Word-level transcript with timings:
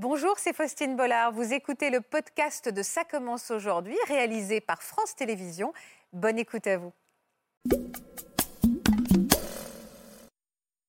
Bonjour, 0.00 0.34
c'est 0.38 0.54
Faustine 0.54 0.94
Bollard. 0.94 1.32
Vous 1.32 1.52
écoutez 1.52 1.90
le 1.90 2.00
podcast 2.00 2.68
de 2.68 2.82
Ça 2.84 3.02
commence 3.02 3.50
aujourd'hui, 3.50 3.96
réalisé 4.06 4.60
par 4.60 4.80
France 4.80 5.16
Télévisions. 5.16 5.72
Bonne 6.12 6.38
écoute 6.38 6.68
à 6.68 6.78
vous. 6.78 6.92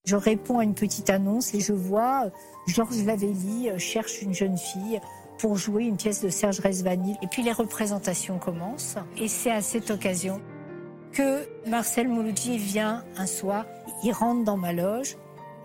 Je 0.06 0.16
réponds 0.16 0.60
à 0.60 0.64
une 0.64 0.76
petite 0.76 1.10
annonce 1.10 1.56
et 1.56 1.60
je 1.60 1.74
vois 1.74 2.26
euh, 2.28 2.30
Georges 2.68 3.04
Lavelli 3.04 3.72
euh, 3.72 3.80
cherche 3.80 4.22
une 4.22 4.36
jeune 4.36 4.60
fille 4.60 5.02
pour 5.40 5.56
jouer 5.56 5.86
une 5.86 5.98
pièce 5.98 6.22
de 6.22 6.30
Serge 6.30 6.60
Resvanil. 6.60 7.18
Et 7.24 7.28
puis 7.28 7.42
les 7.42 7.52
représentations 7.52 8.38
commencent. 8.38 8.98
Et 9.18 9.28
c'est 9.28 9.50
à 9.50 9.64
cette 9.64 9.90
occasion 9.90 10.40
que 11.14 11.48
Marcel 11.68 12.10
Mouloudji 12.10 12.60
vient 12.60 13.04
un 13.18 13.26
soir. 13.26 13.66
Il 14.04 14.12
rentre 14.12 14.44
dans 14.44 14.58
ma 14.58 14.72
loge. 14.72 15.18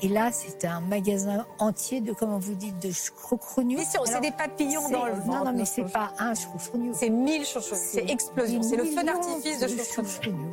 Et 0.05 0.09
là, 0.09 0.29
c'est 0.31 0.67
un 0.67 0.83
magasin 0.83 1.47
entier 1.59 2.03
de, 2.03 2.13
comment 2.13 2.39
vous 2.39 2.53
dites, 2.53 2.79
de 2.79 2.93
choucrougnou. 2.93 3.79
C'est 4.05 4.21
des 4.21 4.33
papillons 4.33 4.91
dans 4.91 5.07
le 5.07 5.15
ventre. 5.15 5.27
Non, 5.27 5.45
non, 5.47 5.53
mais 5.57 5.65
c'est 5.65 5.91
pas 5.91 6.13
un 6.19 6.35
choucrougnou. 6.35 6.93
C'est 6.95 7.09
mille 7.09 7.47
choucrougnou. 7.47 7.83
C'est 7.83 8.11
explosion. 8.11 8.63
C'est 8.63 8.77
le 8.77 8.85
feu 8.85 9.03
d'artifice 9.03 9.61
de 9.61 9.67
choucrougnou. 9.67 10.53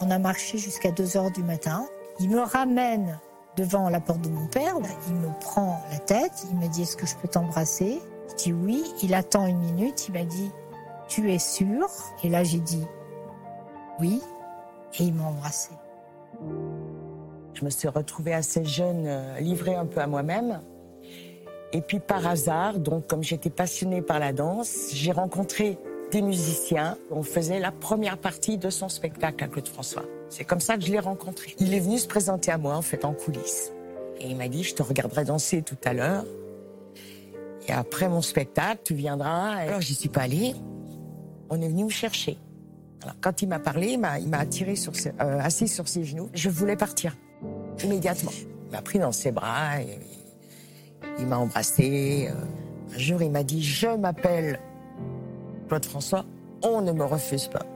On 0.00 0.10
a 0.10 0.18
marché 0.18 0.58
jusqu'à 0.58 0.90
2 0.90 1.16
heures 1.16 1.30
du 1.30 1.44
matin. 1.44 1.86
Il 2.18 2.28
me 2.28 2.40
ramène 2.40 3.20
devant 3.56 3.88
la 3.88 4.00
porte 4.00 4.22
de 4.22 4.30
mon 4.30 4.48
père. 4.48 4.74
Il 5.06 5.14
me 5.14 5.28
prend 5.38 5.80
la 5.92 6.00
tête. 6.00 6.32
Il 6.50 6.58
me 6.58 6.66
dit 6.66 6.82
Est-ce 6.82 6.96
que 6.96 7.06
je 7.06 7.14
peux 7.14 7.28
t'embrasser? 7.28 8.02
Je 8.30 8.34
dis 8.34 8.52
oui. 8.52 8.82
Il 9.00 9.14
attend 9.14 9.46
une 9.46 9.60
minute. 9.60 10.08
Il 10.08 10.14
m'a 10.14 10.24
dit 10.24 10.50
Tu 11.06 11.32
es 11.32 11.38
sûr? 11.38 11.86
Et 12.24 12.28
là, 12.28 12.42
j'ai 12.42 12.58
dit 12.58 12.84
oui. 14.00 14.20
Et 14.98 15.04
il 15.04 15.14
m'a 15.14 15.28
embrassé. 15.28 15.70
Je 17.56 17.64
me 17.64 17.70
suis 17.70 17.88
retrouvée 17.88 18.34
assez 18.34 18.64
jeune, 18.64 19.04
euh, 19.06 19.40
livrée 19.40 19.74
un 19.74 19.86
peu 19.86 20.00
à 20.00 20.06
moi-même. 20.06 20.60
Et 21.72 21.80
puis 21.80 22.00
par 22.00 22.26
hasard, 22.26 22.78
donc 22.78 23.06
comme 23.06 23.22
j'étais 23.22 23.48
passionnée 23.48 24.02
par 24.02 24.18
la 24.18 24.34
danse, 24.34 24.90
j'ai 24.92 25.10
rencontré 25.10 25.78
des 26.12 26.20
musiciens. 26.20 26.98
On 27.10 27.22
faisait 27.22 27.58
la 27.58 27.72
première 27.72 28.18
partie 28.18 28.58
de 28.58 28.68
son 28.68 28.90
spectacle 28.90 29.42
à 29.42 29.48
Claude 29.48 29.68
François. 29.68 30.04
C'est 30.28 30.44
comme 30.44 30.60
ça 30.60 30.76
que 30.76 30.84
je 30.84 30.92
l'ai 30.92 30.98
rencontré. 30.98 31.54
Il 31.58 31.72
est 31.72 31.80
venu 31.80 31.98
se 31.98 32.06
présenter 32.06 32.50
à 32.50 32.58
moi 32.58 32.76
en 32.76 32.82
fait 32.82 33.06
en 33.06 33.14
coulisses. 33.14 33.72
Et 34.20 34.28
il 34.28 34.36
m'a 34.36 34.48
dit, 34.48 34.62
je 34.62 34.74
te 34.74 34.82
regarderai 34.82 35.24
danser 35.24 35.62
tout 35.62 35.78
à 35.84 35.94
l'heure. 35.94 36.24
Et 37.68 37.72
après 37.72 38.08
mon 38.10 38.20
spectacle, 38.20 38.82
tu 38.84 38.94
viendras. 38.94 39.54
Alors 39.54 39.80
j'y 39.80 39.94
suis 39.94 40.10
pas 40.10 40.22
allée. 40.22 40.54
On 41.48 41.60
est 41.62 41.68
venu 41.68 41.84
me 41.84 41.90
chercher. 41.90 42.36
Quand 43.22 43.40
il 43.40 43.48
m'a 43.48 43.60
parlé, 43.60 43.92
il 43.92 43.98
m'a 43.98 44.38
attiré 44.38 44.76
sur 44.76 44.92
euh, 45.20 45.38
assis 45.40 45.68
sur 45.68 45.88
ses 45.88 46.04
genoux. 46.04 46.28
Je 46.34 46.50
voulais 46.50 46.76
partir 46.76 47.16
immédiatement. 47.82 48.32
Il 48.66 48.72
m'a 48.72 48.82
pris 48.82 48.98
dans 48.98 49.12
ses 49.12 49.32
bras, 49.32 49.80
il 51.18 51.26
m'a 51.26 51.38
embrassé. 51.38 52.28
Euh. 52.30 52.94
Un 52.94 52.98
jour, 52.98 53.22
il 53.22 53.30
m'a 53.30 53.42
dit 53.42 53.62
Je 53.62 53.88
m'appelle 53.88 54.60
Claude 55.68 55.84
François, 55.84 56.24
on 56.62 56.80
ne 56.80 56.92
me 56.92 57.04
refuse 57.04 57.48
pas. 57.48 57.66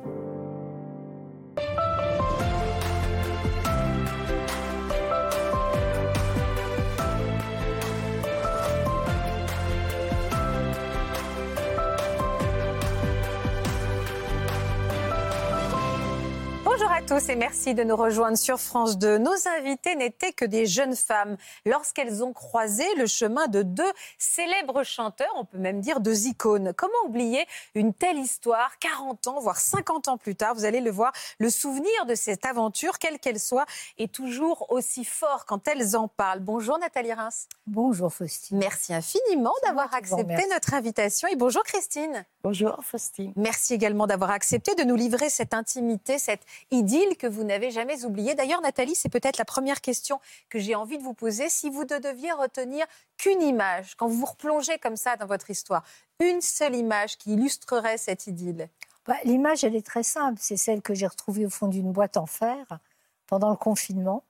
Tous 17.10 17.28
et 17.28 17.34
merci 17.34 17.74
de 17.74 17.82
nous 17.82 17.96
rejoindre 17.96 18.38
sur 18.38 18.60
France 18.60 18.96
2. 18.96 19.18
Nos 19.18 19.34
invités 19.58 19.96
n'étaient 19.96 20.32
que 20.32 20.44
des 20.44 20.64
jeunes 20.64 20.94
femmes 20.94 21.36
lorsqu'elles 21.66 22.22
ont 22.22 22.32
croisé 22.32 22.84
le 22.96 23.06
chemin 23.08 23.48
de 23.48 23.62
deux 23.62 23.92
célèbres 24.16 24.84
chanteurs, 24.84 25.32
on 25.34 25.44
peut 25.44 25.58
même 25.58 25.80
dire 25.80 25.98
deux 25.98 26.28
icônes. 26.28 26.72
Comment 26.76 26.92
oublier 27.08 27.44
une 27.74 27.92
telle 27.92 28.16
histoire 28.16 28.78
40 28.78 29.26
ans, 29.26 29.40
voire 29.40 29.56
50 29.56 30.06
ans 30.06 30.18
plus 30.18 30.36
tard? 30.36 30.54
Vous 30.54 30.64
allez 30.64 30.80
le 30.80 30.92
voir, 30.92 31.12
le 31.40 31.50
souvenir 31.50 32.06
de 32.06 32.14
cette 32.14 32.46
aventure, 32.46 33.00
quelle 33.00 33.18
qu'elle 33.18 33.40
soit, 33.40 33.66
est 33.98 34.12
toujours 34.12 34.70
aussi 34.70 35.04
fort 35.04 35.46
quand 35.46 35.66
elles 35.66 35.96
en 35.96 36.06
parlent. 36.06 36.38
Bonjour 36.38 36.78
Nathalie 36.78 37.12
Reims. 37.12 37.48
Bonjour 37.66 38.12
Faustine. 38.12 38.58
Merci 38.58 38.94
infiniment 38.94 39.54
d'avoir 39.64 39.92
accepté 39.94 40.46
notre 40.52 40.74
invitation 40.74 41.26
et 41.26 41.34
bonjour 41.34 41.64
Christine. 41.64 42.24
Bonjour 42.44 42.78
Faustine. 42.84 43.32
Merci 43.34 43.74
également 43.74 44.06
d'avoir 44.06 44.30
accepté 44.30 44.76
de 44.76 44.84
nous 44.84 44.94
livrer 44.96 45.28
cette 45.28 45.54
intimité, 45.54 46.16
cette 46.18 46.42
idylle 46.70 46.99
que 47.18 47.26
vous 47.26 47.44
n'avez 47.44 47.70
jamais 47.70 48.04
oublié. 48.04 48.34
D'ailleurs, 48.34 48.60
Nathalie, 48.60 48.94
c'est 48.94 49.08
peut-être 49.08 49.38
la 49.38 49.44
première 49.44 49.80
question 49.80 50.20
que 50.48 50.58
j'ai 50.58 50.74
envie 50.74 50.98
de 50.98 51.02
vous 51.02 51.14
poser. 51.14 51.48
Si 51.48 51.70
vous 51.70 51.82
ne 51.82 51.98
deviez 51.98 52.32
retenir 52.32 52.86
qu'une 53.16 53.42
image, 53.42 53.94
quand 53.96 54.06
vous 54.06 54.20
vous 54.20 54.26
replongez 54.26 54.78
comme 54.78 54.96
ça 54.96 55.16
dans 55.16 55.26
votre 55.26 55.50
histoire, 55.50 55.84
une 56.20 56.40
seule 56.40 56.76
image 56.76 57.16
qui 57.18 57.32
illustrerait 57.34 57.98
cette 57.98 58.26
idylle? 58.26 58.68
Bah, 59.06 59.16
L'image, 59.24 59.64
elle 59.64 59.76
est 59.76 59.86
très 59.86 60.02
simple. 60.02 60.38
C'est 60.40 60.56
celle 60.56 60.82
que 60.82 60.94
j'ai 60.94 61.06
retrouvée 61.06 61.46
au 61.46 61.50
fond 61.50 61.68
d'une 61.68 61.92
boîte 61.92 62.16
en 62.16 62.26
fer 62.26 62.78
pendant 63.26 63.50
le 63.50 63.56
confinement. 63.56 64.24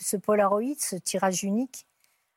Ce 0.00 0.16
Polaroid, 0.16 0.74
ce 0.78 0.96
tirage 0.96 1.44
unique, 1.44 1.86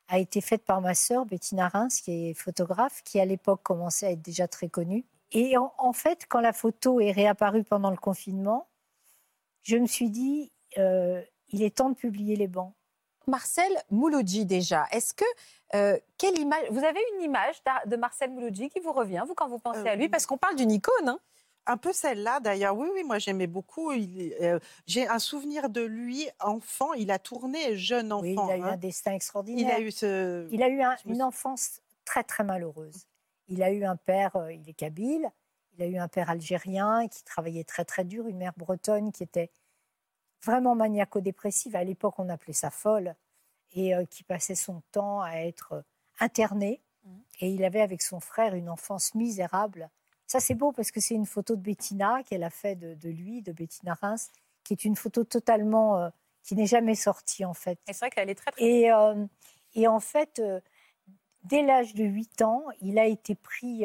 a 0.08 0.18
été 0.18 0.40
fait 0.40 0.58
par 0.58 0.80
ma 0.80 0.94
sœur 0.94 1.26
Bettina 1.26 1.68
Reims, 1.68 2.00
qui 2.00 2.30
est 2.30 2.34
photographe, 2.34 3.02
qui 3.04 3.18
à 3.20 3.24
l'époque 3.24 3.62
commençait 3.62 4.06
à 4.06 4.10
être 4.12 4.22
déjà 4.22 4.46
très 4.46 4.68
connue. 4.68 5.04
Et 5.32 5.56
en, 5.56 5.92
fait, 5.92 6.26
quand 6.28 6.40
la 6.40 6.52
photo 6.52 7.00
est 7.00 7.10
réapparue 7.10 7.64
pendant 7.64 7.90
le 7.90 7.96
confinement, 7.96 8.68
je 9.66 9.76
me 9.76 9.86
suis 9.86 10.10
dit, 10.10 10.52
euh, 10.78 11.20
il 11.48 11.62
est 11.62 11.76
temps 11.76 11.90
de 11.90 11.96
publier 11.96 12.36
les 12.36 12.46
bancs. 12.46 12.72
Marcel 13.26 13.72
Mouloudji 13.90 14.46
déjà, 14.46 14.86
est-ce 14.92 15.12
que 15.12 15.24
euh, 15.74 15.98
quelle 16.16 16.38
image 16.38 16.70
Vous 16.70 16.84
avez 16.84 17.00
une 17.16 17.22
image 17.22 17.56
de 17.86 17.96
Marcel 17.96 18.30
Mouloudji 18.30 18.70
qui 18.70 18.78
vous 18.78 18.92
revient, 18.92 19.24
vous, 19.26 19.34
quand 19.34 19.48
vous 19.48 19.58
pensez 19.58 19.88
à 19.88 19.96
lui, 19.96 20.04
euh, 20.04 20.08
parce 20.08 20.24
qu'on 20.24 20.38
parle 20.38 20.54
d'une 20.54 20.70
icône. 20.70 21.08
Hein 21.08 21.18
un 21.68 21.76
peu 21.76 21.92
celle-là, 21.92 22.38
d'ailleurs. 22.38 22.76
Oui, 22.76 22.88
oui, 22.94 23.02
moi 23.02 23.18
j'aimais 23.18 23.48
beaucoup. 23.48 23.90
J'ai 24.86 25.08
un 25.08 25.18
souvenir 25.18 25.68
de 25.68 25.80
lui, 25.80 26.28
enfant. 26.38 26.92
Il 26.92 27.10
a 27.10 27.18
tourné 27.18 27.76
jeune 27.76 28.12
enfant. 28.12 28.22
Oui, 28.22 28.34
il 28.34 28.52
a 28.52 28.56
eu 28.56 28.62
hein. 28.62 28.74
un 28.74 28.76
destin 28.76 29.14
extraordinaire. 29.14 29.76
Il 29.76 29.82
a 29.82 29.84
eu, 29.84 29.90
ce... 29.90 30.46
il 30.52 30.62
a 30.62 30.68
eu 30.68 30.80
une 31.06 31.24
enfance 31.24 31.80
très, 32.04 32.22
très 32.22 32.44
malheureuse. 32.44 33.08
Il 33.48 33.64
a 33.64 33.72
eu 33.72 33.84
un 33.84 33.96
père, 33.96 34.36
il 34.48 34.68
est 34.68 34.74
kabyle, 34.74 35.28
il 35.76 35.82
a 35.82 35.86
eu 35.86 35.98
un 35.98 36.08
père 36.08 36.30
algérien 36.30 37.08
qui 37.08 37.22
travaillait 37.24 37.64
très 37.64 37.84
très 37.84 38.04
dur, 38.04 38.26
une 38.26 38.38
mère 38.38 38.54
bretonne 38.56 39.12
qui 39.12 39.22
était 39.22 39.50
vraiment 40.42 40.74
maniaco-dépressive. 40.74 41.76
À 41.76 41.84
l'époque, 41.84 42.18
on 42.18 42.28
appelait 42.28 42.52
ça 42.52 42.70
folle 42.70 43.14
et 43.72 43.94
euh, 43.94 44.04
qui 44.04 44.22
passait 44.22 44.54
son 44.54 44.82
temps 44.92 45.20
à 45.20 45.34
être 45.36 45.72
euh, 45.72 45.82
interné. 46.20 46.80
Mmh. 47.04 47.10
Et 47.40 47.50
il 47.50 47.64
avait 47.64 47.80
avec 47.80 48.02
son 48.02 48.20
frère 48.20 48.54
une 48.54 48.70
enfance 48.70 49.14
misérable. 49.14 49.90
Ça, 50.26 50.40
c'est 50.40 50.54
beau 50.54 50.72
parce 50.72 50.90
que 50.90 51.00
c'est 51.00 51.14
une 51.14 51.26
photo 51.26 51.56
de 51.56 51.60
Bettina 51.60 52.22
qu'elle 52.22 52.42
a 52.42 52.50
fait 52.50 52.74
de, 52.76 53.08
lui, 53.08 53.42
de 53.42 53.52
Bettina 53.52 53.94
Reims, 53.94 54.30
qui 54.64 54.72
est 54.72 54.84
une 54.84 54.96
photo 54.96 55.24
totalement 55.24 55.98
euh, 55.98 56.08
qui 56.42 56.54
n'est 56.54 56.66
jamais 56.66 56.94
sortie 56.94 57.44
en 57.44 57.54
fait. 57.54 57.78
C'est 57.86 57.98
vrai 57.98 58.10
qu'elle 58.10 58.30
est 58.30 58.34
très 58.34 58.50
très. 58.52 58.64
Et, 58.64 58.90
et 59.74 59.88
en 59.88 60.00
fait, 60.00 60.40
dès 61.42 61.62
l'âge 61.62 61.94
de 61.94 62.04
8 62.04 62.42
ans, 62.42 62.64
il 62.80 63.00
a 63.00 63.06
été 63.06 63.34
pris 63.34 63.84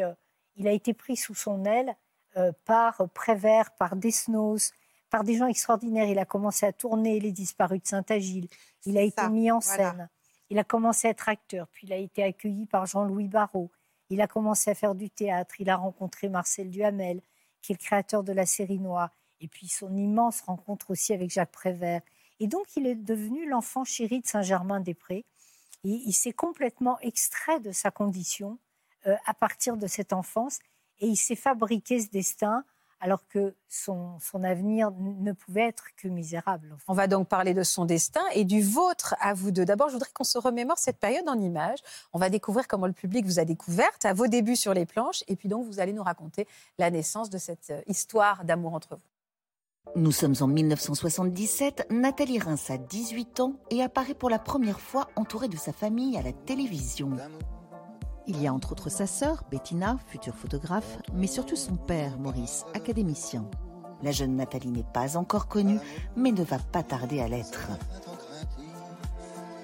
il 0.61 0.67
a 0.67 0.73
été 0.73 0.93
pris 0.93 1.17
sous 1.17 1.33
son 1.33 1.65
aile 1.65 1.95
euh, 2.37 2.51
par 2.65 3.09
Prévert, 3.15 3.71
par 3.71 3.95
Desnos, 3.95 4.73
par 5.09 5.23
des 5.23 5.35
gens 5.35 5.47
extraordinaires. 5.47 6.07
Il 6.07 6.19
a 6.19 6.25
commencé 6.25 6.67
à 6.67 6.71
tourner 6.71 7.19
Les 7.19 7.31
Disparus 7.31 7.81
de 7.81 7.87
Saint-Agile. 7.87 8.47
Il 8.85 8.95
a 8.99 9.01
été 9.01 9.27
mis 9.29 9.49
en 9.49 9.59
scène. 9.59 10.07
Il 10.51 10.59
a 10.59 10.63
commencé 10.63 11.07
à 11.07 11.11
être 11.11 11.29
acteur, 11.29 11.67
puis 11.69 11.87
il 11.87 11.93
a 11.93 11.97
été 11.97 12.23
accueilli 12.23 12.67
par 12.67 12.85
Jean-Louis 12.85 13.27
Barrault. 13.27 13.71
Il 14.11 14.21
a 14.21 14.27
commencé 14.27 14.69
à 14.69 14.75
faire 14.75 14.93
du 14.93 15.09
théâtre. 15.09 15.55
Il 15.59 15.67
a 15.67 15.77
rencontré 15.77 16.29
Marcel 16.29 16.69
Duhamel, 16.69 17.21
qui 17.63 17.71
est 17.71 17.75
le 17.81 17.83
créateur 17.83 18.23
de 18.23 18.31
la 18.31 18.45
série 18.45 18.77
Noire. 18.77 19.09
Et 19.39 19.47
puis 19.47 19.67
son 19.67 19.95
immense 19.95 20.41
rencontre 20.41 20.91
aussi 20.91 21.11
avec 21.11 21.31
Jacques 21.31 21.51
Prévert. 21.51 22.01
Et 22.39 22.45
donc 22.45 22.67
il 22.75 22.85
est 22.85 22.93
devenu 22.93 23.49
l'enfant 23.49 23.83
chéri 23.83 24.21
de 24.21 24.27
Saint-Germain-des-Prés. 24.27 25.25
il 25.85 26.13
s'est 26.13 26.33
complètement 26.33 26.99
extrait 26.99 27.59
de 27.59 27.71
sa 27.71 27.89
condition 27.89 28.59
euh, 28.59 28.70
à 29.05 29.33
partir 29.33 29.77
de 29.77 29.87
cette 29.87 30.13
enfance. 30.13 30.59
Et 30.99 31.07
il 31.07 31.17
s'est 31.17 31.35
fabriqué 31.35 31.99
ce 31.99 32.09
destin 32.09 32.63
alors 33.01 33.27
que 33.27 33.55
son, 33.67 34.19
son, 34.19 34.43
avenir 34.43 34.91
ne 34.91 35.31
pouvait 35.33 35.67
être 35.67 35.85
que 35.97 36.07
misérable. 36.07 36.77
On 36.87 36.93
va 36.93 37.07
donc 37.07 37.27
parler 37.27 37.55
de 37.55 37.63
son 37.63 37.85
destin 37.85 38.21
et 38.33 38.45
du 38.45 38.61
vôtre 38.61 39.15
à 39.19 39.33
vous 39.33 39.49
deux. 39.49 39.65
D'abord, 39.65 39.89
je 39.89 39.93
voudrais 39.93 40.11
qu'on 40.13 40.23
se 40.23 40.37
remémore 40.37 40.77
cette 40.77 40.99
période 40.99 41.27
en 41.27 41.39
images. 41.39 41.79
On 42.13 42.19
va 42.19 42.29
découvrir 42.29 42.67
comment 42.67 42.85
le 42.85 42.93
public 42.93 43.25
vous 43.25 43.39
a 43.39 43.45
découverte 43.45 44.05
à 44.05 44.13
vos 44.13 44.27
débuts 44.27 44.55
sur 44.55 44.75
les 44.75 44.85
planches 44.85 45.23
et 45.27 45.35
puis 45.35 45.49
donc 45.49 45.65
vous 45.65 45.79
allez 45.79 45.93
nous 45.93 46.03
raconter 46.03 46.47
la 46.77 46.91
naissance 46.91 47.31
de 47.31 47.39
cette 47.39 47.71
euh, 47.71 47.81
histoire 47.87 48.45
d'amour 48.45 48.75
entre 48.75 48.95
vous. 48.95 49.01
Nous 49.95 50.11
sommes 50.11 50.35
en 50.39 50.47
1977, 50.47 51.87
Nathalie 51.89 52.37
Reims 52.37 52.69
a 52.69 52.77
18 52.77 53.39
ans 53.39 53.55
et 53.71 53.81
apparaît 53.81 54.13
pour 54.13 54.29
la 54.29 54.37
première 54.37 54.79
fois 54.79 55.09
entourée 55.15 55.47
de 55.47 55.57
sa 55.57 55.73
famille 55.73 56.17
à 56.17 56.21
la 56.21 56.31
télévision. 56.31 57.09
Il 58.33 58.41
y 58.41 58.47
a 58.47 58.53
entre 58.53 58.71
autres 58.71 58.89
sa 58.89 59.07
sœur, 59.07 59.43
Bettina, 59.51 59.97
future 60.07 60.33
photographe, 60.33 60.99
mais 61.13 61.27
surtout 61.27 61.57
son 61.57 61.75
père, 61.75 62.17
Maurice, 62.17 62.63
académicien. 62.73 63.45
La 64.03 64.13
jeune 64.13 64.37
Nathalie 64.37 64.71
n'est 64.71 64.85
pas 64.93 65.17
encore 65.17 65.49
connue, 65.49 65.81
mais 66.15 66.31
ne 66.31 66.41
va 66.41 66.57
pas 66.57 66.81
tarder 66.81 67.19
à 67.19 67.27
l'être. 67.27 67.67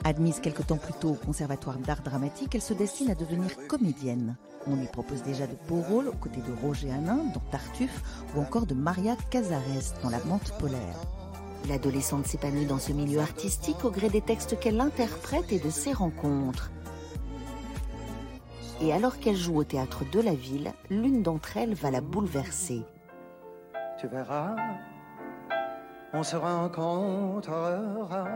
Admise 0.03 0.41
quelque 0.41 0.63
temps 0.63 0.75
plus 0.75 0.91
tôt 0.99 1.11
au 1.11 1.13
Conservatoire 1.13 1.77
d'art 1.77 2.01
dramatique, 2.01 2.55
elle 2.55 2.61
se 2.61 2.73
destine 2.73 3.09
à 3.09 3.15
devenir 3.15 3.55
comédienne. 3.69 4.35
On 4.69 4.75
lui 4.75 4.87
propose 4.87 5.23
déjà 5.23 5.47
de 5.47 5.55
beaux 5.69 5.81
rôles 5.81 6.09
aux 6.09 6.17
côtés 6.17 6.41
de 6.41 6.67
Roger 6.67 6.91
Hanin 6.91 7.23
dans 7.33 7.39
Tartuffe 7.49 8.03
ou 8.35 8.41
encore 8.41 8.65
de 8.65 8.75
Maria 8.75 9.15
Cazares 9.29 9.95
dans 10.03 10.09
La 10.09 10.19
Menthe 10.25 10.51
polaire. 10.59 10.99
L'adolescente 11.69 12.27
s'épanouit 12.27 12.65
dans 12.65 12.79
ce 12.79 12.91
milieu 12.91 13.21
artistique 13.21 13.85
au 13.85 13.91
gré 13.91 14.09
des 14.09 14.21
textes 14.21 14.59
qu'elle 14.59 14.81
interprète 14.81 15.53
et 15.53 15.59
de 15.59 15.69
ses 15.69 15.93
rencontres. 15.93 16.69
Et 18.79 18.93
alors 18.93 19.19
qu'elle 19.19 19.35
joue 19.35 19.57
au 19.57 19.63
théâtre 19.63 20.03
de 20.11 20.19
la 20.19 20.35
ville, 20.35 20.71
l'une 20.89 21.23
d'entre 21.23 21.57
elles 21.57 21.73
va 21.73 21.89
la 21.89 22.01
bouleverser. 22.01 22.83
Tu 23.99 24.07
verras, 24.07 24.55
on 26.13 26.21
se 26.21 26.35
rencontrera. 26.35 28.27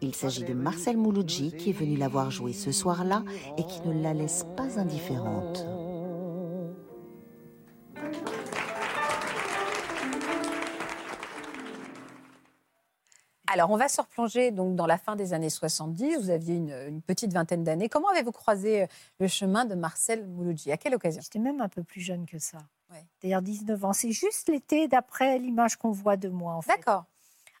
Il 0.00 0.14
s'agit 0.14 0.44
de 0.44 0.54
Marcel 0.54 0.96
Mouloudji 0.96 1.52
qui 1.52 1.70
est 1.70 1.74
venu 1.74 1.96
la 1.96 2.08
voir 2.08 2.30
jouer 2.30 2.54
ce 2.54 2.72
soir-là 2.72 3.22
et 3.58 3.64
qui 3.64 3.86
ne 3.86 4.02
la 4.02 4.14
laisse 4.14 4.46
pas 4.56 4.80
indifférente. 4.80 5.66
Alors, 13.52 13.70
on 13.70 13.76
va 13.76 13.88
se 13.88 14.00
replonger 14.00 14.50
donc, 14.50 14.76
dans 14.76 14.86
la 14.86 14.96
fin 14.96 15.14
des 15.14 15.34
années 15.34 15.50
70. 15.50 16.16
Vous 16.16 16.30
aviez 16.30 16.54
une, 16.54 17.02
petite 17.02 17.34
vingtaine 17.34 17.62
d'années. 17.62 17.90
Comment 17.90 18.08
avez-vous 18.08 18.32
croisé 18.32 18.84
euh, 18.84 18.86
le 19.20 19.28
chemin 19.28 19.66
de 19.66 19.74
Marcel 19.74 20.26
Mouloudji 20.26 20.72
À 20.72 20.78
quelle 20.78 20.94
occasion? 20.94 21.20
J'étais 21.20 21.38
même 21.38 21.60
un 21.60 21.68
peu 21.68 21.82
plus 21.82 22.00
jeune 22.00 22.24
que 22.24 22.38
ça. 22.38 22.56
D'ailleurs, 23.22 23.42
19 23.42 23.84
ans. 23.84 23.92
C'est 23.92 24.12
juste 24.12 24.48
l'été 24.48 24.88
d'après 24.88 25.38
l'image 25.38 25.76
qu'on 25.76 25.90
voit 25.90 26.16
de 26.16 26.30
moi, 26.30 26.54
en 26.54 26.62
fait. 26.62 26.76
D'accord. 26.76 27.04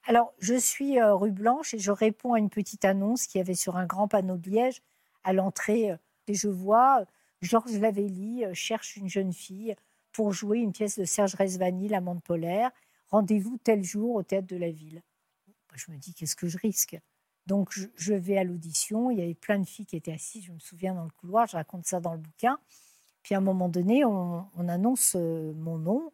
Alors, 0.06 0.32
je 0.38 0.54
suis 0.54 0.98
euh, 0.98 1.14
rue 1.14 1.30
Blanche 1.30 1.74
et 1.74 1.78
je 1.78 1.92
réponds 1.92 2.32
à 2.32 2.38
une 2.38 2.48
petite 2.48 2.86
annonce 2.86 3.26
qui 3.26 3.38
avait 3.38 3.52
sur 3.52 3.76
un 3.76 3.84
grand 3.84 4.08
panneau 4.08 4.38
de 4.38 4.48
Liège 4.48 4.80
à 5.24 5.34
l'entrée. 5.34 5.90
Euh, 5.90 5.96
et 6.26 6.32
je 6.32 6.48
vois 6.48 7.04
Georges 7.42 7.78
Lavelli 7.78 8.44
cherche 8.54 8.96
une 8.96 9.10
jeune 9.10 9.34
fille 9.34 9.76
pour 10.10 10.32
jouer 10.32 10.60
une 10.60 10.72
pièce 10.72 10.98
de 10.98 11.04
Serge 11.04 11.34
Resvani, 11.34 11.88
L'amante 11.88 12.24
polaire. 12.24 12.70
Rendez-vous 13.10 13.58
tel 13.62 13.84
jour 13.84 14.14
au 14.14 14.22
théâtre 14.22 14.46
de 14.46 14.56
la 14.56 14.70
ville. 14.70 15.02
Bah, 15.72 15.78
je 15.78 15.90
me 15.90 15.96
dis, 15.96 16.12
qu'est-ce 16.12 16.36
que 16.36 16.48
je 16.48 16.58
risque? 16.58 17.00
Donc, 17.46 17.72
je, 17.96 18.12
vais 18.12 18.36
à 18.36 18.44
l'audition. 18.44 19.10
Il 19.10 19.18
y 19.18 19.22
avait 19.22 19.34
plein 19.34 19.58
de 19.58 19.64
filles 19.64 19.86
qui 19.86 19.96
étaient 19.96 20.12
assises, 20.12 20.44
je 20.44 20.52
me 20.52 20.58
souviens, 20.58 20.94
dans 20.94 21.04
le 21.04 21.10
couloir. 21.10 21.46
Je 21.46 21.56
raconte 21.56 21.86
ça 21.86 21.98
dans 21.98 22.12
le 22.12 22.18
bouquin. 22.18 22.58
Puis 23.22 23.34
à 23.34 23.38
un 23.38 23.40
moment 23.42 23.70
donné, 23.70 24.04
on, 24.04 24.68
annonce 24.68 25.14
euh, 25.16 25.54
mon 25.54 25.78
nom. 25.78 26.12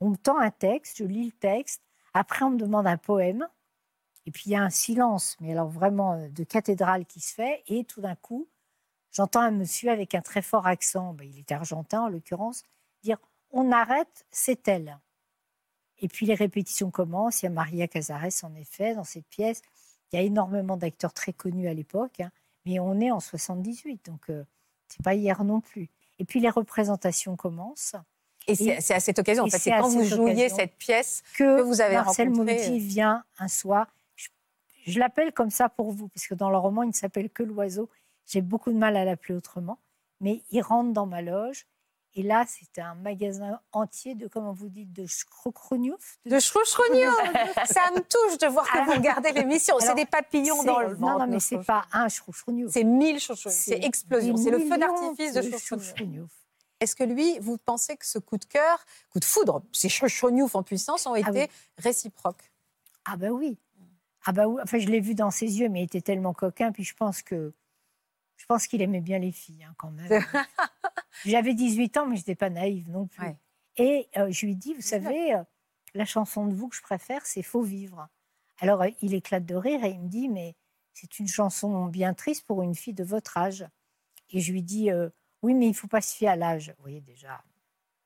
On 0.00 0.10
me 0.10 0.16
tend 0.16 0.38
un 0.38 0.50
texte, 0.50 0.98
je 0.98 1.04
lis 1.04 1.26
le 1.26 1.32
texte. 1.32 1.82
Après, 2.12 2.44
on 2.44 2.50
me 2.50 2.58
demande 2.58 2.86
un 2.86 2.96
poème. 2.96 3.48
Et 4.26 4.30
puis, 4.30 4.44
il 4.46 4.52
y 4.52 4.56
a 4.56 4.62
un 4.62 4.70
silence, 4.70 5.36
mais 5.40 5.52
alors 5.52 5.68
vraiment 5.68 6.12
euh, 6.14 6.28
de 6.28 6.44
cathédrale 6.44 7.04
qui 7.06 7.20
se 7.20 7.34
fait. 7.34 7.64
Et 7.66 7.84
tout 7.84 8.00
d'un 8.00 8.14
coup, 8.14 8.48
j'entends 9.10 9.40
un 9.40 9.50
monsieur 9.50 9.90
avec 9.90 10.14
un 10.14 10.22
très 10.22 10.42
fort 10.42 10.68
accent, 10.68 11.14
bah, 11.14 11.24
il 11.24 11.38
était 11.38 11.54
argentin 11.54 12.02
en 12.02 12.08
l'occurrence, 12.08 12.62
dire 13.02 13.18
On 13.50 13.72
arrête, 13.72 14.24
c'est 14.30 14.68
elle. 14.68 15.00
Et 16.00 16.08
puis 16.08 16.26
les 16.26 16.34
répétitions 16.34 16.90
commencent. 16.90 17.42
Il 17.42 17.46
y 17.46 17.48
a 17.48 17.50
Maria 17.50 17.88
Cazares, 17.88 18.42
en 18.42 18.54
effet, 18.54 18.94
dans 18.94 19.04
cette 19.04 19.26
pièce. 19.26 19.62
Il 20.12 20.16
y 20.16 20.18
a 20.18 20.22
énormément 20.22 20.76
d'acteurs 20.76 21.12
très 21.12 21.32
connus 21.32 21.68
à 21.68 21.74
l'époque, 21.74 22.20
hein. 22.20 22.30
mais 22.66 22.78
on 22.78 23.00
est 23.00 23.10
en 23.10 23.20
78, 23.20 24.04
donc 24.06 24.30
euh, 24.30 24.44
c'est 24.86 25.02
pas 25.02 25.14
hier 25.14 25.42
non 25.42 25.60
plus. 25.60 25.90
Et 26.18 26.24
puis 26.24 26.40
les 26.40 26.50
représentations 26.50 27.36
commencent. 27.36 27.96
Et, 28.46 28.54
c'est 28.54 28.94
à 28.94 29.00
cette 29.00 29.18
occasion, 29.18 29.44
en 29.44 29.48
fait, 29.48 29.58
c'est 29.58 29.70
quand 29.70 29.88
vous 29.88 30.04
jouiez 30.04 30.50
cette 30.50 30.76
pièce 30.76 31.22
que, 31.36 31.62
vous 31.62 31.80
avez 31.80 31.94
Marcel 31.94 32.28
rencontré. 32.28 32.54
Marcel 32.54 32.78
vient 32.78 33.24
un 33.38 33.48
soir. 33.48 33.86
Je, 34.86 34.98
l'appelle 34.98 35.32
comme 35.32 35.50
ça 35.50 35.70
pour 35.70 35.92
vous, 35.92 36.08
parce 36.08 36.26
que 36.26 36.34
dans 36.34 36.50
le 36.50 36.58
roman, 36.58 36.82
il 36.82 36.88
ne 36.88 36.92
s'appelle 36.92 37.30
que 37.30 37.42
l'oiseau. 37.42 37.88
J'ai 38.26 38.42
beaucoup 38.42 38.70
de 38.70 38.76
mal 38.76 38.96
à 38.96 39.04
l'appeler 39.04 39.34
autrement. 39.34 39.78
Mais 40.20 40.42
il 40.50 40.60
rentre 40.60 40.92
dans 40.92 41.06
ma 41.06 41.22
loge 41.22 41.66
et 42.16 42.22
là, 42.22 42.44
c'était 42.46 42.80
un 42.80 42.94
magasin 42.94 43.60
entier 43.72 44.14
de, 44.14 44.28
comment 44.28 44.52
vous 44.52 44.68
dites, 44.68 44.92
de 44.92 45.04
schroukrouniouf. 45.04 46.18
De, 46.24 46.30
de 46.30 46.38
Ça 46.38 46.60
me 46.60 48.00
touche 48.00 48.38
de 48.38 48.46
voir 48.46 48.70
que 48.70 48.84
vous 48.84 48.92
regardez 48.92 49.32
l'émission. 49.32 49.76
C'est 49.80 49.96
des 49.96 50.06
papillons 50.06 50.62
dans 50.62 50.78
le 50.80 50.94
ventre. 50.94 51.00
Non, 51.00 51.18
non, 51.18 51.26
mais 51.26 51.40
c'est 51.40 51.58
pas 51.64 51.86
un 51.92 52.08
schroukrouniouf. 52.08 52.72
C'est 52.72 52.84
mille 52.84 53.18
schroukrouniouf. 53.18 53.60
C'est 53.60 53.84
explosion. 53.84 54.36
C'est 54.36 54.50
le 54.50 54.60
feu 54.60 54.78
d'artifice 54.78 55.32
de 55.32 55.58
schroukrouniouf. 55.58 56.30
Est-ce 56.78 56.94
que 56.94 57.04
lui, 57.04 57.38
vous 57.40 57.58
pensez 57.58 57.96
que 57.96 58.06
ce 58.06 58.18
coup 58.18 58.36
de 58.36 58.44
cœur, 58.44 58.84
coup 59.10 59.18
de 59.18 59.24
foudre, 59.24 59.62
ces 59.72 59.88
schroukrouniouf 59.88 60.54
en 60.54 60.62
puissance 60.62 61.06
ont 61.06 61.14
ah 61.14 61.18
été 61.18 61.50
réciproques? 61.78 62.52
Ah 63.04 63.16
ben 63.16 63.30
oui. 63.30 63.58
Ah 64.24 64.32
ben 64.32 64.46
oui. 64.46 64.60
Enfin, 64.62 64.78
je 64.78 64.86
l'ai 64.86 65.00
vu 65.00 65.14
dans 65.14 65.30
ses 65.30 65.58
yeux, 65.58 65.68
mais 65.68 65.80
il 65.80 65.84
était 65.84 66.00
tellement 66.00 66.32
coquin. 66.32 66.70
Puis 66.70 66.84
je 66.84 66.94
pense 66.94 67.22
que 67.22 67.52
je 68.36 68.46
pense 68.46 68.66
qu'il 68.66 68.82
aimait 68.82 69.00
bien 69.00 69.18
les 69.18 69.32
filles, 69.32 69.64
hein, 69.64 69.74
quand 69.78 69.90
même. 69.90 70.08
J'avais 71.24 71.54
18 71.54 71.96
ans, 71.96 72.06
mais 72.06 72.16
je 72.16 72.20
n'étais 72.20 72.34
pas 72.34 72.50
naïve 72.50 72.90
non 72.90 73.06
plus. 73.06 73.26
Et 73.76 74.08
euh, 74.16 74.30
je 74.30 74.46
lui 74.46 74.56
dis, 74.56 74.74
vous 74.74 74.82
savez, 74.82 75.34
euh, 75.34 75.42
la 75.94 76.04
chanson 76.04 76.46
de 76.46 76.54
vous 76.54 76.68
que 76.68 76.76
je 76.76 76.82
préfère, 76.82 77.24
c'est 77.26 77.42
Faut 77.42 77.62
vivre. 77.62 78.08
Alors, 78.58 78.82
euh, 78.82 78.90
il 79.00 79.14
éclate 79.14 79.44
de 79.44 79.54
rire 79.54 79.84
et 79.84 79.90
il 79.90 80.00
me 80.00 80.08
dit, 80.08 80.28
mais 80.28 80.54
c'est 80.92 81.18
une 81.18 81.28
chanson 81.28 81.86
bien 81.86 82.14
triste 82.14 82.46
pour 82.46 82.62
une 82.62 82.74
fille 82.74 82.94
de 82.94 83.04
votre 83.04 83.36
âge. 83.36 83.66
Et 84.30 84.40
je 84.40 84.52
lui 84.52 84.62
dis, 84.62 84.90
oui, 85.42 85.54
mais 85.54 85.66
il 85.66 85.70
ne 85.70 85.74
faut 85.74 85.88
pas 85.88 86.00
se 86.00 86.14
fier 86.14 86.28
à 86.28 86.36
l'âge. 86.36 86.74
Vous 86.76 86.82
voyez 86.82 87.00
déjà, 87.00 87.42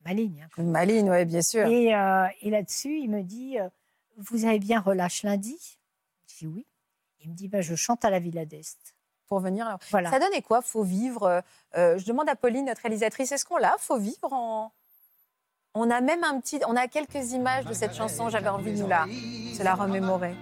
maligne. 0.05 0.47
Hein, 0.57 0.63
maligne, 0.63 1.11
oui, 1.11 1.25
bien 1.25 1.43
sûr. 1.43 1.67
Et, 1.67 1.87
et 1.87 2.51
là-dessus, 2.51 2.99
il 2.99 3.09
me 3.11 3.23
dit, 3.23 3.57
vous 4.17 4.45
avez 4.45 4.59
bien 4.59 4.81
relâche 4.81 5.23
lundi? 5.23 5.79
Je 6.27 6.39
dis 6.39 6.47
oui. 6.47 6.67
Il 7.21 7.31
me 7.31 7.35
dit, 7.35 7.49
bah, 7.49 7.61
je 7.61 7.75
chante 7.75 8.05
à 8.05 8.11
la 8.11 8.19
Villa 8.19 8.45
d'Est 8.45 8.98
pour 9.29 9.41
venir. 9.41 9.79
Voilà. 9.91 10.11
Ça 10.11 10.19
donnait 10.19 10.43
quoi 10.43 10.63
Faut 10.63 10.83
vivre. 10.83 11.23
Euh, 11.25 11.41
euh, 11.77 11.99
je 11.99 12.07
demande 12.07 12.29
à 12.29 12.35
Pauline, 12.35 12.67
notre 12.67 12.83
réalisatrice, 12.83 13.31
est-ce 13.31 13.45
qu'on 13.45 13.59
l'a 13.59 13.77
Faut 13.79 13.99
vivre 13.99 14.33
en. 14.33 14.73
On 15.75 15.91
a 15.91 16.01
même 16.01 16.25
un 16.25 16.41
petit, 16.41 16.59
on 16.67 16.75
a 16.77 16.89
quelques 16.89 17.33
images 17.33 17.67
de 17.67 17.75
cette 17.75 17.95
chanson. 17.95 18.31
J'avais 18.31 18.49
envie 18.49 18.73
de 18.73 18.79
nous 18.79 18.89
la, 18.89 19.05
se 19.57 19.63
la 19.63 19.75
remémorer. 19.75 20.35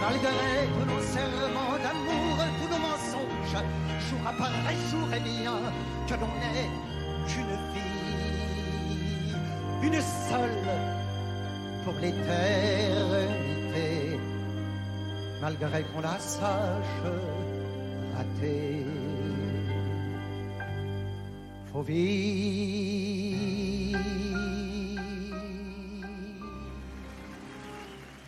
Malgré 0.00 0.66
tous 0.66 0.84
nos 0.84 1.00
serments 1.00 1.78
d'amour, 1.82 2.36
tous 2.60 2.68
nos 2.68 2.78
mensonges, 2.78 3.64
jour 4.10 4.20
après 4.26 4.76
jour 4.90 5.08
et 5.14 5.20
bien 5.20 5.58
que 6.08 6.14
l'on 6.14 6.26
est 6.26 6.91
qu'une 7.26 7.56
fille, 7.72 9.36
une 9.82 10.00
seule 10.00 10.68
pour 11.84 11.94
l'éternité, 11.94 12.30
malgré 15.40 15.82
qu'on 15.84 16.00
la 16.00 16.18
sache 16.18 17.02
ratée. 18.16 18.86
Faut 21.72 21.82
vivre. 21.82 23.12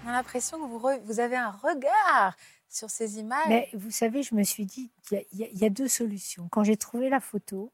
On 0.04 0.08
a 0.08 0.12
l'impression 0.12 0.58
que 0.58 0.64
vous, 0.64 0.80
vous 1.04 1.20
avez 1.20 1.36
un 1.36 1.50
regard 1.50 2.36
sur 2.68 2.90
ces 2.90 3.18
images. 3.18 3.46
Mais 3.48 3.68
vous 3.74 3.90
savez, 3.90 4.22
je 4.22 4.34
me 4.34 4.42
suis 4.42 4.66
dit 4.66 4.90
qu'il 5.06 5.24
y, 5.32 5.58
y, 5.58 5.64
a 5.64 5.70
deux 5.70 5.88
solutions. 5.88 6.48
Quand 6.50 6.64
j'ai 6.64 6.76
trouvé 6.76 7.08
la 7.08 7.20
photo, 7.20 7.72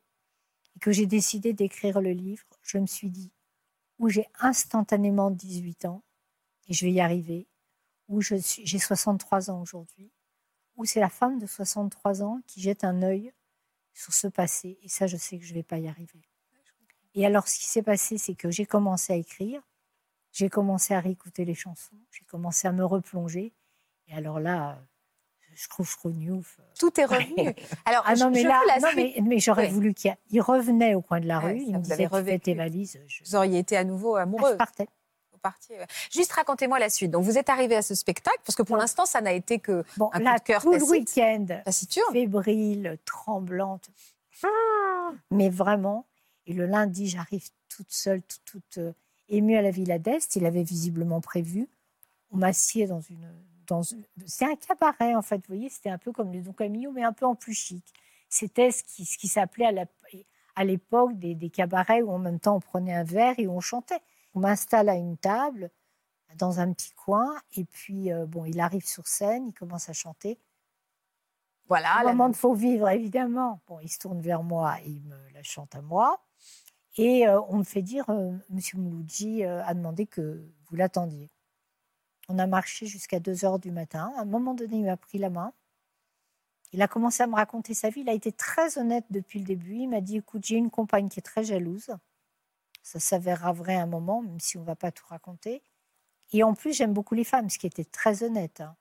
que 0.81 0.93
j'ai 0.93 1.07
décidé 1.07 1.53
d'écrire 1.53 2.01
le 2.01 2.11
livre, 2.11 2.45
je 2.63 2.79
me 2.79 2.87
suis 2.87 3.11
dit, 3.11 3.31
où 3.99 4.09
j'ai 4.09 4.27
instantanément 4.41 5.31
18 5.31 5.85
ans, 5.85 6.03
et 6.69 6.73
je 6.73 6.87
vais 6.87 6.93
y 6.93 7.01
arriver, 7.01 7.47
où 8.09 8.21
j'ai 8.23 8.41
63 8.41 9.51
ans 9.51 9.61
aujourd'hui, 9.61 10.11
où 10.77 10.85
c'est 10.85 11.01
la 11.01 11.11
femme 11.11 11.39
de 11.39 11.47
63 11.47 12.23
ans 12.23 12.41
qui 12.47 12.61
jette 12.61 12.85
un 12.85 13.03
œil 13.03 13.33
sur 13.93 14.15
ce 14.15 14.27
passé, 14.27 14.79
et 14.83 14.89
ça, 14.89 15.07
je 15.07 15.17
sais 15.17 15.39
que 15.39 15.45
je 15.45 15.51
ne 15.51 15.59
vais 15.59 15.63
pas 15.63 15.79
y 15.79 15.89
arriver. 15.89 16.23
Et 17.15 17.27
alors, 17.27 17.49
ce 17.49 17.59
qui 17.59 17.67
s'est 17.67 17.83
passé, 17.83 18.19
c'est 18.19 18.35
que 18.35 18.51
j'ai 18.51 18.67
commencé 18.67 19.13
à 19.13 19.17
écrire, 19.17 19.63
j'ai 20.33 20.49
commencé 20.49 20.95
à 20.95 21.01
réécouter 21.01 21.45
les 21.45 21.55
chansons, 21.55 21.99
j'ai 22.11 22.25
commencé 22.25 22.69
à 22.69 22.73
me 22.73 22.85
replonger, 22.85 23.53
et 24.09 24.15
alors 24.15 24.41
là, 24.41 24.83
je 25.61 25.69
trouve 25.69 25.89
Schrognouf. 25.89 26.57
Euh, 26.59 26.63
Tout 26.79 26.99
est 26.99 27.05
revenu. 27.05 27.55
Alors, 27.85 28.03
ah 28.07 28.15
non, 28.15 28.31
mais 28.31 28.43
là, 28.43 28.61
mais, 28.97 29.39
j'aurais 29.39 29.69
voulu 29.69 29.93
qu'il 29.93 30.17
revenait 30.41 30.95
au 30.95 31.03
coin 31.03 31.21
de 31.21 31.27
la 31.27 31.39
rue. 31.39 31.59
il 31.59 31.77
me 31.77 31.83
disait 31.83 32.09
fais 32.09 32.39
tes 32.39 32.55
valises. 32.55 32.99
Vous 33.27 33.37
auriez 33.37 33.59
été 33.59 33.77
à 33.77 33.85
nouveau 33.85 34.17
amoureux. 34.17 34.51
Ah, 34.51 34.53
je 34.53 34.57
partais. 34.57 34.89
Juste 36.13 36.33
racontez-moi 36.33 36.79
la 36.79 36.91
suite. 36.91 37.11
Donc 37.11 37.25
vous 37.25 37.39
êtes 37.39 37.49
arrivé 37.49 37.75
à 37.75 37.81
ce 37.81 37.95
spectacle 37.95 38.41
parce 38.45 38.57
que 38.57 38.63
pour 38.63 38.77
l'instant 38.77 39.07
ça 39.07 39.23
n'a 39.23 39.33
été 39.33 39.59
que 39.59 39.85
bon, 39.97 40.11
un 40.13 40.19
là, 40.19 40.33
coup 40.33 40.39
de 40.39 40.45
cœur 40.45 40.63
tout 40.63 40.73
le 40.73 40.83
week-end, 40.85 41.47
fébrile, 42.13 42.99
tremblante, 43.07 43.89
mais 45.31 45.49
vraiment. 45.49 46.05
Et 46.47 46.53
le 46.53 46.67
lundi, 46.67 47.09
j'arrive 47.09 47.49
toute 47.71 47.91
seule, 47.91 48.21
toute, 48.21 48.45
toute 48.45 48.79
euh, 48.79 48.93
émue 49.31 49.57
à 49.57 49.63
la 49.63 49.71
Villa 49.71 49.99
d'Est. 49.99 50.37
Il 50.37 50.45
avait 50.45 50.63
visiblement 50.63 51.23
prévu. 51.23 51.69
On 52.33 52.37
m'assied 52.37 52.87
dans 52.87 53.01
une 53.01 53.33
c'est 54.27 54.45
un 54.45 54.57
cabaret, 54.57 55.15
en 55.15 55.23
fait. 55.23 55.37
Vous 55.39 55.55
voyez, 55.55 55.69
c'était 55.69 55.91
un 55.91 55.99
peu 55.99 56.13
comme 56.13 56.33
le 56.33 56.41
Don 56.43 56.53
Camillo, 56.53 56.91
mais 56.93 57.03
un 57.05 57.13
peu 57.13 57.27
en 57.27 57.35
plus 57.35 57.55
chic. 57.55 57.85
C'était 58.29 58.71
ce 58.71 58.83
qui, 58.85 59.05
ce 59.05 59.17
qui 59.19 59.29
s'appelait 59.29 59.67
à 59.67 59.73
la- 59.73 59.87
à 60.57 60.65
l'époque 60.65 61.19
des, 61.19 61.35
des 61.35 61.49
cabarets 61.51 62.03
où 62.03 62.11
en 62.11 62.19
même 62.19 62.39
temps 62.41 62.57
on 62.57 62.61
prenait 62.61 62.93
un 62.95 63.05
verre 63.05 63.35
et 63.39 63.47
on 63.49 63.61
chantait. 63.61 64.01
On 64.35 64.41
m'installe 64.41 64.89
à 64.89 64.95
une 64.97 65.17
table 65.17 65.71
dans 66.37 66.61
un 66.61 66.73
petit 66.73 66.93
coin 66.93 67.35
et 67.57 67.65
puis 67.65 68.13
euh, 68.13 68.27
bon, 68.27 68.45
il 68.45 68.61
arrive 68.61 68.85
sur 68.87 69.07
scène, 69.07 69.47
il 69.49 69.55
commence 69.55 69.89
à 69.89 69.93
chanter. 69.93 70.39
Voilà. 71.69 72.03
La- 72.05 72.11
moment 72.13 72.29
de 72.29 72.37
faux 72.37 72.55
vivre, 72.55 72.89
évidemment. 72.89 73.61
Bon, 73.69 73.79
il 73.81 73.89
se 73.89 73.99
tourne 73.99 74.21
vers 74.21 74.43
moi 74.43 74.77
et 74.85 74.91
il 74.91 75.03
me 75.03 75.17
la 75.33 75.43
chante 75.43 75.75
à 75.75 75.83
moi. 75.83 76.21
Et 76.97 77.27
euh, 77.29 77.41
on 77.49 77.59
me 77.59 77.65
fait 77.65 77.83
dire, 77.83 78.09
euh, 78.11 78.37
Monsieur 78.51 78.79
Mouloudji 78.79 79.45
a 79.45 79.73
demandé 79.75 80.07
que 80.07 80.45
vous 80.69 80.77
l'attendiez. 80.77 81.31
On 82.33 82.39
a 82.39 82.47
marché 82.47 82.87
jusqu'à 82.87 83.19
2 83.19 83.45
heures 83.45 83.59
du 83.59 83.73
matin. 83.73 84.13
À 84.17 84.21
un 84.21 84.25
moment 84.25 84.55
donné, 84.55 84.77
il 84.79 84.85
m'a 84.85 84.97
pris 84.97 85.19
la 85.19 85.31
main. 85.31 85.53
Il 86.73 86.81
a 86.81 86.87
commencé 86.87 87.25
à 87.25 87.27
me 87.27 87.35
raconter 87.35 87.75
sa 87.75 87.91
vie. 87.91 88.03
Il 88.03 88.09
a 88.09 88.13
été 88.13 88.31
très 88.31 88.79
honnête 88.79 89.05
depuis 89.11 89.41
le 89.41 89.45
début. 89.45 89.75
Il 89.79 89.89
m'a 89.89 90.01
dit, 90.01 90.19
écoute, 90.19 90.43
j'ai 90.47 90.55
une 90.55 90.71
compagne 90.71 91.09
qui 91.09 91.19
est 91.19 91.23
très 91.25 91.43
jalouse. 91.43 91.91
Ça 92.85 93.01
s'avérera 93.01 93.53
vrai 93.53 93.75
à 93.75 93.83
un 93.83 93.87
moment, 93.87 94.23
même 94.23 94.39
si 94.39 94.57
on 94.57 94.61
ne 94.61 94.67
va 94.67 94.77
pas 94.77 94.93
tout 94.93 95.05
raconter. 95.09 95.61
Et 96.33 96.45
en 96.45 96.55
plus, 96.55 96.73
j'aime 96.73 96.93
beaucoup 96.93 97.17
les 97.17 97.25
femmes, 97.25 97.51
ce 97.51 97.59
qui 97.59 97.67
était 97.67 97.85
très 97.85 98.23
honnête. 98.23 98.61
hein. 98.61 98.77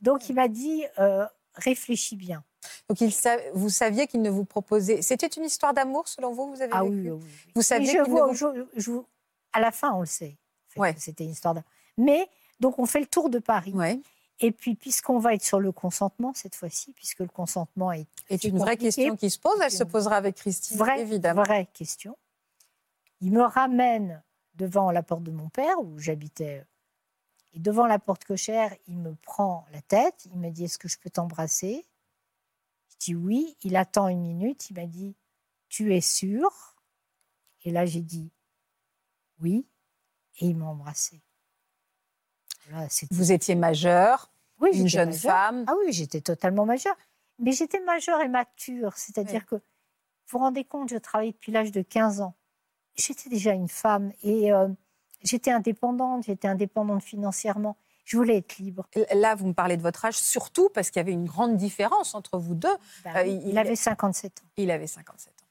Donc, 0.00 0.30
il 0.30 0.34
m'a 0.34 0.48
dit, 0.48 0.82
euh, 0.98 1.26
réfléchis 1.54 2.16
bien. 2.16 2.42
Donc, 2.88 3.02
il 3.02 3.12
sa- 3.12 3.36
vous 3.52 3.68
saviez 3.68 4.06
qu'il 4.06 4.22
ne 4.22 4.30
vous 4.30 4.46
proposait. 4.46 5.02
C'était 5.02 5.26
une 5.26 5.44
histoire 5.44 5.74
d'amour, 5.74 6.08
selon 6.08 6.32
vous, 6.32 6.48
vous 6.48 6.62
avez 6.62 6.72
Ah 6.74 6.82
vécu? 6.84 7.10
oui, 7.10 7.10
oui. 7.10 7.30
Vous 7.54 7.62
saviez 7.62 7.88
je 7.88 7.92
qu'il 7.92 8.00
ne 8.04 8.08
vois- 8.08 8.26
vous- 8.28 8.34
je- 8.34 8.66
je- 8.80 9.02
à 9.52 9.60
la 9.60 9.70
fin, 9.72 9.92
on 9.92 10.00
le 10.00 10.06
sait. 10.06 10.38
en 10.38 10.70
fait, 10.72 10.80
Ouais. 10.80 10.94
C'était 10.96 11.24
une 11.24 11.30
histoire 11.32 11.52
d'amour. 11.52 11.68
Mais, 11.98 12.26
donc, 12.62 12.78
on 12.78 12.86
fait 12.86 13.00
le 13.00 13.06
tour 13.06 13.28
de 13.28 13.40
Paris. 13.40 13.72
Ouais. 13.72 14.00
Et 14.38 14.52
puis, 14.52 14.76
puisqu'on 14.76 15.18
va 15.18 15.34
être 15.34 15.42
sur 15.42 15.58
le 15.58 15.72
consentement 15.72 16.32
cette 16.32 16.54
fois-ci, 16.54 16.92
puisque 16.92 17.18
le 17.18 17.26
consentement 17.26 17.90
est 17.90 18.06
C'est 18.28 18.44
une 18.44 18.58
vraie 18.58 18.76
question 18.76 19.16
qui 19.16 19.30
se 19.30 19.38
pose. 19.38 19.60
Elle 19.60 19.72
se 19.72 19.82
posera 19.82 20.14
avec 20.14 20.36
Christine, 20.36 20.78
vraie, 20.78 21.00
évidemment. 21.00 21.42
vraie 21.42 21.66
question, 21.72 22.16
il 23.20 23.32
me 23.32 23.42
ramène 23.42 24.22
devant 24.54 24.92
la 24.92 25.02
porte 25.02 25.24
de 25.24 25.32
mon 25.32 25.48
père, 25.48 25.80
où 25.80 25.98
j'habitais. 25.98 26.64
Et 27.52 27.58
devant 27.58 27.86
la 27.86 27.98
porte 27.98 28.24
cochère, 28.24 28.72
il 28.86 28.96
me 28.96 29.16
prend 29.16 29.66
la 29.72 29.82
tête. 29.82 30.28
Il 30.32 30.38
me 30.38 30.50
dit 30.50 30.64
Est-ce 30.64 30.78
que 30.78 30.88
je 30.88 31.00
peux 31.00 31.10
t'embrasser? 31.10 31.84
Je 32.90 32.96
dis 33.06 33.14
oui. 33.16 33.56
Il 33.62 33.74
attend 33.74 34.06
une 34.06 34.22
minute. 34.22 34.70
Il 34.70 34.76
m'a 34.76 34.86
dit 34.86 35.16
Tu 35.68 35.94
es 35.96 36.00
sûr 36.00 36.76
Et 37.64 37.72
là, 37.72 37.86
j'ai 37.86 38.02
dit 38.02 38.30
Oui. 39.40 39.66
Et 40.38 40.46
il 40.46 40.56
m'a 40.56 40.66
embrassé. 40.66 41.20
Là, 42.70 42.86
Vous 43.10 43.32
étiez 43.32 43.54
majeure, 43.54 44.30
oui, 44.60 44.70
une 44.74 44.88
jeune 44.88 45.10
majeure. 45.10 45.32
femme. 45.32 45.64
Ah 45.66 45.74
oui, 45.84 45.92
j'étais 45.92 46.20
totalement 46.20 46.64
majeure. 46.64 46.96
Mais 47.38 47.52
j'étais 47.52 47.80
majeure 47.80 48.20
et 48.20 48.28
mature. 48.28 48.96
C'est-à-dire 48.96 49.42
Oui. 49.50 49.58
que, 49.58 49.62
vous 49.62 49.62
vous 50.32 50.38
rendez 50.38 50.64
compte, 50.64 50.88
je 50.90 50.96
travaillais 50.96 51.32
depuis 51.32 51.52
l'âge 51.52 51.72
de 51.72 51.82
15 51.82 52.20
ans. 52.20 52.34
J'étais 52.94 53.28
déjà 53.28 53.52
une 53.52 53.68
femme 53.68 54.12
et 54.22 54.52
euh, 54.52 54.68
j'étais 55.22 55.50
indépendante. 55.50 56.24
J'étais 56.24 56.48
indépendante 56.48 57.02
financièrement. 57.02 57.76
Je 58.04 58.16
voulais 58.16 58.38
être 58.38 58.58
libre. 58.58 58.86
Là, 59.14 59.34
vous 59.34 59.46
me 59.46 59.52
parlez 59.54 59.76
de 59.76 59.82
votre 59.82 60.04
âge, 60.04 60.18
surtout 60.18 60.68
parce 60.70 60.90
qu'il 60.90 60.98
y 61.00 61.04
avait 61.04 61.12
une 61.12 61.24
grande 61.26 61.56
différence 61.56 62.14
entre 62.14 62.38
vous 62.38 62.54
deux. 62.54 62.76
Ben 63.04 63.16
Euh, 63.16 63.22
il- 63.26 63.48
il 63.48 63.58
avait 63.58 63.76
57 63.76 64.40
ans. 64.40 64.48
Il 64.56 64.70
avait 64.70 64.86
57 64.88 65.32
ans. 65.32 65.41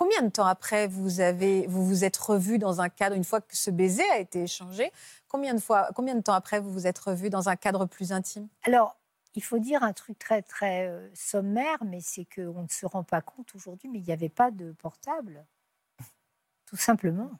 Combien 0.00 0.22
de 0.22 0.30
temps 0.30 0.46
après 0.46 0.86
vous 0.86 1.20
avez 1.20 1.66
vous 1.66 1.84
vous 1.84 2.04
êtes 2.04 2.16
revus 2.16 2.56
dans 2.56 2.80
un 2.80 2.88
cadre 2.88 3.14
une 3.14 3.22
fois 3.22 3.42
que 3.42 3.54
ce 3.54 3.70
baiser 3.70 4.08
a 4.12 4.18
été 4.18 4.44
échangé 4.44 4.90
Combien 5.28 5.52
de 5.52 5.60
fois 5.60 5.90
combien 5.94 6.14
de 6.14 6.22
temps 6.22 6.32
après 6.32 6.58
vous 6.58 6.72
vous 6.72 6.86
êtes 6.86 6.98
revus 6.98 7.28
dans 7.28 7.50
un 7.50 7.56
cadre 7.56 7.84
plus 7.84 8.10
intime? 8.10 8.48
Alors, 8.62 8.96
il 9.34 9.42
faut 9.42 9.58
dire 9.58 9.82
un 9.82 9.92
truc 9.92 10.18
très, 10.18 10.40
très 10.40 10.88
euh, 10.88 11.06
sommaire, 11.12 11.76
mais 11.84 12.00
c'est 12.00 12.24
qu'on 12.34 12.62
ne 12.62 12.68
se 12.68 12.86
rend 12.86 13.04
pas 13.04 13.20
compte 13.20 13.54
aujourd'hui, 13.54 13.90
mais 13.90 13.98
il 13.98 14.06
n'y 14.06 14.12
avait 14.14 14.30
pas 14.30 14.50
de 14.50 14.72
portable. 14.72 15.44
Tout 16.64 16.78
simplement. 16.78 17.32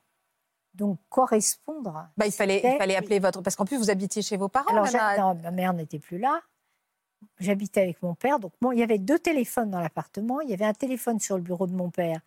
Donc, 0.75 0.99
correspondre. 1.09 2.11
bah, 2.19 2.27
il 2.27 2.33
fallait 2.33 2.61
il 2.63 2.77
fallait 2.77 2.97
appeler 2.97 3.21
votre 3.21 3.41
parce 3.41 3.57
qu'en 3.57 3.65
plus 3.65 3.79
vous 3.79 3.89
habitiez 3.89 4.21
chez 4.21 4.37
vos 4.37 4.51
parents. 4.51 4.71
Alors, 4.71 4.87
à- 5.01 5.17
non, 5.17 5.35
ma 5.35 5.51
mère 5.51 5.73
n'était 5.73 5.99
plus 5.99 6.19
là. 6.19 6.43
J'habitais 7.39 7.81
avec 7.81 8.03
mon 8.03 8.15
père. 8.15 8.39
Donc, 8.39 8.53
bon, 8.61 8.71
il 8.71 8.81
y 8.81 8.83
avait 8.83 8.99
deux 8.99 9.19
téléphones 9.19 9.71
dans 9.71 9.81
l'appartement. 9.81 10.43
Il 10.43 10.51
y 10.51 10.53
avait 10.53 10.67
un 10.67 10.75
téléphone 10.75 11.19
sur 11.21 11.39
le 11.39 11.43
bureau 11.43 11.67
de 11.67 11.75
mon 11.75 11.89
père 11.89 12.21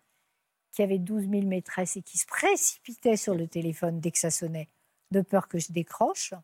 qui 0.74 0.82
avait 0.82 0.98
12 0.98 1.28
000 1.30 1.46
maîtresses 1.46 1.96
et 1.96 2.02
qui 2.02 2.18
se 2.18 2.26
précipitait 2.26 3.16
sur 3.16 3.34
le 3.34 3.46
téléphone 3.46 4.00
dès 4.00 4.10
que 4.10 4.18
ça 4.18 4.30
sonnait, 4.30 4.68
de 5.12 5.20
peur 5.20 5.48
que 5.48 5.58
je 5.58 5.72
décroche. 5.72 6.34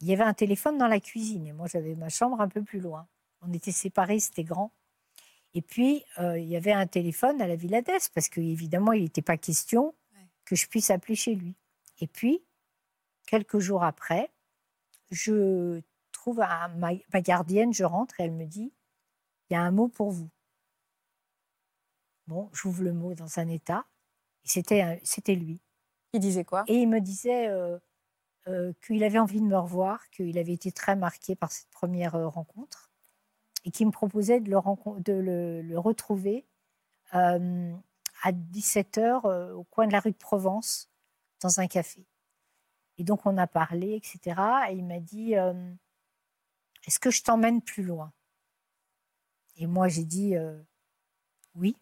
Il 0.00 0.08
y 0.08 0.12
avait 0.12 0.22
un 0.22 0.34
téléphone 0.34 0.78
dans 0.78 0.86
la 0.86 1.00
cuisine 1.00 1.46
et 1.46 1.52
moi, 1.52 1.66
j'avais 1.66 1.94
ma 1.94 2.08
chambre 2.10 2.40
un 2.40 2.48
peu 2.48 2.62
plus 2.62 2.80
loin. 2.80 3.08
On 3.40 3.52
était 3.52 3.72
séparés, 3.72 4.20
c'était 4.20 4.44
grand. 4.44 4.72
Et 5.54 5.62
puis, 5.62 6.04
euh, 6.18 6.38
il 6.38 6.46
y 6.46 6.56
avait 6.56 6.72
un 6.72 6.86
téléphone 6.86 7.40
à 7.40 7.48
la 7.48 7.56
Villa 7.56 7.80
d'Est 7.82 8.12
parce 8.14 8.28
qu'évidemment, 8.28 8.92
il 8.92 9.02
n'était 9.04 9.22
pas 9.22 9.36
question 9.36 9.94
que 10.44 10.56
je 10.56 10.68
puisse 10.68 10.90
appeler 10.90 11.14
chez 11.16 11.34
lui. 11.34 11.54
Et 12.00 12.06
puis, 12.06 12.42
quelques 13.26 13.58
jours 13.58 13.82
après, 13.82 14.30
je 15.10 15.80
trouve 16.12 16.40
un- 16.42 16.68
ma, 16.68 16.90
ma 17.12 17.20
gardienne, 17.20 17.72
je 17.72 17.84
rentre 17.84 18.20
et 18.20 18.24
elle 18.24 18.32
me 18.32 18.44
dit 18.46 18.72
il 19.48 19.54
y 19.54 19.56
a 19.56 19.62
un 19.62 19.70
mot 19.72 19.88
pour 19.88 20.10
vous. 20.10 20.28
Bon, 22.30 22.48
j'ouvre 22.52 22.84
le 22.84 22.92
mot 22.92 23.12
dans 23.12 23.40
un 23.40 23.48
état. 23.48 23.84
et 24.44 24.48
C'était 24.48 25.34
lui. 25.34 25.60
Il 26.12 26.20
disait 26.20 26.44
quoi? 26.44 26.62
Et 26.68 26.76
il 26.76 26.88
me 26.88 27.00
disait 27.00 27.48
euh, 27.48 27.76
euh, 28.46 28.72
qu'il 28.86 29.02
avait 29.02 29.18
envie 29.18 29.40
de 29.40 29.46
me 29.46 29.58
revoir, 29.58 30.08
qu'il 30.10 30.38
avait 30.38 30.52
été 30.52 30.70
très 30.70 30.94
marqué 30.94 31.34
par 31.34 31.50
cette 31.50 31.68
première 31.70 32.14
euh, 32.14 32.28
rencontre 32.28 32.92
et 33.64 33.72
qu'il 33.72 33.88
me 33.88 33.90
proposait 33.90 34.38
de 34.38 34.48
le, 34.48 34.58
rencon- 34.58 35.02
de 35.02 35.12
le, 35.12 35.60
le 35.60 35.76
retrouver 35.76 36.46
euh, 37.14 37.74
à 38.22 38.30
17h 38.30 39.50
au 39.50 39.64
coin 39.64 39.88
de 39.88 39.92
la 39.92 39.98
rue 39.98 40.12
de 40.12 40.16
Provence, 40.16 40.88
dans 41.40 41.58
un 41.58 41.66
café. 41.66 42.06
Et 42.96 43.02
donc 43.02 43.26
on 43.26 43.36
a 43.38 43.48
parlé, 43.48 43.94
etc. 43.96 44.40
Et 44.70 44.74
il 44.74 44.86
m'a 44.86 45.00
dit 45.00 45.32
Est-ce 46.86 47.00
que 47.00 47.10
je 47.10 47.24
t'emmène 47.24 47.60
plus 47.60 47.82
loin? 47.82 48.12
Et 49.56 49.66
moi 49.66 49.88
j'ai 49.88 50.04
dit 50.04 50.36
Oui. 51.56 51.74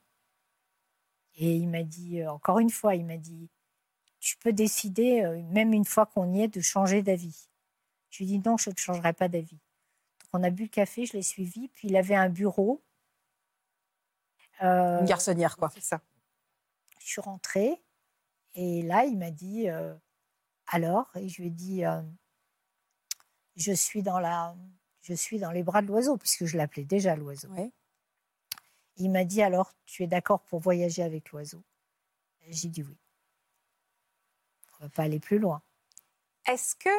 Et 1.39 1.55
il 1.57 1.69
m'a 1.69 1.83
dit, 1.83 2.21
euh, 2.21 2.31
encore 2.31 2.59
une 2.59 2.71
fois, 2.71 2.95
il 2.95 3.07
m'a 3.07 3.17
dit 3.17 3.49
tu 4.21 4.37
peux 4.39 4.53
décider, 4.53 5.23
euh, 5.23 5.43
même 5.45 5.73
une 5.73 5.85
fois 5.85 6.07
qu'on 6.07 6.33
y 6.33 6.43
est, 6.43 6.49
de 6.49 6.61
changer 6.61 7.03
d'avis. 7.03 7.49
Je 8.11 8.19
lui 8.19 8.25
ai 8.25 8.39
dit 8.39 8.49
non, 8.49 8.57
je 8.57 8.71
ne 8.71 8.75
changerai 8.77 9.13
pas 9.13 9.29
d'avis. 9.29 9.59
Donc 10.21 10.29
on 10.33 10.43
a 10.43 10.51
bu 10.51 10.65
le 10.65 10.69
café, 10.69 11.07
je 11.07 11.13
l'ai 11.13 11.23
suivi, 11.23 11.69
puis 11.69 11.89
il 11.89 11.97
avait 11.97 12.15
un 12.15 12.29
bureau. 12.29 12.83
Euh, 14.63 15.01
Une 15.01 15.07
garçonnière 15.07 15.57
quoi. 15.57 15.71
C'est 15.73 15.83
ça. 15.83 16.01
je 16.99 17.07
suis 17.07 17.21
rentrée 17.21 17.81
et 18.55 18.83
là, 18.83 19.05
il 19.05 19.17
m'a 19.17 19.31
dit 19.31 19.69
euh, 19.69 19.95
alors, 20.67 21.11
et 21.17 21.29
je 21.29 21.43
lui 21.43 21.49
ai 21.49 21.51
dit 21.51 21.85
euh, 21.85 22.03
je 23.57 23.73
suis 23.73 24.03
dans 24.03 24.19
la, 24.19 24.57
je 25.03 25.15
suis 25.15 25.39
dans 25.39 25.53
les 25.53 25.63
bras 25.63 25.83
de 25.83 25.87
l'oiseau 25.87 26.17
puisque 26.17 26.45
je 26.45 26.57
l'appelais 26.57 26.85
déjà 26.85 27.15
l'oiseau. 27.15 27.49
Ouais. 27.51 27.71
Il 28.99 29.11
m'a 29.11 29.25
dit 29.25 29.43
alors, 29.43 29.73
tu 29.87 30.03
es 30.03 30.07
d'accord 30.07 30.41
pour 30.41 30.61
voyager 30.61 31.03
avec 31.03 31.31
l'oiseau? 31.31 31.63
J'ai 32.49 32.69
dit 32.69 32.83
oui. 32.83 32.97
On 34.81 34.85
va 34.85 34.91
pas 34.91 35.03
aller 35.05 35.21
plus 35.21 35.39
loin. 35.39 35.63
Est-ce 36.47 36.75
que 36.77 36.91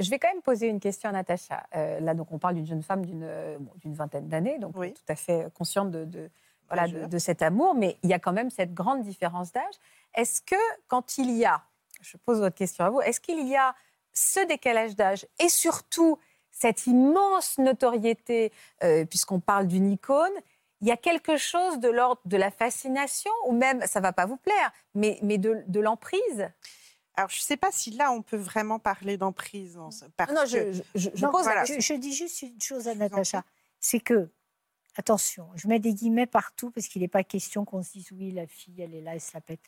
je 0.00 0.10
vais 0.10 0.18
quand 0.18 0.32
même 0.32 0.42
poser 0.42 0.68
une 0.68 0.80
question 0.80 1.08
à 1.10 1.12
Natacha. 1.12 1.64
Euh, 1.76 2.00
là, 2.00 2.14
donc, 2.14 2.32
on 2.32 2.38
parle 2.38 2.56
d'une 2.56 2.66
jeune 2.66 2.82
femme 2.82 3.04
d'une 3.06 3.22
euh, 3.22 3.58
bon, 3.58 3.72
vingtaine 3.84 4.28
d'années, 4.28 4.58
donc 4.58 4.76
Oui. 4.76 4.92
tout 4.92 5.02
à 5.08 5.14
fait 5.14 5.52
consciente 5.54 5.90
de, 5.90 6.04
de- 6.04 6.30
voilà, 6.68 6.88
de 6.88 7.18
cet 7.18 7.42
amour, 7.42 7.74
mais 7.74 7.98
il 8.02 8.08
y 8.08 8.14
a 8.14 8.18
quand 8.18 8.32
même 8.32 8.48
cette 8.48 8.72
grande 8.72 9.02
différence 9.02 9.52
d'âge. 9.52 9.74
Est-ce 10.14 10.40
que 10.40 10.56
quand 10.88 11.18
il 11.18 11.30
y 11.30 11.44
a, 11.44 11.62
je 12.00 12.16
pose 12.16 12.38
votre 12.40 12.56
question 12.56 12.84
à 12.84 12.90
vous, 12.90 13.00
est-ce 13.02 13.20
qu'il 13.20 13.46
y 13.46 13.56
a 13.56 13.74
ce 14.14 14.44
décalage 14.46 14.96
d'âge 14.96 15.26
et 15.38 15.50
surtout 15.50 16.18
cette 16.50 16.86
immense 16.86 17.58
notoriété, 17.58 18.52
euh, 18.82 19.04
puisqu'on 19.04 19.40
parle 19.40 19.66
d'une 19.68 19.90
icône, 19.90 20.32
il 20.82 20.88
y 20.88 20.90
a 20.90 20.96
quelque 20.96 21.36
chose 21.36 21.78
de 21.78 21.88
l'ordre 21.88 22.20
de 22.26 22.36
la 22.36 22.50
fascination, 22.50 23.30
ou 23.46 23.52
même, 23.52 23.80
ça 23.86 24.00
va 24.00 24.12
pas 24.12 24.26
vous 24.26 24.36
plaire, 24.36 24.72
mais, 24.94 25.18
mais 25.22 25.38
de, 25.38 25.62
de 25.66 25.80
l'emprise? 25.80 26.50
Alors, 27.14 27.28
je 27.30 27.38
ne 27.38 27.42
sais 27.42 27.56
pas 27.56 27.70
si 27.72 27.90
là, 27.92 28.10
on 28.12 28.22
peut 28.22 28.36
vraiment 28.36 28.78
parler 28.78 29.16
d'emprise. 29.16 29.76
Non, 29.76 29.88
que- 29.90 30.46
je, 30.46 30.72
je- 30.72 30.82
je- 30.94 31.10
je 31.14 31.24
Non, 31.24 31.30
pose 31.30 31.44
voilà. 31.44 31.64
je, 31.64 31.74
question. 31.74 31.94
je 31.96 32.00
dis 32.00 32.12
juste 32.14 32.42
une 32.42 32.60
chose 32.60 32.88
à 32.88 32.94
Natacha, 32.94 33.44
c'est 33.80 34.00
que, 34.00 34.30
attention, 34.96 35.48
je 35.54 35.68
mets 35.68 35.78
des 35.78 35.94
guillemets 35.94 36.26
partout 36.26 36.70
parce 36.70 36.86
qu'il 36.88 37.02
n'est 37.02 37.08
pas 37.08 37.24
question 37.24 37.64
qu'on 37.64 37.82
se 37.82 37.92
dise 37.92 38.10
oui, 38.12 38.30
la 38.32 38.46
fille, 38.46 38.80
elle 38.80 38.94
est 38.94 39.00
là, 39.00 39.14
elle 39.14 39.20
se 39.20 39.32
la 39.34 39.40
pète. 39.40 39.60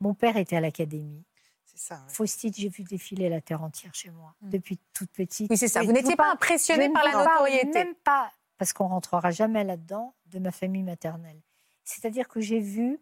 Mon 0.00 0.14
père 0.14 0.36
était 0.36 0.56
à 0.56 0.60
l'académie. 0.60 1.24
C'est 1.64 1.78
ça. 1.78 1.94
ouais. 1.94 2.00
Faustine, 2.12 2.52
j'ai 2.54 2.68
vu 2.68 2.82
défiler 2.82 3.30
la 3.30 3.40
terre 3.40 3.62
entière 3.62 3.94
chez 3.94 4.10
moi 4.10 4.34
Mm. 4.42 4.50
depuis 4.50 4.78
toute 4.92 5.10
petite. 5.10 5.50
Oui, 5.50 5.56
c'est 5.56 5.68
ça. 5.68 5.82
Vous 5.82 5.92
n'étiez 5.92 6.16
pas 6.16 6.24
parle- 6.24 6.34
impressionné 6.34 6.84
Je 6.84 6.88
ne 6.90 6.92
par 6.94 7.04
la 7.04 7.12
notoriété. 7.12 7.66
Même 7.72 7.94
pas, 8.04 8.30
parce 8.62 8.72
qu'on 8.72 8.86
rentrera 8.86 9.32
jamais 9.32 9.64
là-dedans, 9.64 10.14
de 10.26 10.38
ma 10.38 10.52
famille 10.52 10.84
maternelle. 10.84 11.40
C'est-à-dire 11.82 12.28
que 12.28 12.40
j'ai 12.40 12.60
vu 12.60 13.00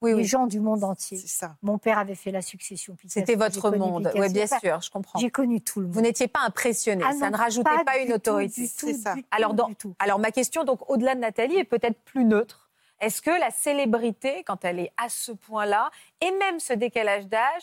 Oui, 0.00 0.12
les 0.12 0.16
oui. 0.16 0.24
gens 0.24 0.46
du 0.46 0.60
monde 0.60 0.82
entier. 0.82 1.18
Ça. 1.18 1.56
Mon 1.60 1.76
père 1.76 1.98
avait 1.98 2.14
fait 2.14 2.30
la 2.30 2.40
succession. 2.40 2.96
C'était 3.06 3.34
votre 3.34 3.70
monde. 3.76 4.10
Oui, 4.14 4.32
bien 4.32 4.46
sûr, 4.46 4.80
je 4.80 4.90
comprends. 4.90 5.18
J'ai 5.18 5.30
connu 5.30 5.60
tout 5.60 5.80
le 5.80 5.88
monde. 5.88 5.94
Vous 5.94 6.00
n'étiez 6.00 6.26
pas 6.26 6.40
impressionné. 6.40 7.04
Ah 7.06 7.12
ça 7.12 7.28
ne 7.28 7.36
rajoutait 7.36 7.68
pas, 7.84 7.98
une 7.98 8.14
autorité. 8.14 8.62
du 8.62 8.68
tout, 8.68 8.86
C'est 8.86 8.94
ça. 8.94 9.12
du 9.14 9.24
tout, 9.24 9.28
Alors, 9.30 9.52
dans- 9.52 9.68
du 9.68 9.76
tout. 9.76 9.94
Alors 9.98 10.18
ma 10.18 10.30
question, 10.30 10.64
donc 10.64 10.88
au-delà 10.88 11.14
de 11.14 11.20
Nathalie, 11.20 11.56
est 11.56 11.64
peut-être 11.64 12.00
plus 12.04 12.24
neutre. 12.24 12.70
Est-ce 12.98 13.20
que 13.20 13.28
la 13.38 13.50
célébrité, 13.50 14.42
quand 14.44 14.64
elle 14.64 14.78
est 14.78 14.92
à 14.96 15.10
ce 15.10 15.32
point-là, 15.32 15.90
et 16.22 16.30
même 16.30 16.60
ce 16.60 16.72
décalage 16.72 17.26
d'âge, 17.28 17.62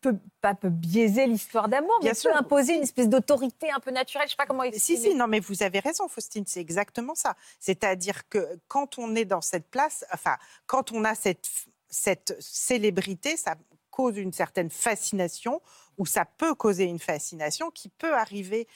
peut, 0.00 0.18
pas 0.40 0.54
peut 0.54 0.68
biaiser 0.70 1.26
l'histoire 1.26 1.68
d'amour, 1.68 1.92
mais 2.00 2.04
Bien 2.06 2.12
peut 2.12 2.18
sûr. 2.18 2.36
imposer 2.36 2.74
une 2.74 2.82
espèce 2.82 3.08
d'autorité 3.08 3.70
un 3.70 3.80
peu 3.80 3.90
naturelle 3.90 4.26
Je 4.26 4.32
sais 4.32 4.36
pas 4.36 4.46
comment 4.46 4.62
Si, 4.64 4.68
exprimer. 4.68 5.00
si, 5.00 5.14
non, 5.14 5.26
mais 5.26 5.40
vous 5.40 5.62
avez 5.62 5.78
raison, 5.80 6.08
Faustine, 6.08 6.44
c'est 6.46 6.60
exactement 6.60 7.14
ça. 7.14 7.36
C'est-à-dire 7.60 8.28
que 8.28 8.58
quand 8.68 8.98
on 8.98 9.14
est 9.14 9.24
dans 9.24 9.40
cette 9.40 9.68
place, 9.68 10.04
enfin, 10.12 10.36
quand 10.66 10.92
on 10.92 11.04
a 11.04 11.14
cette, 11.14 11.48
cette 11.88 12.36
célébrité, 12.40 13.36
ça 13.36 13.56
cause 13.90 14.16
une 14.16 14.32
certaine 14.32 14.70
fascination, 14.70 15.60
ou 15.96 16.06
ça 16.06 16.24
peut 16.24 16.54
causer 16.54 16.84
une 16.84 17.00
fascination 17.00 17.70
qui 17.70 17.88
peut 17.88 18.14
arriver. 18.14 18.68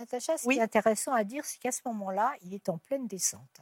Natacha, 0.00 0.36
ce 0.36 0.46
Oui. 0.46 0.54
qui 0.54 0.60
est 0.60 0.64
intéressant 0.64 1.12
à 1.12 1.22
dire, 1.24 1.44
c'est 1.44 1.58
qu'à 1.58 1.70
ce 1.72 1.80
moment-là, 1.86 2.34
il 2.42 2.52
est 2.52 2.68
en 2.68 2.78
pleine 2.78 3.06
descente. 3.06 3.60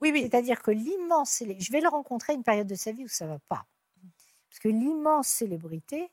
Oui, 0.00 0.10
oui, 0.12 0.22
C'est-à-dire 0.22 0.62
que 0.62 0.70
l'immense 0.70 1.42
Je 1.58 1.72
vais 1.72 1.80
le 1.80 1.88
rencontrer 1.88 2.32
à 2.32 2.36
une 2.36 2.44
période 2.44 2.68
de 2.68 2.76
sa 2.76 2.92
vie 2.92 3.04
où 3.04 3.08
ça 3.08 3.24
ne 3.26 3.30
va 3.30 3.38
pas. 3.48 3.66
Parce 4.52 4.60
que 4.60 4.68
l'immense 4.68 5.28
célébrité, 5.28 6.10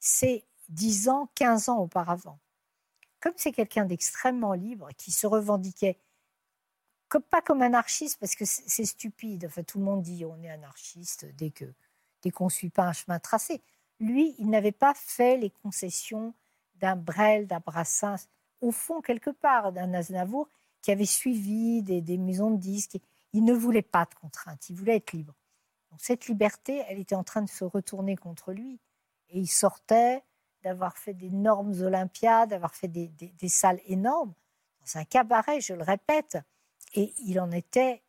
c'est 0.00 0.44
10 0.70 1.10
ans, 1.10 1.30
15 1.36 1.68
ans 1.68 1.78
auparavant. 1.78 2.40
Comme 3.20 3.34
c'est 3.36 3.52
quelqu'un 3.52 3.84
d'extrêmement 3.84 4.52
libre, 4.54 4.88
qui 4.96 5.12
se 5.12 5.28
revendiquait, 5.28 5.96
pas 7.30 7.40
comme 7.40 7.62
anarchiste, 7.62 8.18
parce 8.18 8.34
que 8.34 8.44
c'est 8.44 8.84
stupide. 8.84 9.44
Enfin, 9.46 9.62
tout 9.62 9.78
le 9.78 9.84
monde 9.84 10.02
dit 10.02 10.24
on 10.24 10.42
est 10.42 10.50
anarchiste 10.50 11.26
dès 11.36 11.52
qu'on 12.32 12.46
ne 12.46 12.50
suit 12.50 12.68
pas 12.68 12.82
un 12.82 12.92
chemin 12.92 13.20
tracé. 13.20 13.62
Lui, 14.00 14.34
il 14.38 14.50
n'avait 14.50 14.72
pas 14.72 14.94
fait 14.94 15.36
les 15.36 15.50
concessions 15.50 16.34
d'un 16.80 16.96
Brel, 16.96 17.46
d'un 17.46 17.60
Brassens, 17.60 18.26
au 18.60 18.72
fond, 18.72 19.00
quelque 19.00 19.30
part, 19.30 19.72
d'un 19.72 19.94
Aznavour, 19.94 20.48
qui 20.82 20.90
avait 20.90 21.06
suivi 21.06 21.84
des, 21.84 22.00
des 22.00 22.18
maisons 22.18 22.50
de 22.50 22.60
disques. 22.60 22.98
Il 23.32 23.44
ne 23.44 23.54
voulait 23.54 23.82
pas 23.82 24.04
de 24.04 24.16
contraintes, 24.16 24.68
il 24.68 24.74
voulait 24.74 24.96
être 24.96 25.12
libre. 25.12 25.34
Donc 25.90 26.00
cette 26.00 26.26
liberté, 26.26 26.84
elle 26.88 26.98
était 26.98 27.14
en 27.14 27.24
train 27.24 27.42
de 27.42 27.48
se 27.48 27.64
retourner 27.64 28.16
contre 28.16 28.52
lui. 28.52 28.80
Et 29.30 29.40
il 29.40 29.48
sortait 29.48 30.22
d'avoir 30.62 30.98
fait 30.98 31.14
d'énormes 31.14 31.72
Olympiades, 31.82 32.50
d'avoir 32.50 32.74
fait 32.74 32.88
des, 32.88 33.48
salles 33.48 33.80
énormes, 33.86 34.34
dans 34.80 35.00
un 35.00 35.04
cabaret, 35.04 35.60
je 35.60 35.74
le 35.74 35.82
répète. 35.82 36.38
Et 36.94 37.14
il 37.18 37.40
en 37.40 37.50
était 37.50 38.02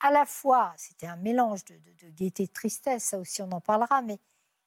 à 0.00 0.10
la 0.10 0.24
fois, 0.24 0.72
c'était 0.76 1.06
un 1.06 1.16
mélange 1.16 1.64
de- 1.66 1.76
de 1.76 2.10
gaieté 2.10 2.44
et 2.44 2.46
de 2.46 2.52
tristesse, 2.52 3.04
ça 3.04 3.18
aussi 3.18 3.42
on 3.42 3.52
en 3.52 3.60
parlera, 3.60 4.00
mais 4.02 4.18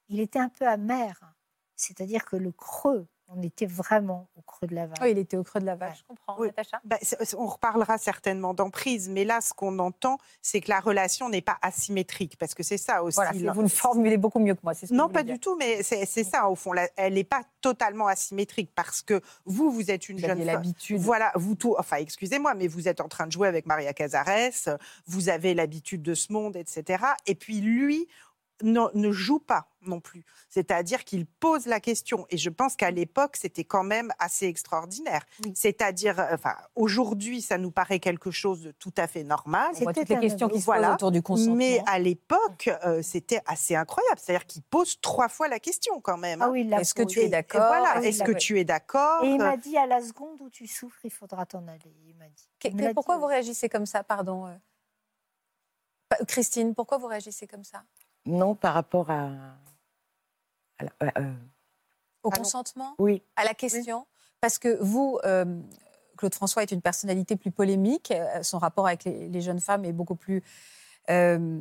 il 0.08 0.20
était 0.20 0.38
un 0.38 0.48
peu 0.48 0.66
amer. 0.66 1.34
C'est-à-dire 1.76 2.24
que 2.24 2.36
le 2.36 2.52
creux, 2.52 3.08
on 3.28 3.42
était 3.42 3.66
vraiment 3.66 4.28
au 4.36 4.42
creux 4.42 4.66
de 4.66 4.74
la 4.74 4.86
vague. 4.86 4.98
Oui, 5.02 5.10
il 5.12 5.18
était 5.18 5.36
au 5.36 5.42
creux 5.42 5.60
de 5.60 5.66
la 5.66 5.74
vague, 5.74 5.90
Ouais. 5.90 5.96
je 5.98 6.04
comprends. 6.04 6.36
Oui. 6.38 6.48
Natacha? 6.48 6.80
Ben, 6.84 6.98
c'est- 7.02 7.34
on 7.36 7.46
reparlera 7.46 7.98
certainement 7.98 8.54
d'emprise, 8.54 9.08
mais 9.08 9.24
là, 9.24 9.40
ce 9.40 9.52
qu'on 9.52 9.78
entend, 9.78 10.18
c'est 10.42 10.60
que 10.60 10.70
la 10.70 10.80
relation 10.80 11.28
n'est 11.28 11.40
pas 11.40 11.56
asymétrique, 11.62 12.36
parce 12.38 12.54
que 12.54 12.62
c'est 12.62 12.76
ça 12.78 13.02
aussi. 13.02 13.16
Voilà, 13.16 13.32
vous 13.52 13.62
le 13.62 13.68
formulez 13.68 14.16
beaucoup 14.16 14.38
mieux 14.38 14.54
que 14.54 14.60
moi. 14.62 14.74
c'est 14.74 14.86
ce 14.86 14.94
Non, 14.94 15.08
pas 15.08 15.22
dire. 15.22 15.34
du 15.34 15.40
tout, 15.40 15.56
mais 15.56 15.82
c'est 15.82 16.06
ça, 16.24 16.48
au 16.48 16.54
fond. 16.54 16.72
la- 16.72 16.88
elle 16.96 17.14
n'est 17.14 17.24
pas 17.24 17.42
totalement 17.60 18.06
asymétrique, 18.06 18.70
parce 18.74 19.02
que 19.02 19.20
vous, 19.44 19.70
vous 19.70 19.90
êtes 19.90 20.08
une 20.08 20.18
Vous 20.20 20.26
jeune 20.26 20.44
l'habitude. 20.44 21.00
Voilà, 21.00 21.32
vous 21.34 21.54
tout, 21.54 21.74
enfin, 21.78 21.96
excusez-moi, 21.96 22.54
mais 22.54 22.66
vous 22.68 22.88
êtes 22.88 23.00
en 23.00 23.08
train 23.08 23.26
de 23.26 23.32
jouer 23.32 23.48
avec 23.48 23.66
Maria 23.66 23.92
Cazares, 23.94 24.78
vous 25.06 25.28
avez 25.28 25.54
l'habitude 25.54 26.02
de 26.02 26.14
ce 26.14 26.32
monde, 26.32 26.56
etc. 26.56 27.02
Et 27.26 27.34
puis 27.34 27.60
lui 27.60 28.06
ne, 28.62 28.80
ne 28.94 29.10
joue 29.12 29.40
pas 29.40 29.68
non 29.82 30.00
plus. 30.00 30.24
C'est-à-dire 30.48 31.04
qu'il 31.04 31.26
pose 31.26 31.66
la 31.66 31.78
question. 31.80 32.24
Et 32.30 32.38
je 32.38 32.48
pense 32.48 32.74
qu'à 32.76 32.90
l'époque, 32.90 33.36
c'était 33.36 33.64
quand 33.64 33.82
même 33.82 34.10
assez 34.18 34.46
extraordinaire. 34.46 35.22
Oui. 35.44 35.52
C'est-à-dire, 35.54 36.18
euh, 36.20 36.34
enfin, 36.34 36.56
aujourd'hui, 36.74 37.42
ça 37.42 37.58
nous 37.58 37.70
paraît 37.70 37.98
quelque 38.00 38.30
chose 38.30 38.62
de 38.62 38.70
tout 38.70 38.92
à 38.96 39.06
fait 39.06 39.24
normal. 39.24 39.72
Voit 39.74 39.92
toutes 39.92 40.02
C'était 40.04 40.14
les 40.14 40.20
questions 40.28 40.48
qui 40.48 40.60
se 40.60 40.64
Voilà. 40.64 40.86
posent 40.88 40.94
autour 40.94 41.10
du 41.10 41.20
consentement. 41.20 41.56
Mais 41.56 41.82
à 41.86 41.98
l'époque, 41.98 42.70
euh, 42.84 43.02
c'était 43.02 43.42
assez 43.46 43.74
incroyable. 43.74 44.18
C'est-à-dire 44.22 44.46
qu'il 44.46 44.62
pose 44.62 44.98
trois 45.02 45.28
fois 45.28 45.48
la 45.48 45.58
question 45.58 46.00
quand 46.00 46.16
même. 46.16 46.40
Ah 46.40 46.46
hein. 46.46 46.50
oui, 46.50 46.66
Est-ce 46.72 46.94
que 46.94 47.02
tu 47.02 47.18
es 47.20 47.28
d'accord 47.28 47.66
voilà, 47.66 47.92
Ah 47.96 48.02
est-ce 48.02 48.22
il 48.22 48.24
que 48.24 48.32
tu 48.32 48.58
es 48.58 48.64
d'accord 48.64 49.22
Et 49.24 49.28
il 49.30 49.38
m'a 49.38 49.56
dit 49.58 49.76
à 49.76 49.86
la 49.86 50.00
seconde 50.00 50.40
où 50.40 50.48
tu 50.48 50.66
souffres, 50.66 51.00
il 51.04 51.10
faudra 51.10 51.44
t'en 51.44 51.66
aller. 51.68 51.94
Il 52.06 52.16
m'a 52.16 52.28
dit. 52.28 52.48
Il 52.64 52.74
que- 52.76 52.92
pourquoi 52.94 53.18
vous 53.18 53.26
réagissez 53.26 53.68
comme 53.68 53.84
ça 53.86 54.02
Pardon. 54.04 54.46
euh? 54.46 54.54
Pa- 56.08 56.24
Christine, 56.26 56.74
pourquoi 56.74 56.98
vous 56.98 57.06
réagissez 57.06 57.46
comme 57.46 57.64
ça? 57.64 57.82
Non, 58.26 58.54
par 58.54 58.74
rapport 58.74 59.10
à. 59.10 59.30
à 60.78 60.84
la- 60.84 60.90
euh, 61.02 61.10
euh, 61.18 61.34
Au 62.22 62.30
consentement? 62.30 62.94
Oui, 62.98 63.22
À 63.36 63.44
la 63.44 63.54
question? 63.54 64.06
Parce 64.40 64.58
que 64.58 64.76
vous, 64.82 65.18
euh, 65.24 65.60
Claude 66.16 66.34
François 66.34 66.62
est 66.62 66.70
une 66.70 66.80
personnalité 66.82 67.36
plus 67.36 67.50
polémique. 67.50 68.12
Son 68.42 68.58
rapport 68.58 68.86
avec 68.86 69.04
les, 69.04 69.28
les 69.28 69.40
jeunes 69.40 69.60
femmes 69.60 69.84
est 69.84 69.92
beaucoup 69.92 70.16
plus 70.16 70.42
euh, 71.10 71.60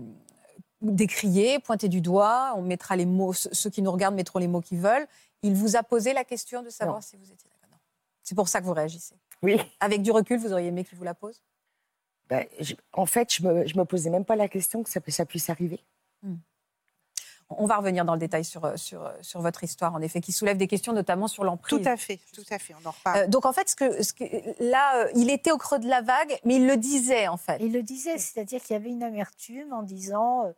décrié, 0.82 1.60
pointé 1.60 1.88
du 1.90 2.02
doigt. 2.02 2.54
On 2.56 2.62
mettra 2.62 2.96
les 2.96 3.06
mots, 3.06 3.34
ceux 3.34 3.70
qui 3.70 3.82
nous 3.82 3.92
regardent 3.92 4.16
mettront 4.16 4.40
les 4.40 4.48
mots 4.48 4.62
qu'ils 4.62 4.80
veulent. 4.80 5.08
Il 5.42 5.54
vous 5.56 5.76
a 5.76 5.84
posé 5.84 6.14
la 6.14 6.24
question 6.24 6.62
de 6.62 6.70
savoir 6.70 6.98
Non. 6.98 7.02
si 7.02 7.18
vous 7.18 7.30
étiez 7.32 7.50
d'accord. 7.62 7.78
C'est 8.22 8.36
pour 8.36 8.48
ça 8.48 8.62
que 8.62 8.66
vous 8.66 8.74
réagissez. 8.74 9.16
oui. 9.42 9.60
Avec 9.82 10.02
du 10.02 10.12
recul, 10.12 10.40
vous 10.40 10.54
auriez 10.54 10.68
aimé 10.68 10.86
qu'il 10.86 10.98
vous 10.98 11.04
la 11.04 11.14
pose? 11.14 11.42
Ben, 12.30 12.48
je- 12.60 12.76
en 12.94 13.06
fait, 13.06 13.34
je 13.34 13.44
me, 13.46 13.68
je 13.68 13.78
me 13.78 13.84
posais 13.84 14.10
même 14.10 14.24
pas 14.26 14.38
la 14.38 14.48
question 14.48 14.82
que 14.84 14.90
ça, 14.90 15.02
ça 15.10 15.26
puisse 15.26 15.50
arriver. 15.50 15.84
On 17.60 17.66
va 17.66 17.78
revenir 17.78 18.06
dans 18.06 18.14
le 18.14 18.20
détail 18.20 18.44
sur, 18.46 18.66
euh, 18.66 18.76
sur, 18.78 19.04
euh, 19.06 19.12
sur 19.22 19.42
votre 19.42 19.64
histoire, 19.64 19.94
en 19.94 20.02
effet, 20.02 20.22
qui 20.22 20.32
soulève 20.32 20.58
des 20.58 20.68
questions 20.68 20.94
notamment 20.94 21.28
sur 21.28 21.44
l'emprise. 21.44 21.80
Tout 21.82 21.88
à 21.90 21.98
fait, 21.98 22.20
tout 22.34 22.44
à 22.50 22.60
fait. 22.60 22.74
On 22.84 22.88
en 22.88 22.92
reparle. 22.92 23.20
Euh, 23.20 23.28
donc 23.28 23.46
en 23.46 23.54
fait, 23.54 23.70
ce 23.70 23.76
que, 23.76 24.02
ce 24.04 24.14
que- 24.14 24.24
là, 24.64 25.04
euh, 25.06 25.12
il 25.16 25.30
était 25.30 25.52
au 25.52 25.58
creux 25.58 25.80
de 25.80 25.88
la 25.88 26.02
vague, 26.02 26.38
mais 26.46 26.56
il 26.56 26.68
le 26.68 26.78
disait 26.78 27.28
en 27.28 27.38
fait. 27.38 27.58
Il 27.62 27.74
le 27.74 27.84
disait, 27.84 28.18
c'est-à-dire 28.18 28.62
qu'il 28.62 28.74
y 28.74 28.78
avait 28.78 28.90
une 28.90 29.04
amertume 29.04 29.72
en 29.74 29.84
disant 29.84 30.46
euh, 30.46 30.52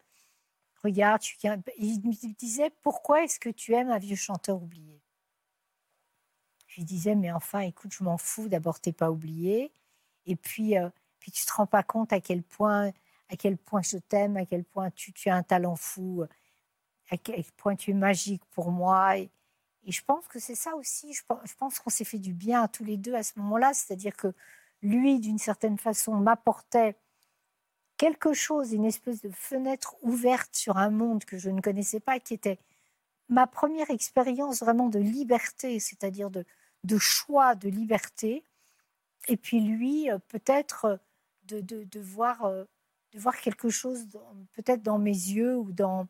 Regarde, 0.83 1.19
tu 1.21 1.35
viens- 1.41 1.59
il 1.79 1.99
me 2.03 2.33
disait 2.37 2.71
Pourquoi 2.83 3.23
est-ce 3.23 3.39
que 3.39 3.49
tu 3.49 3.73
aimes 3.73 3.89
un 3.89 3.97
vieux 3.97 4.15
chanteur 4.15 4.57
oublié? 4.61 5.01
Je 6.67 6.75
lui 6.77 6.83
disais 6.85 7.15
Mais 7.15 7.31
enfin, 7.31 7.59
écoute, 7.59 7.91
je 7.97 8.03
m'en 8.03 8.17
fous, 8.17 8.47
d'abord, 8.49 8.79
t'es 8.79 8.91
pas 8.91 9.09
oublié. 9.11 9.71
Et 10.25 10.35
puis, 10.35 10.77
euh, 10.77 10.89
puis 11.19 11.31
tu 11.31 11.45
te 11.45 11.53
rends 11.53 11.65
pas 11.67 11.83
compte 11.83 12.13
à 12.13 12.19
quel 12.19 12.43
point, 12.43 12.91
à 13.29 13.35
quel 13.37 13.57
point 13.57 13.81
je 13.81 13.97
t'aime, 13.97 14.37
à 14.37 14.45
quel 14.45 14.63
point 14.63 14.91
tu, 14.91 15.11
tu 15.13 15.29
as 15.29 15.35
un 15.35 15.43
talent 15.43 15.75
fou, 15.75 16.23
à 17.09 17.17
quel 17.17 17.43
point 17.57 17.75
tu 17.75 17.91
es 17.91 17.93
magique 17.93 18.43
pour 18.51 18.71
moi. 18.71 19.17
Et, 19.17 19.29
je 19.87 20.01
pense 20.01 20.27
que 20.27 20.39
c'est 20.39 20.55
ça 20.55 20.75
aussi. 20.75 21.13
Je 21.13 21.21
pense, 21.57 21.79
qu'on 21.79 21.89
s'est 21.91 22.05
fait 22.05 22.17
du 22.17 22.33
bien 22.33 22.63
à 22.63 22.67
tous 22.67 22.83
les 22.83 22.97
deux 22.97 23.13
à 23.13 23.21
ce 23.21 23.37
moment-là. 23.37 23.73
C'est-à-dire 23.73 24.15
que 24.15 24.33
lui, 24.81 25.19
d'une 25.19 25.37
certaine 25.37 25.77
façon, 25.77 26.15
m'apportait 26.15 26.95
quelque 27.97 28.33
chose, 28.33 28.73
une 28.73 28.85
espèce 28.85 29.21
de 29.21 29.29
fenêtre 29.29 29.95
ouverte 30.01 30.55
sur 30.55 30.77
un 30.77 30.89
monde 30.89 31.23
que 31.23 31.37
je 31.37 31.49
ne 31.49 31.61
connaissais 31.61 31.99
pas, 31.99 32.19
qui 32.19 32.33
était 32.33 32.59
ma 33.29 33.47
première 33.47 33.89
expérience 33.89 34.59
vraiment 34.59 34.89
de 34.89 34.99
liberté, 34.99 35.79
c'est-à-dire 35.79 36.29
de, 36.29 36.45
choix, 36.97 37.55
de 37.55 37.69
liberté. 37.69 38.43
Et 39.27 39.37
puis 39.37 39.59
lui, 39.61 40.09
euh, 40.11 40.19
peut-être 40.27 40.99
euh, 41.51 41.61
de, 41.61 41.99
voir, 41.99 42.45
euh, 42.45 42.65
de 43.13 43.19
voir 43.19 43.37
quelque 43.37 43.69
chose, 43.69 44.07
peut-être 44.53 44.83
dans 44.83 44.99
mes 44.99 45.11
yeux 45.11 45.57
ou 45.57 45.71
dans... 45.71 46.07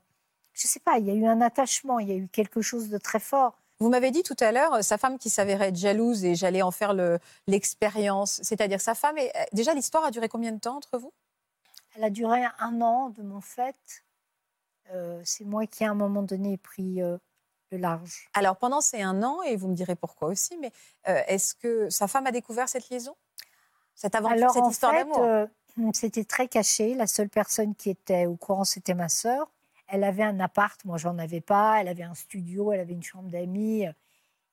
Je 0.56 0.66
ne 0.68 0.70
sais 0.70 0.80
pas, 0.80 0.98
il 1.00 1.06
y 1.06 1.12
a 1.12 1.14
eu 1.14 1.26
un 1.26 1.42
attachement, 1.42 2.00
il 2.00 2.08
y 2.08 2.12
a 2.12 2.16
eu 2.16 2.28
quelque 2.30 2.62
chose 2.62 2.90
de 2.90 2.98
très 2.98 3.20
fort. 3.20 3.58
Vous 3.80 3.90
m'avez 3.90 4.10
dit 4.10 4.24
tout 4.24 4.38
à 4.40 4.54
l'heure, 4.54 4.74
euh, 4.76 4.82
sa 4.82 4.98
femme 4.98 5.18
qui 5.20 5.30
s'avérait 5.30 5.68
être 5.68 5.76
jalouse 5.76 6.24
et 6.24 6.34
j'allais 6.36 6.62
en 6.62 6.72
faire 6.72 6.94
le- 6.94 7.20
l'expérience. 7.46 8.40
C'est-à-dire 8.42 8.80
sa 8.80 8.96
femme. 8.96 9.18
est- 9.18 9.36
euh, 9.36 9.44
Déjà, 9.52 9.74
l'histoire 9.74 10.06
a 10.06 10.12
duré 10.12 10.30
combien 10.30 10.54
de 10.54 10.60
temps 10.60 10.78
entre 10.78 10.98
vous? 10.98 11.12
Elle 11.98 12.06
a 12.06 12.10
duré 12.10 12.44
un 12.60 12.82
an 12.82 13.10
de 13.10 13.22
mon 13.22 13.42
fait. 13.42 13.76
Euh, 14.94 15.22
c'est 15.26 15.44
moi 15.44 15.66
qui, 15.68 15.84
à 15.84 15.92
un 15.92 15.96
moment 15.96 16.24
donné, 16.24 16.54
ai 16.54 16.58
pris 16.58 17.02
euh, 17.02 17.18
le 17.72 17.78
large. 17.78 18.30
Alors 18.34 18.56
pendant 18.56 18.80
ces 18.80 19.02
un 19.02 19.24
an, 19.24 19.42
et 19.42 19.58
vous 19.58 19.68
me 19.68 19.76
direz 19.76 19.96
pourquoi 19.96 20.30
aussi, 20.30 20.58
mais 20.58 20.72
euh, 21.10 21.22
est-ce 21.28 21.54
que 21.54 21.90
sa 21.90 22.08
femme 22.08 22.28
a 22.28 22.32
découvert 22.32 22.70
cette 22.70 22.90
liaison? 22.90 23.16
Cette 23.94 24.16
aventure, 24.16 24.38
Alors, 24.38 24.54
cette 24.54 24.64
en 24.64 24.70
histoire 24.70 24.94
d'amour? 24.94 25.48
c'était 25.94 26.24
très 26.24 26.48
caché. 26.48 26.94
La 26.96 27.08
seule 27.08 27.30
personne 27.30 27.76
qui 27.76 27.90
était 27.90 28.26
au 28.26 28.36
courant, 28.38 28.64
c'était 28.64 28.94
ma 28.94 29.10
sœur. 29.10 29.50
Elle 29.88 30.04
avait 30.04 30.24
un 30.24 30.40
appart, 30.40 30.84
moi, 30.86 30.98
j'en 30.98 31.18
avais 31.18 31.42
pas. 31.42 31.82
Elle 31.82 31.88
avait 31.88 32.04
un 32.04 32.14
studio, 32.16 32.72
elle 32.72 32.80
avait 32.80 32.94
une 32.94 33.04
chambre 33.04 33.30
d'amis. 33.30 33.86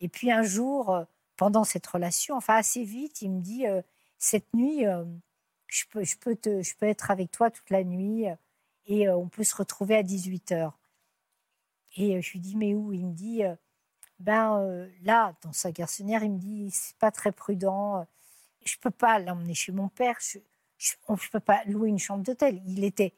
Et 0.00 0.08
puis, 0.08 0.30
un 0.30 0.42
jour, 0.42 0.90
euh, 0.90 1.04
pendant 1.36 1.64
cette 1.64 1.86
relation, 1.86 2.36
enfin, 2.36 2.56
assez 2.56 2.84
vite, 2.84 3.22
il 3.22 3.30
me 3.30 3.40
dit 3.40 3.66
euh, 3.66 3.82
Cette 4.18 4.52
nuit, 4.54 4.86
euh, 4.86 5.04
je, 5.68 5.84
peux, 5.90 6.04
je, 6.04 6.16
peux 6.16 6.36
je 6.44 6.74
être 6.86 7.10
avec 7.10 7.30
toi 7.30 7.50
toute 7.50 7.70
la 7.70 7.84
nuit 7.84 8.26
et 8.86 9.08
on 9.08 9.28
peut 9.28 9.44
se 9.44 9.56
retrouver 9.56 9.96
à 9.96 10.02
18h. 10.02 10.72
Et 11.96 12.16
euh, 12.16 12.20
je 12.20 12.32
lui 12.32 12.40
dis 12.40 12.56
Mais 12.56 12.74
où? 12.74 12.92
Il 12.92 13.06
me 13.06 13.12
dit 13.12 13.42
Ben 14.20 14.88
là, 15.02 15.34
dans 15.42 15.52
sa 15.52 15.72
garçonnière, 15.72 16.22
il 16.24 16.32
me 16.32 16.38
dit 16.38 16.70
C'est 16.70 16.96
pas 16.98 17.10
très 17.10 17.32
prudent 17.32 18.06
je 18.64 18.76
peux 18.78 18.90
pas 18.90 19.18
l'emmener 19.18 19.54
chez 19.54 19.72
mon 19.72 19.88
père, 19.88 20.18
je 20.20 20.38
ne 21.08 21.16
peux 21.30 21.40
pas 21.40 21.64
louer 21.64 21.88
une 21.88 21.98
chambre 21.98 22.22
d'hôtel. 22.22 22.62
Il 22.66 22.84
était, 22.84 23.14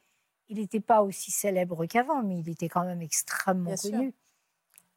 il 0.48 0.58
n'était 0.58 0.80
pas 0.80 1.02
aussi 1.02 1.30
célèbre 1.30 1.86
qu'avant, 1.86 2.22
mais 2.22 2.38
il 2.38 2.48
était 2.48 2.68
quand 2.68 2.84
même 2.84 3.02
extrêmement 3.02 3.70
Bien 3.70 3.76
sûr. 3.76 3.90
connu. 3.90 4.14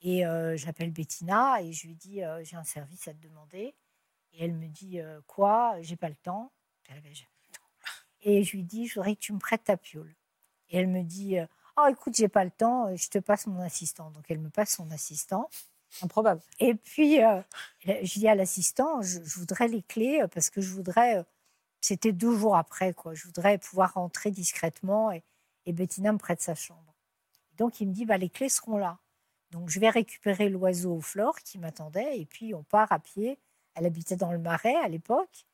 Et 0.02 0.26
euh, 0.26 0.56
j'appelle 0.58 0.92
Bettina 0.92 1.62
et 1.62 1.74
je 1.74 1.88
lui 1.88 1.96
dis 1.96 2.24
euh, 2.24 2.44
j'ai 2.44 2.56
un 2.56 2.64
service 2.64 3.08
à 3.08 3.14
te 3.14 3.22
demander. 3.22 3.76
Et 4.34 4.44
elle 4.44 4.54
me 4.54 4.68
dit 4.68 5.00
euh, 5.00 5.22
quoi? 5.26 5.76
J'ai 5.82 5.96
pas 5.96 6.10
le 6.10 6.16
temps. 6.16 6.52
Je 6.84 6.94
dis, 6.94 6.98
Ah 6.98 7.02
ben, 7.02 7.14
j'ai 7.14 7.26
pas 7.26 7.32
le 7.48 7.54
temps. 7.54 7.64
Et 8.22 8.44
je 8.44 8.56
lui 8.56 8.64
dis 8.64 8.88
je 8.88 8.96
voudrais 8.96 9.16
que 9.16 9.22
tu 9.22 9.34
me 9.34 9.40
prêtes 9.40 9.64
ta 9.64 9.78
piole. 9.78 10.14
Et 10.70 10.78
elle 10.78 10.88
me 10.88 11.02
dit 11.02 11.40
euh, 11.40 11.48
oh 11.78 11.88
écoute 11.90 12.16
j'ai 12.16 12.28
pas 12.28 12.44
le 12.44 12.52
temps, 12.52 12.96
je 12.96 13.10
te 13.10 13.20
passe 13.20 13.48
mon 13.48 13.62
assistant. 13.62 14.12
Donc 14.12 14.26
elle 14.30 14.40
me 14.40 14.50
passe 14.50 14.76
son 14.76 14.90
assistant. 14.92 15.50
Improbable. 16.02 16.42
Et 16.60 16.76
puis, 16.76 17.20
je 17.86 18.20
dis 18.20 18.28
à 18.28 18.36
l'assistant, 18.36 19.02
je, 19.02 19.24
je 19.24 19.40
voudrais 19.40 19.70
les 19.70 19.82
clés 19.82 20.22
parce 20.34 20.50
que 20.50 20.60
je 20.60 20.74
voudrais, 20.74 21.24
c'était 21.80 22.12
deux 22.12 22.36
jours 22.36 22.58
après, 22.58 22.94
quoi, 22.94 23.14
je 23.14 23.24
voudrais 23.24 23.58
pouvoir 23.58 23.94
rentrer 23.94 24.30
discrètement 24.30 25.14
et, 25.14 25.24
et 25.68 25.74
Bettina 25.74 26.14
me 26.14 26.18
prête 26.18 26.42
sa 26.42 26.56
chambre. 26.56 26.96
Donc, 27.58 27.82
il 27.82 27.90
me 27.90 27.94
dit, 27.94 28.06
bah, 28.06 28.18
les 28.18 28.30
clés 28.30 28.50
seront 28.50 28.78
là. 28.78 29.00
Donc, 29.52 29.70
je 29.70 29.80
vais 29.80 29.90
récupérer 29.90 30.50
l'oiseau 30.50 30.96
au 30.96 31.02
flore 31.02 31.38
qui 31.40 31.60
m'attendait 31.60 32.20
et 32.20 32.26
puis 32.26 32.54
on 32.54 32.64
part 32.64 32.92
à 32.92 33.00
pied. 33.00 33.38
Elle 33.76 33.86
habitait 33.86 34.16
dans 34.16 34.32
le 34.32 34.40
marais 34.40 34.76
à 34.76 34.88
l'époque. 34.88 35.46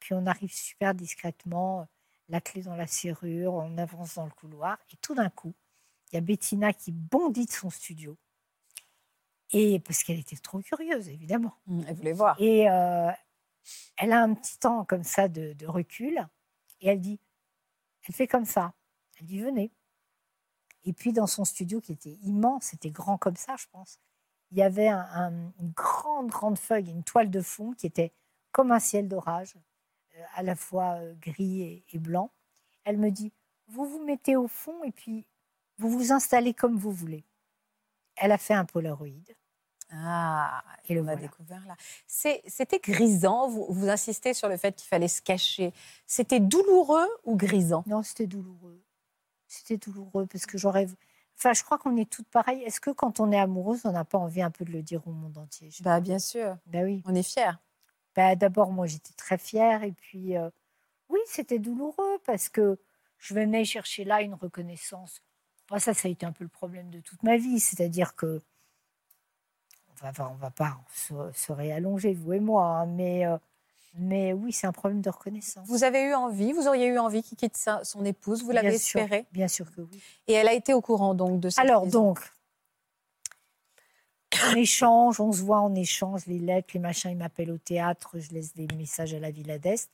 Puis 0.00 0.14
on 0.14 0.26
arrive 0.26 0.52
super 0.52 0.94
discrètement, 0.94 1.82
euh, 1.82 1.84
la 2.28 2.40
clé 2.40 2.62
dans 2.62 2.76
la 2.76 2.86
serrure, 2.86 3.54
on 3.54 3.78
avance 3.78 4.14
dans 4.14 4.24
le 4.24 4.30
couloir 4.30 4.78
et 4.92 4.96
tout 4.98 5.14
d'un 5.14 5.30
coup, 5.30 5.54
il 6.10 6.14
y 6.14 6.18
a 6.18 6.20
Bettina 6.20 6.72
qui 6.72 6.92
bondit 6.92 7.46
de 7.46 7.52
son 7.52 7.68
studio. 7.68 8.16
Et 9.50 9.80
parce 9.80 10.02
qu'elle 10.02 10.18
était 10.18 10.36
trop 10.36 10.60
curieuse, 10.60 11.08
évidemment. 11.08 11.54
Hum, 11.68 11.84
Elle 11.86 11.96
voulait 11.96 12.12
voir. 12.12 12.40
Et 12.40 12.70
euh, 12.70 13.10
elle 13.96 14.12
a 14.12 14.22
un 14.22 14.34
petit 14.34 14.58
temps 14.58 14.84
comme 14.84 15.04
ça 15.04 15.28
de, 15.28 15.52
de 15.52 15.66
recul. 15.66 16.26
Et 16.80 16.88
elle 16.88 17.00
dit, 17.00 17.20
elle 18.06 18.14
fait 18.14 18.26
comme 18.26 18.44
ça. 18.44 18.72
Elle 19.18 19.26
dit, 19.26 19.40
venez. 19.40 19.70
Et 20.84 20.92
puis 20.92 21.12
dans 21.12 21.26
son 21.26 21.44
studio 21.44 21.80
qui 21.80 21.92
était 21.92 22.16
immense, 22.22 22.64
c'était 22.66 22.90
grand 22.90 23.18
comme 23.18 23.36
ça, 23.36 23.56
je 23.56 23.66
pense, 23.72 23.98
il 24.50 24.58
y 24.58 24.62
avait 24.62 24.88
un- 24.88 25.00
un- 25.12 25.52
une 25.60 25.72
grande, 25.74 26.28
grande 26.28 26.58
feuille, 26.58 26.90
une 26.90 27.04
toile 27.04 27.30
de 27.30 27.40
fond 27.42 27.72
qui 27.72 27.86
était 27.86 28.12
comme 28.52 28.72
un 28.72 28.78
ciel 28.78 29.08
d'orage, 29.08 29.56
euh, 30.16 30.22
à 30.34 30.42
la 30.42 30.54
fois 30.54 30.94
euh, 31.00 31.14
gris 31.20 31.62
et, 31.62 31.84
et 31.92 31.98
blanc. 31.98 32.30
Elle 32.84 32.96
me 32.98 33.10
dit, 33.10 33.32
vous 33.66 33.84
vous 33.86 34.02
mettez 34.04 34.36
au 34.36 34.48
fond 34.48 34.82
et 34.84 34.92
puis 34.92 35.26
vous 35.78 35.90
vous 35.90 36.12
installez 36.12 36.54
comme 36.54 36.76
vous 36.76 36.92
voulez. 36.92 37.24
Elle 38.16 38.32
a 38.32 38.38
fait 38.38 38.54
un 38.54 38.64
Polaroid. 38.64 39.06
Ah, 39.90 40.62
Et 40.88 40.94
le 40.94 41.00
on 41.00 41.04
a 41.04 41.12
voilà. 41.12 41.20
découvert 41.20 41.64
là. 41.66 41.76
C'était 42.06 42.78
grisant. 42.78 43.48
Vous, 43.48 43.66
vous 43.70 43.88
insistez 43.88 44.34
sur 44.34 44.48
le 44.48 44.56
fait 44.56 44.74
qu'il 44.76 44.88
fallait 44.88 45.08
se 45.08 45.22
cacher. 45.22 45.72
C'était 46.06 46.40
douloureux 46.40 47.08
ou 47.24 47.36
grisant? 47.36 47.84
Non, 47.86 48.02
c'était 48.02 48.26
douloureux. 48.26 48.82
C'était 49.48 49.78
douloureux 49.78 50.26
parce 50.26 50.46
que 50.46 50.58
j'aurais. 50.58 50.86
Enfin, 51.36 51.52
je 51.54 51.62
crois 51.62 51.78
qu'on 51.78 51.96
est 51.96 52.08
toutes 52.10 52.28
pareilles. 52.28 52.62
Est-ce 52.62 52.80
que 52.80 52.90
quand 52.90 53.18
on 53.20 53.32
est 53.32 53.38
amoureuse, 53.38 53.80
on 53.84 53.92
n'a 53.92 54.04
pas 54.04 54.18
envie 54.18 54.42
un 54.42 54.50
peu 54.50 54.64
de 54.64 54.70
le 54.72 54.82
dire 54.82 55.06
au 55.08 55.12
monde 55.12 55.38
entier 55.38 55.70
Bah 55.80 56.00
bien 56.00 56.18
sûr. 56.18 56.56
Ben 56.66 56.84
oui. 56.84 57.02
On 57.06 57.14
est 57.14 57.22
fiers. 57.22 57.52
Ben, 58.14 58.36
D'abord, 58.36 58.72
moi, 58.72 58.86
j'étais 58.86 59.14
très 59.14 59.38
fière. 59.38 59.82
Et 59.84 59.92
puis, 59.92 60.36
euh, 60.36 60.50
oui, 61.08 61.20
c'était 61.26 61.58
douloureux 61.58 62.18
parce 62.24 62.48
que 62.48 62.78
je 63.18 63.34
venais 63.34 63.64
chercher 63.64 64.04
là 64.04 64.20
une 64.22 64.34
reconnaissance. 64.34 65.22
Bon, 65.68 65.78
ça, 65.78 65.94
ça 65.94 66.08
a 66.08 66.10
été 66.10 66.26
un 66.26 66.32
peu 66.32 66.44
le 66.44 66.50
problème 66.50 66.90
de 66.90 67.00
toute 67.00 67.22
ma 67.22 67.36
vie. 67.36 67.60
C'est-à-dire 67.60 68.14
que. 68.16 68.40
On 69.90 69.94
va, 70.04 70.10
va- 70.12 70.30
on 70.30 70.34
va 70.34 70.50
pas 70.50 70.78
se, 70.92 71.14
se 71.32 71.52
réallonger, 71.52 72.14
vous 72.14 72.32
et 72.34 72.40
moi. 72.40 72.64
hein, 72.64 72.86
mais, 72.86 73.26
euh, 73.26 73.36
mais 73.94 74.32
oui, 74.32 74.52
c'est 74.52 74.66
un 74.66 74.72
problème 74.72 75.00
de 75.00 75.10
reconnaissance. 75.10 75.66
Vous 75.68 75.84
avez 75.84 76.02
eu 76.02 76.14
envie, 76.14 76.52
vous 76.52 76.66
auriez 76.68 76.86
eu 76.86 76.98
envie 76.98 77.22
qu'il 77.22 77.36
quitte 77.36 77.56
sa- 77.56 77.84
son 77.84 78.04
épouse. 78.04 78.42
Vous 78.44 78.50
l'avez 78.50 78.74
espéré? 78.74 79.26
Bien 79.32 79.48
sûr 79.48 79.70
que 79.70 79.80
oui. 79.80 80.00
Et 80.26 80.32
elle 80.34 80.48
a 80.48 80.52
été 80.52 80.74
au 80.74 80.80
courant 80.80 81.14
donc 81.14 81.40
de 81.40 81.50
cette 81.50 81.64
Alors 81.64 81.86
donc, 81.86 82.20
on 84.52 84.54
échange, 84.56 85.20
on 85.20 85.32
se 85.32 85.42
voit, 85.42 85.60
on 85.62 85.74
échange 85.74 86.26
les 86.26 86.38
lettres, 86.38 86.70
les 86.74 86.80
machins. 86.80 87.10
Il 87.10 87.16
m'appelle 87.16 87.50
au 87.50 87.58
théâtre, 87.58 88.18
je 88.18 88.30
laisse 88.32 88.54
des 88.54 88.68
messages 88.76 89.14
à 89.14 89.18
la 89.18 89.30
Villa 89.30 89.58
d'Est. 89.58 89.90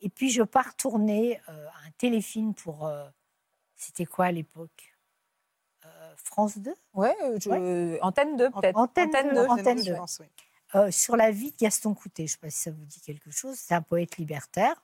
Et 0.00 0.08
puis 0.08 0.30
je 0.30 0.42
pars 0.42 0.74
tourner 0.76 1.40
euh, 1.48 1.66
un 1.86 1.90
téléfilm 1.98 2.54
pour. 2.54 2.86
euh, 2.86 3.08
C'était 3.76 4.04
quoi 4.04 4.26
à 4.26 4.32
l'époque? 4.32 4.94
Euh, 5.84 6.12
France 6.16 6.58
2 6.58 6.74
Ouais, 6.94 7.16
je... 7.40 8.00
Antenne 8.02 8.36
2 8.36 8.50
peut-être. 8.50 8.76
Antenne 8.76 9.10
2, 9.12 9.34
2. 9.34 9.46
Antenne 9.48 9.78
je 9.78 9.90
2. 9.92 9.96
pense, 9.96 10.18
oui. 10.20 10.26
Euh, 10.74 10.90
sur 10.90 11.16
la 11.16 11.30
vie 11.30 11.50
de 11.52 11.56
Gaston 11.56 11.94
Coutet. 11.94 12.26
Je 12.26 12.32
ne 12.32 12.34
sais 12.34 12.38
pas 12.38 12.50
si 12.50 12.58
ça 12.58 12.70
vous 12.70 12.84
dit 12.84 13.00
quelque 13.00 13.30
chose. 13.30 13.56
C'est 13.58 13.74
un 13.74 13.82
poète 13.82 14.16
libertaire 14.16 14.82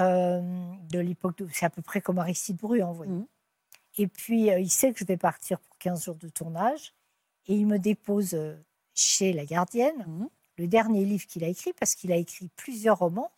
euh, 0.00 0.40
de 0.90 0.98
l'époque. 0.98 1.38
de- 1.38 1.48
C'est 1.52 1.66
à 1.66 1.70
peu 1.70 1.82
près 1.82 2.00
comme 2.00 2.18
Aristide 2.18 2.56
Bruand, 2.56 2.90
vous 2.92 2.96
voyez. 2.96 3.12
Mhm. 3.12 3.26
Et 3.98 4.06
puis, 4.08 4.50
euh, 4.50 4.58
il 4.58 4.70
sait 4.70 4.92
que 4.92 4.98
je 4.98 5.04
vais 5.04 5.16
partir 5.16 5.60
pour 5.60 5.76
15 5.78 6.04
jours 6.04 6.16
de 6.16 6.28
tournage. 6.28 6.94
Et 7.46 7.54
il 7.56 7.66
me 7.66 7.78
dépose 7.78 8.36
chez 8.94 9.32
La 9.32 9.44
Gardienne 9.44 10.04
Mhm. 10.06 10.28
le 10.56 10.66
dernier 10.68 11.04
livre 11.04 11.26
qu'il 11.26 11.44
a 11.44 11.48
écrit, 11.48 11.72
parce 11.74 11.94
qu'il 11.94 12.12
a 12.12 12.16
écrit 12.16 12.48
plusieurs 12.56 12.98
romans. 12.98 13.30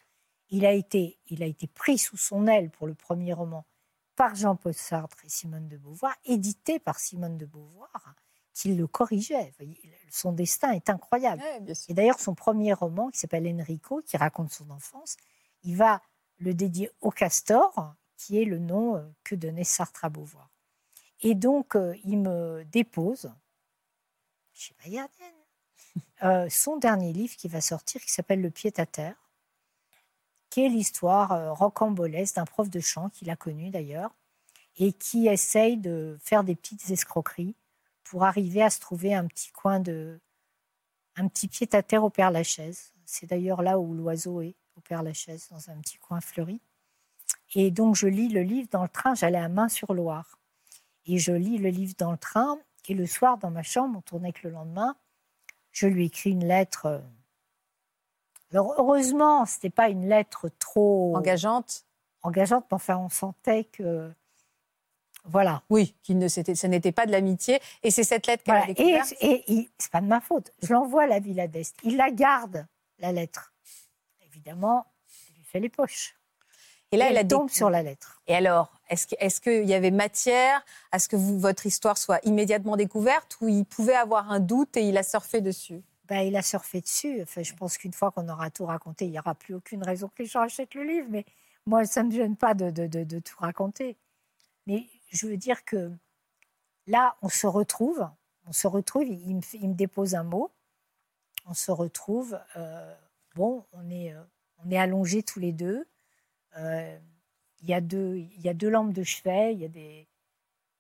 Il 0.51 0.65
a, 0.65 0.73
été, 0.73 1.19
il 1.29 1.43
a 1.43 1.47
été 1.47 1.67
pris 1.67 1.99
sous 1.99 2.17
son 2.17 2.47
aile 2.47 2.71
pour 2.71 2.87
le 2.87 2.95
premier 2.95 3.33
roman 3.33 3.67
par 4.15 4.35
Jean-Paul 4.37 4.73
Sartre 4.75 5.25
et 5.25 5.29
Simone 5.29 5.69
de 5.69 5.77
Beauvoir, 5.77 6.15
édité 6.25 6.79
par 6.79 6.99
Simone 7.01 7.37
de 7.37 7.45
Beauvoir, 7.47 8.15
qui 8.57 8.75
le 8.75 8.87
corrigeait. 8.87 9.53
Voyez, 9.59 9.79
son 10.11 10.33
destin 10.33 10.73
est 10.73 10.89
incroyable. 10.89 11.43
Ouais. 11.43 11.75
Et 11.89 11.95
d'ailleurs, 11.95 12.19
son 12.19 12.35
premier 12.35 12.73
roman, 12.73 13.11
qui 13.11 13.19
s'appelle 13.19 13.47
Enrico, 13.47 14.01
qui 14.01 14.17
raconte 14.17 14.51
son 14.51 14.71
enfance, 14.71 15.19
il 15.63 15.77
va 15.77 16.01
le 16.39 16.55
dédier 16.55 16.91
au 17.03 17.11
castor, 17.11 17.95
qui 18.17 18.41
est 18.41 18.47
le 18.47 18.59
nom 18.59 18.97
euh, 18.97 19.03
que 19.25 19.35
donnait 19.35 19.63
Sartre 19.63 20.07
à 20.07 20.09
Beauvoir. 20.09 20.51
Et 21.21 21.35
donc, 21.35 21.77
euh, 21.77 21.95
il 22.05 22.19
me 22.19 22.65
dépose, 22.73 23.31
chez 24.55 24.75
la 24.85 24.91
gardienne, 24.91 25.35
euh, 26.23 26.49
son 26.49 26.79
dernier 26.79 27.13
livre 27.13 27.37
qui 27.37 27.49
va 27.49 27.61
sortir, 27.61 28.01
qui 28.01 28.11
s'appelle 28.11 28.41
Le 28.41 28.51
pied 28.51 28.73
à 28.79 28.87
terre, 28.87 29.17
qui 30.49 30.65
est 30.65 30.71
l'histoire 30.71 31.33
euh, 31.33 31.53
rocambolesque 31.53 32.37
d'un 32.37 32.47
prof 32.47 32.71
de 32.71 32.81
chant 32.81 33.11
qu'il 33.11 33.29
a 33.29 33.37
connu 33.37 33.69
d'ailleurs, 33.69 34.15
et 34.79 34.95
qui 34.95 35.29
essaye 35.29 35.77
de 35.77 36.17
faire 36.23 36.43
des 36.43 36.55
petites 36.55 36.89
escroqueries 36.89 37.55
pour 38.07 38.25
arriver 38.25 38.63
à 38.63 38.71
se 38.71 38.79
trouver 38.79 39.15
un 39.15 39.27
petit 39.27 39.51
coin 39.51 39.81
de, 39.81 40.21
un 41.17 41.27
petit 41.29 41.49
pied 41.49 41.69
à 41.73 41.83
terre 41.83 42.05
au 42.05 42.11
Père 42.11 42.31
Lachaise. 42.31 42.93
C'est 43.05 43.27
d'ailleurs 43.27 43.63
là 43.63 43.79
où 43.79 43.95
l'oiseau 43.95 44.43
est, 44.43 44.55
au 44.77 44.81
Père 44.81 45.03
Lachaise, 45.03 45.49
dans 45.51 45.71
un 45.71 45.81
petit 45.81 45.99
coin 45.99 46.21
fleuri. 46.21 46.61
Et 47.55 47.71
donc, 47.71 47.97
je 47.97 48.07
lis 48.07 48.29
le 48.29 48.43
livre 48.43 48.69
dans 48.71 48.83
le 48.83 48.89
train, 48.89 49.15
j'allais 49.15 49.39
à 49.39 49.49
Main-sur-Loire. 49.49 50.39
Et 51.07 51.19
je 51.19 51.33
lis 51.33 51.59
le 51.59 51.69
livre 51.69 51.95
dans 51.99 52.13
le 52.13 52.19
train, 52.19 52.59
et 52.89 52.95
le 52.95 53.07
soir, 53.07 53.39
dans 53.39 53.51
ma 53.51 53.63
chambre, 53.63 53.99
on 53.99 54.03
tournait 54.03 54.33
que 54.33 54.47
le 54.47 54.55
lendemain, 54.55 54.97
je 55.73 55.89
lui 55.89 56.07
écris 56.07 56.31
une 56.31 56.47
lettre. 56.47 57.03
Alors, 58.53 58.75
heureusement, 58.79 59.47
ce 59.47 59.57
n'était 59.57 59.71
pas 59.71 59.89
une 59.89 60.09
lettre 60.09 60.49
trop 60.61 61.17
Engageante? 61.17 61.85
Engageante, 62.23 62.67
mais 62.71 62.77
enfin, 62.77 62.97
on 62.99 63.09
sentait 63.09 63.65
que. 63.65 64.13
Voilà. 65.29 65.63
Oui, 65.71 65.95
qu'il 66.03 66.19
ne, 66.19 66.29
c'était- 66.29 66.55
ce 66.55 66.67
n'était 66.67 66.93
pas 66.93 67.07
de 67.07 67.13
l'amitié. 67.13 67.61
Et 67.83 67.91
c'est 67.91 68.05
cette 68.05 68.27
lettre 68.27 68.43
qu'elle 68.45 68.55
Voilà. 68.55 68.67
a 68.67 68.71
Et, 68.71 68.75
découverte. 68.75 69.15
et 69.21 69.45
il- 69.49 69.69
c'est 69.79 69.91
pas 69.91 70.01
de 70.01 70.07
ma 70.07 70.21
faute. 70.21 70.53
Je 70.63 70.73
l'envoie 70.73 71.03
à 71.05 71.07
la 71.07 71.19
Villa 71.21 71.47
d'Est. 71.49 71.75
Il 71.83 71.97
la 71.97 72.11
garde, 72.11 72.67
la 72.99 73.13
lettre. 73.13 73.53
Évidemment, 74.25 74.87
il 75.31 75.37
lui 75.37 75.45
fait 75.45 75.61
les 75.61 75.69
poches. 75.69 76.15
Et 76.93 76.97
là, 76.97 77.07
Et 77.07 77.11
elle 77.11 77.17
a 77.17 77.21
elle 77.23 77.29
tombe 77.29 77.51
sur 77.51 77.69
la 77.69 77.83
lettre. 77.83 78.21
Et 78.29 78.35
alors, 78.37 78.71
est-ce 78.89 79.09
que- 79.09 79.17
est-ce 79.19 79.41
qu'il 79.41 79.65
y 79.69 79.75
avait 79.75 79.91
matière 79.91 80.65
à 80.93 81.01
ce 81.01 81.09
que 81.09 81.17
vous- 81.17 81.39
votre 81.41 81.67
histoire 81.67 81.99
soit 81.99 82.21
immédiatement 82.25 82.77
découverte 82.77 83.37
ou 83.41 83.49
il 83.49 83.65
pouvait 83.65 83.97
avoir 83.97 84.31
un 84.31 84.39
doute 84.39 84.77
et 84.77 84.83
il 84.89 84.97
a 84.97 85.03
surfé 85.03 85.41
dessus? 85.41 85.83
Ben, 86.05 86.21
il 86.21 86.37
a 86.37 86.43
surfé 86.43 86.81
dessus. 86.81 87.21
Enfin, 87.23 87.43
je 87.43 87.53
pense 87.55 87.77
qu'une 87.77 87.93
fois 87.93 88.13
qu'on 88.13 88.29
aura 88.29 88.51
tout 88.51 88.65
raconté, 88.67 89.07
il 89.07 89.11
n'y 89.11 89.19
aura 89.19 89.35
plus 89.35 89.55
aucune 89.55 89.83
raison 89.83 90.07
que 90.15 90.23
les 90.23 90.29
gens 90.29 90.43
achètent 90.43 90.75
le 90.75 90.85
livre. 90.85 91.09
Mais 91.11 91.25
moi, 91.67 91.85
ça 91.85 92.05
ne 92.05 92.09
me 92.09 92.15
gêne 92.15 92.37
pas 92.37 92.55
de, 92.55 92.71
de- 92.71 92.87
de- 92.87 93.03
de 93.03 93.19
tout 93.19 93.37
raconter. 93.41 93.97
Mais 94.69 94.87
je 95.09 95.27
veux 95.27 95.37
dire 95.37 95.65
que 95.65 95.93
là, 96.87 97.17
on 97.23 97.29
se 97.29 97.47
retrouve. 97.47 98.09
On 98.47 98.53
se 98.53 98.67
retrouve. 98.67 99.05
Il 99.05 99.37
me, 99.37 99.41
fait- 99.43 99.59
il 99.59 99.69
me 99.71 99.75
dépose 99.75 100.15
un 100.15 100.25
mot. 100.25 100.53
On 101.47 101.55
se 101.55 101.71
retrouve. 101.71 102.39
euh, 102.57 102.95
bon, 103.35 103.67
on 103.73 103.91
est, 103.91 104.13
euh, 104.15 104.23
on 104.65 104.71
est 104.71 104.79
allongés 104.79 105.23
tous 105.23 105.41
les 105.41 105.53
deux. 105.53 105.87
Euh, 106.59 106.99
Il 107.63 107.69
y, 107.71 107.75
a 107.75 107.81
deux, 107.81 108.17
y 108.19 108.49
a 108.49 108.55
deux 108.55 108.69
lampes 108.71 108.93
de 108.93 109.03
chevet. 109.05 109.55
Il 109.55 109.61
y 109.61 109.65
a 109.65 109.69
des, 109.69 110.09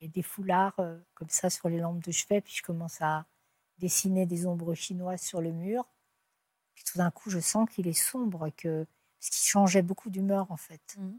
il 0.00 0.06
y 0.06 0.10
a 0.10 0.12
des 0.12 0.22
foulards 0.22 0.78
euh, 0.80 0.98
comme 1.14 1.30
ça 1.30 1.50
sur 1.50 1.68
les 1.68 1.78
lampes 1.78 2.00
de 2.04 2.12
chevet. 2.12 2.40
Puis 2.40 2.54
je 2.56 2.62
commence 2.62 3.00
à 3.02 3.26
dessiner 3.78 4.26
des 4.26 4.46
ombres 4.46 4.74
chinoises 4.74 5.22
sur 5.22 5.40
le 5.40 5.52
mur. 5.52 5.86
Puis 6.74 6.84
tout 6.84 6.98
d'un 6.98 7.10
coup, 7.10 7.30
je 7.30 7.40
sens 7.40 7.68
qu'il 7.70 7.88
est 7.88 7.92
sombre, 7.94 8.50
que, 8.56 8.86
parce 9.20 9.30
qu'il 9.30 9.46
changeait 9.48 9.82
beaucoup 9.82 10.10
d'humeur 10.10 10.50
en 10.52 10.56
fait. 10.58 10.96
Mhm. 10.98 11.18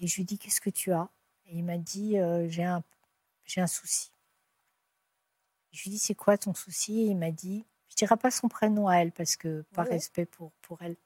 Et 0.00 0.06
je 0.06 0.16
lui 0.16 0.24
dis 0.24 0.38
Qu'est-ce 0.38 0.60
que 0.60 0.70
tu 0.70 0.92
as? 0.92 1.08
Il 1.52 1.64
m'a 1.64 1.78
dit 1.78 2.18
euh, 2.18 2.48
J'ai 2.48 2.64
un, 2.64 2.82
j'ai 3.44 3.60
un 3.60 3.66
souci. 3.66 4.10
Je 5.72 5.82
lui 5.84 5.90
dis 5.90 5.98
C'est 5.98 6.14
quoi 6.14 6.38
ton 6.38 6.54
souci? 6.54 7.00
Et 7.00 7.06
il 7.06 7.16
m'a 7.16 7.30
dit 7.30 7.64
Je 7.88 7.94
ne 7.94 7.96
dirai 7.98 8.16
pas 8.16 8.30
son 8.30 8.48
prénom 8.48 8.88
à 8.88 8.96
elle, 8.96 9.12
parce 9.12 9.36
que 9.36 9.64
par 9.74 9.86
respect 9.86 10.26
pour, 10.26 10.52
pour 10.62 10.82
elle. 10.82 10.96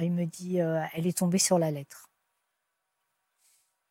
Il 0.00 0.12
me 0.12 0.24
dit 0.24 0.60
euh, 0.60 0.84
Elle 0.94 1.06
est 1.06 1.18
tombée 1.18 1.38
sur 1.38 1.58
la 1.58 1.70
lettre. 1.70 2.10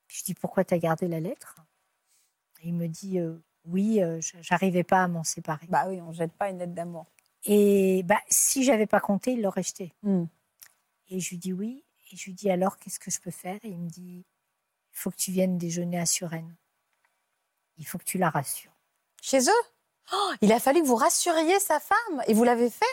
Je 0.07 0.23
dis 0.23 0.33
pourquoi 0.33 0.63
tu 0.63 0.73
as 0.73 0.79
gardé 0.79 1.07
la 1.07 1.19
lettre? 1.19 1.55
Et 2.61 2.69
il 2.69 2.73
me 2.73 2.87
dit 2.87 3.19
euh, 3.19 3.37
oui, 3.65 4.01
euh, 4.01 4.19
j'arrivais 4.41 4.83
pas 4.83 5.03
à 5.03 5.07
m'en 5.07 5.23
séparer. 5.23 5.67
Bah 5.67 5.85
oui, 5.87 6.01
on 6.01 6.11
jette 6.11 6.33
pas 6.33 6.49
une 6.49 6.57
lettre 6.57 6.73
d'amour. 6.73 7.05
Et 7.45 8.03
bah, 8.03 8.19
si 8.27 8.63
j'avais 8.63 8.87
pas 8.87 8.99
compté, 8.99 9.33
il 9.33 9.41
l'aurait 9.41 9.63
jeté. 9.63 9.93
Hmm. 10.03 10.25
Et 11.09 11.19
je 11.19 11.29
lui 11.29 11.37
dis 11.37 11.53
oui. 11.53 11.83
Et 12.11 12.17
je 12.17 12.25
lui 12.25 12.33
dis 12.33 12.49
alors, 12.49 12.77
qu'est-ce 12.77 12.99
que 12.99 13.11
je 13.11 13.19
peux 13.19 13.31
faire? 13.31 13.59
Et 13.63 13.69
il 13.69 13.77
me 13.77 13.89
dit, 13.89 14.25
il 14.99 15.01
faut 15.01 15.11
que 15.11 15.15
tu 15.15 15.31
viennes 15.31 15.57
déjeuner 15.57 15.97
à 15.97 16.05
Suresnes. 16.05 16.53
Il 17.77 17.87
faut 17.87 17.97
que 17.97 18.03
tu 18.03 18.17
la 18.17 18.29
rassures. 18.29 18.73
Chez 19.21 19.39
eux? 19.39 19.63
Oh, 20.11 20.31
Il 20.41 20.51
a 20.51 20.59
fallu 20.59 20.81
que 20.81 20.87
vous 20.87 20.95
rassuriez 20.95 21.57
sa 21.61 21.79
femme 21.79 22.21
et 22.27 22.33
vous 22.33 22.43
l'avez 22.43 22.69
fait? 22.69 22.85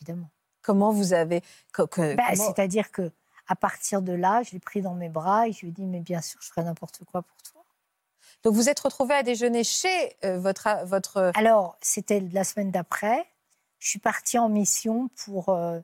Évidemment. 0.00 0.30
Comment 0.62 0.90
vous 0.90 1.12
avez 1.12 1.40
Bah, 1.76 1.86
comment- 1.90 2.16
C'est-à-dire 2.34 2.90
que 2.90 3.12
à 3.46 3.56
partir 3.56 4.00
de 4.00 4.12
là, 4.14 4.42
je 4.42 4.52
l'ai 4.52 4.58
pris 4.58 4.80
dans 4.80 4.94
mes 4.94 5.10
bras 5.10 5.46
et 5.48 5.52
je 5.52 5.60
lui 5.60 5.68
ai 5.68 5.72
dit, 5.72 5.84
mais 5.84 6.00
bien 6.00 6.22
sûr, 6.22 6.40
je 6.40 6.48
ferai 6.48 6.62
n'importe 6.64 7.04
quoi 7.04 7.20
pour 7.20 7.36
toi. 7.42 7.62
Donc 8.42 8.54
vous 8.54 8.70
êtes 8.70 8.80
retrouvé 8.80 9.14
à 9.14 9.22
déjeuner 9.22 9.64
chez 9.64 10.16
euh, 10.24 10.38
votre 10.38 10.82
votre 10.86 11.30
Alors, 11.34 11.76
c'était 11.82 12.20
la 12.20 12.44
semaine 12.44 12.70
d'après. 12.70 13.30
Je 13.80 13.88
suis 13.90 13.98
partie 13.98 14.38
en 14.38 14.48
mission 14.48 15.08
pour, 15.08 15.50
euh, 15.50 15.80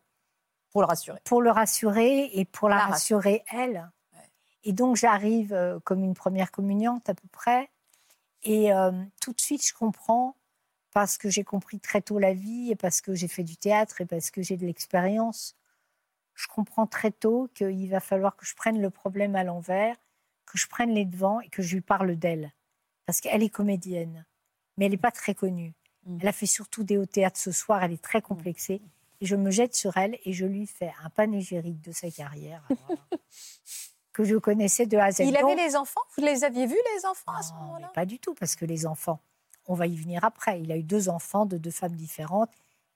pour 0.70 0.80
le 0.80 0.86
rassurer. 0.86 1.20
pour 1.24 1.42
le 1.42 1.50
rassurer 1.50 2.30
et 2.32 2.46
pour 2.46 2.70
la, 2.70 2.76
La 2.76 2.86
rassurer, 2.86 3.44
elle. 3.52 3.90
Et 4.64 4.72
donc, 4.72 4.96
j'arrive 4.96 5.52
euh, 5.52 5.78
comme 5.80 6.04
une 6.04 6.14
première 6.14 6.50
communiante 6.50 7.08
à 7.08 7.14
peu 7.14 7.28
près. 7.28 7.70
Et 8.42 8.72
euh, 8.72 8.92
tout 9.20 9.32
de 9.32 9.40
suite, 9.40 9.66
je 9.66 9.74
comprends, 9.74 10.36
parce 10.92 11.18
que 11.18 11.28
j'ai 11.28 11.44
compris 11.44 11.78
très 11.78 12.02
tôt 12.02 12.18
la 12.18 12.34
vie 12.34 12.70
et 12.70 12.76
parce 12.76 13.00
que 13.00 13.14
j'ai 13.14 13.28
fait 13.28 13.44
du 13.44 13.56
théâtre 13.56 14.00
et 14.00 14.06
parce 14.06 14.30
que 14.30 14.42
j'ai 14.42 14.56
de 14.56 14.66
l'expérience, 14.66 15.56
je 16.34 16.46
comprends 16.48 16.86
très 16.86 17.10
tôt 17.10 17.48
qu'il 17.54 17.88
va 17.90 18.00
falloir 18.00 18.36
que 18.36 18.46
je 18.46 18.54
prenne 18.54 18.80
le 18.80 18.90
problème 18.90 19.36
à 19.36 19.44
l'envers, 19.44 19.96
que 20.46 20.58
je 20.58 20.66
prenne 20.66 20.90
les 20.90 21.04
devants 21.04 21.40
et 21.40 21.48
que 21.48 21.62
je 21.62 21.74
lui 21.74 21.82
parle 21.82 22.16
d'elle. 22.16 22.52
Parce 23.06 23.20
qu'elle 23.20 23.42
est 23.42 23.50
comédienne, 23.50 24.26
mais 24.76 24.86
elle 24.86 24.92
n'est 24.92 24.98
pas 24.98 25.10
très 25.10 25.34
connue. 25.34 25.74
Mm. 26.06 26.18
Elle 26.20 26.28
a 26.28 26.32
fait 26.32 26.46
surtout 26.46 26.82
des 26.82 26.96
hauts 26.96 27.06
théâtres 27.06 27.38
ce 27.38 27.52
soir, 27.52 27.82
elle 27.82 27.92
est 27.92 28.02
très 28.02 28.22
complexée. 28.22 28.80
Et 29.20 29.26
je 29.26 29.36
me 29.36 29.50
jette 29.50 29.74
sur 29.74 29.96
elle 29.98 30.18
et 30.24 30.32
je 30.32 30.46
lui 30.46 30.66
fais 30.66 30.92
un 31.04 31.10
panégyrique 31.10 31.82
de 31.82 31.92
sa 31.92 32.10
carrière 32.10 32.66
alors, 32.70 33.06
que 34.22 34.28
je 34.28 34.36
connaissais 34.36 34.86
de 34.86 34.96
A 34.98 35.06
à 35.06 35.10
Z. 35.12 35.20
Il 35.20 35.36
avait 35.36 35.54
les 35.54 35.76
enfants? 35.76 36.00
Vous 36.16 36.24
les 36.24 36.44
aviez 36.44 36.66
vus 36.66 36.78
les 36.96 37.06
enfants 37.06 37.32
à 37.32 37.42
ce 37.42 37.52
moment-là? 37.54 37.90
pas 37.94 38.04
du 38.04 38.18
tout, 38.18 38.34
parce 38.34 38.54
que 38.54 38.64
les 38.64 38.86
enfants, 38.86 39.20
on 39.66 39.74
va 39.74 39.86
y 39.86 39.96
venir 39.96 40.24
après. 40.24 40.60
Il 40.60 40.70
a 40.72 40.76
eu 40.76 40.82
deux 40.82 41.08
enfants 41.08 41.46
de 41.46 41.56
deux 41.56 41.70
femmes 41.70 41.94
différentes. 41.94 42.50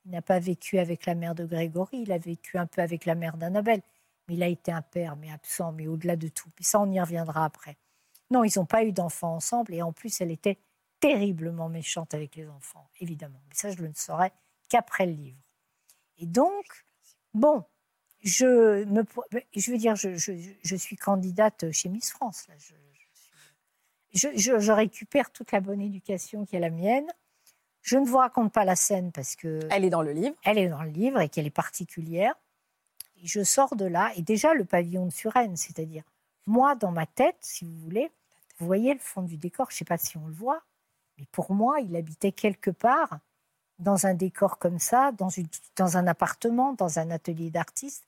Il 0.05 0.13
n'a 0.13 0.23
pas 0.23 0.39
vécu 0.39 0.79
avec 0.79 1.07
la 1.07 1.15
mère 1.15 1.35
de 1.35 1.47
Grégory, 1.47 2.03
il 2.03 2.13
a 2.13 2.19
vécu 2.19 2.59
un 2.59 2.67
peu 2.67 2.83
avec 2.83 3.07
la 3.07 3.15
mère 3.15 3.37
d'Annabelle. 3.39 3.81
Mais 4.29 4.35
il 4.35 4.43
a 4.43 4.49
été 4.49 4.71
un 4.71 4.83
père, 4.83 5.17
mais 5.17 5.31
absent, 5.31 5.73
mais 5.73 5.87
au-delà 5.87 6.17
de 6.17 6.29
tout. 6.29 6.51
Puis 6.55 6.65
ça, 6.65 6.81
on 6.81 6.91
y 6.91 7.01
reviendra 7.01 7.45
après. 7.45 7.77
Non, 8.31 8.45
ils 8.45 8.53
n'ont 8.57 8.67
pas 8.67 8.85
eu 8.85 8.93
d'enfants 8.93 9.35
ensemble, 9.35 9.75
et 9.75 9.83
en 9.83 9.93
plus, 9.93 10.21
elle 10.21 10.31
était 10.31 10.59
terriblement 11.01 11.69
méchante 11.69 12.15
avec 12.15 12.37
les 12.37 12.49
enfants, 12.49 12.89
évidemment. 13.01 13.41
Mais 13.49 13.55
ça, 13.55 13.71
je 13.71 13.77
le 13.77 13.89
ne 13.89 13.95
saurais 13.95 14.33
qu'après 14.69 15.07
le 15.07 15.13
livre. 15.13 15.43
Et 16.19 16.27
donc, 16.27 16.87
bon, 17.35 17.65
je, 18.25 18.85
me, 18.85 19.05
je 19.55 19.71
veux 19.71 19.79
dire, 19.79 19.95
je, 19.97 20.17
je- 20.17 20.33
je 20.63 20.77
suis 20.77 20.97
candidate 20.97 21.71
chez 21.73 21.89
Miss 21.89 22.11
France. 22.11 22.47
Là. 22.49 22.55
Je, 24.13 24.71
récupère 24.73 25.31
toute 25.33 25.53
la 25.53 25.61
bonne 25.61 25.81
éducation 25.81 26.45
qui 26.47 26.57
est 26.57 26.61
la 26.61 26.71
mienne. 26.71 27.07
Je 27.83 27.99
ne 27.99 28.07
vous 28.07 28.17
raconte 28.17 28.53
pas 28.53 28.65
la 28.65 28.77
scène 28.77 29.13
parce 29.13 29.37
que 29.37 29.61
Elle 29.71 29.85
est 29.85 29.91
dans 29.91 30.03
le 30.03 30.13
livre. 30.13 30.35
elle 30.45 30.59
est 30.59 30.69
dans 30.69 30.83
le 30.83 30.91
livre 30.91 31.21
et 31.21 31.29
qu'elle 31.29 31.47
est 31.47 31.51
particulière. 31.51 32.35
Et 33.23 33.27
je 33.27 33.43
sors 33.43 33.77
de 33.77 33.85
là, 33.85 34.13
et 34.17 34.23
déjà 34.23 34.55
le 34.55 34.65
pavillon 34.65 35.07
de 35.07 35.11
Suresnes, 35.13 35.57
c'est-à-dire 35.57 36.05
moi 36.47 36.75
dans 36.75 36.93
ma 36.93 37.07
tête, 37.07 37.37
si 37.41 37.65
vous 37.65 37.75
voulez, 37.81 38.11
vous 38.59 38.67
voyez 38.67 38.93
le 38.95 39.01
fond 39.01 39.23
du 39.23 39.37
décor, 39.37 39.71
je 39.71 39.75
ne 39.75 39.79
sais 39.79 39.85
pas 39.85 39.99
si 39.99 40.17
on 40.17 40.27
le 40.27 40.33
voit, 40.33 40.63
mais 41.19 41.25
pour 41.33 41.53
moi, 41.53 41.81
il 41.81 41.97
habitait 41.97 42.33
quelque 42.33 42.71
part 42.71 43.19
dans 43.79 44.07
un 44.07 44.15
décor 44.15 44.59
comme 44.59 44.79
ça, 44.79 45.11
dans, 45.13 45.29
une, 45.31 45.47
dans 45.77 45.97
un 45.97 46.07
appartement, 46.07 46.73
dans 46.75 46.99
un 46.99 47.11
atelier 47.11 47.51
d'artiste. 47.51 48.05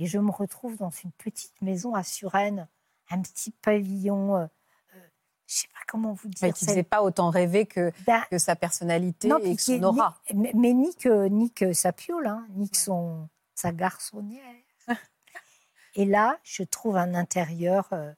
Et 0.00 0.06
je 0.06 0.18
me 0.18 0.30
retrouve 0.30 0.78
dans 0.78 0.88
une 0.88 1.12
petite 1.12 1.60
maison 1.60 1.94
à 1.94 2.02
Suresnes, 2.02 2.66
un 3.10 3.20
petit 3.20 3.50
pavillon, 3.50 4.34
euh, 4.34 4.38
euh, 4.38 4.46
je 4.94 4.96
ne 4.96 5.58
sais 5.58 5.68
pas 5.68 5.80
comment 5.86 6.14
vous 6.14 6.28
dire. 6.28 6.38
Mais 6.40 6.52
qui 6.54 6.64
ne 6.64 6.70
faisait 6.70 6.82
pas 6.82 7.02
autant 7.02 7.28
rêver 7.28 7.66
que, 7.66 7.92
Ben, 8.06 8.22
que 8.30 8.38
sa 8.38 8.56
personnalité 8.56 9.28
non, 9.28 9.36
et 9.40 9.54
que 9.54 9.60
son 9.60 9.82
aura. 9.82 10.18
Mais, 10.34 10.52
mais 10.54 10.72
ni, 10.72 10.94
que, 10.94 11.26
ni 11.28 11.52
que 11.52 11.74
sa 11.74 11.92
piole, 11.92 12.26
hein, 12.26 12.46
ni 12.54 12.70
que 12.70 12.78
son, 12.78 13.28
sa 13.54 13.72
garçonnière. 13.72 14.40
Et 15.94 16.06
là, 16.06 16.38
je 16.44 16.62
trouve 16.62 16.96
un 16.96 17.14
intérieur, 17.14 17.86
euh, 17.92 18.10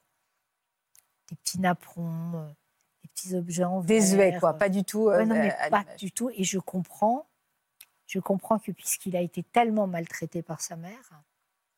des 1.30 1.34
petits 1.34 1.58
napperons, 1.58 2.54
des 3.02 3.08
petits 3.08 3.34
objets 3.34 3.64
en 3.64 3.80
verre. 3.80 3.98
Désuet, 3.98 4.38
quoi. 4.38 4.52
Pas 4.52 4.68
du 4.68 4.84
tout. 4.84 5.06
Ouais, 5.06 5.26
non, 5.26 5.34
mais 5.34 5.52
à 5.58 5.68
pas 5.68 5.84
du 5.98 6.12
tout. 6.12 6.30
Et 6.30 6.44
je 6.44 6.60
comprends, 6.60 7.26
je 8.06 8.20
comprends 8.20 8.60
que 8.60 8.70
puisqu'il 8.70 9.16
a 9.16 9.20
été 9.20 9.42
tellement 9.42 9.88
maltraité 9.88 10.42
par 10.42 10.60
sa 10.60 10.76
mère, 10.76 11.22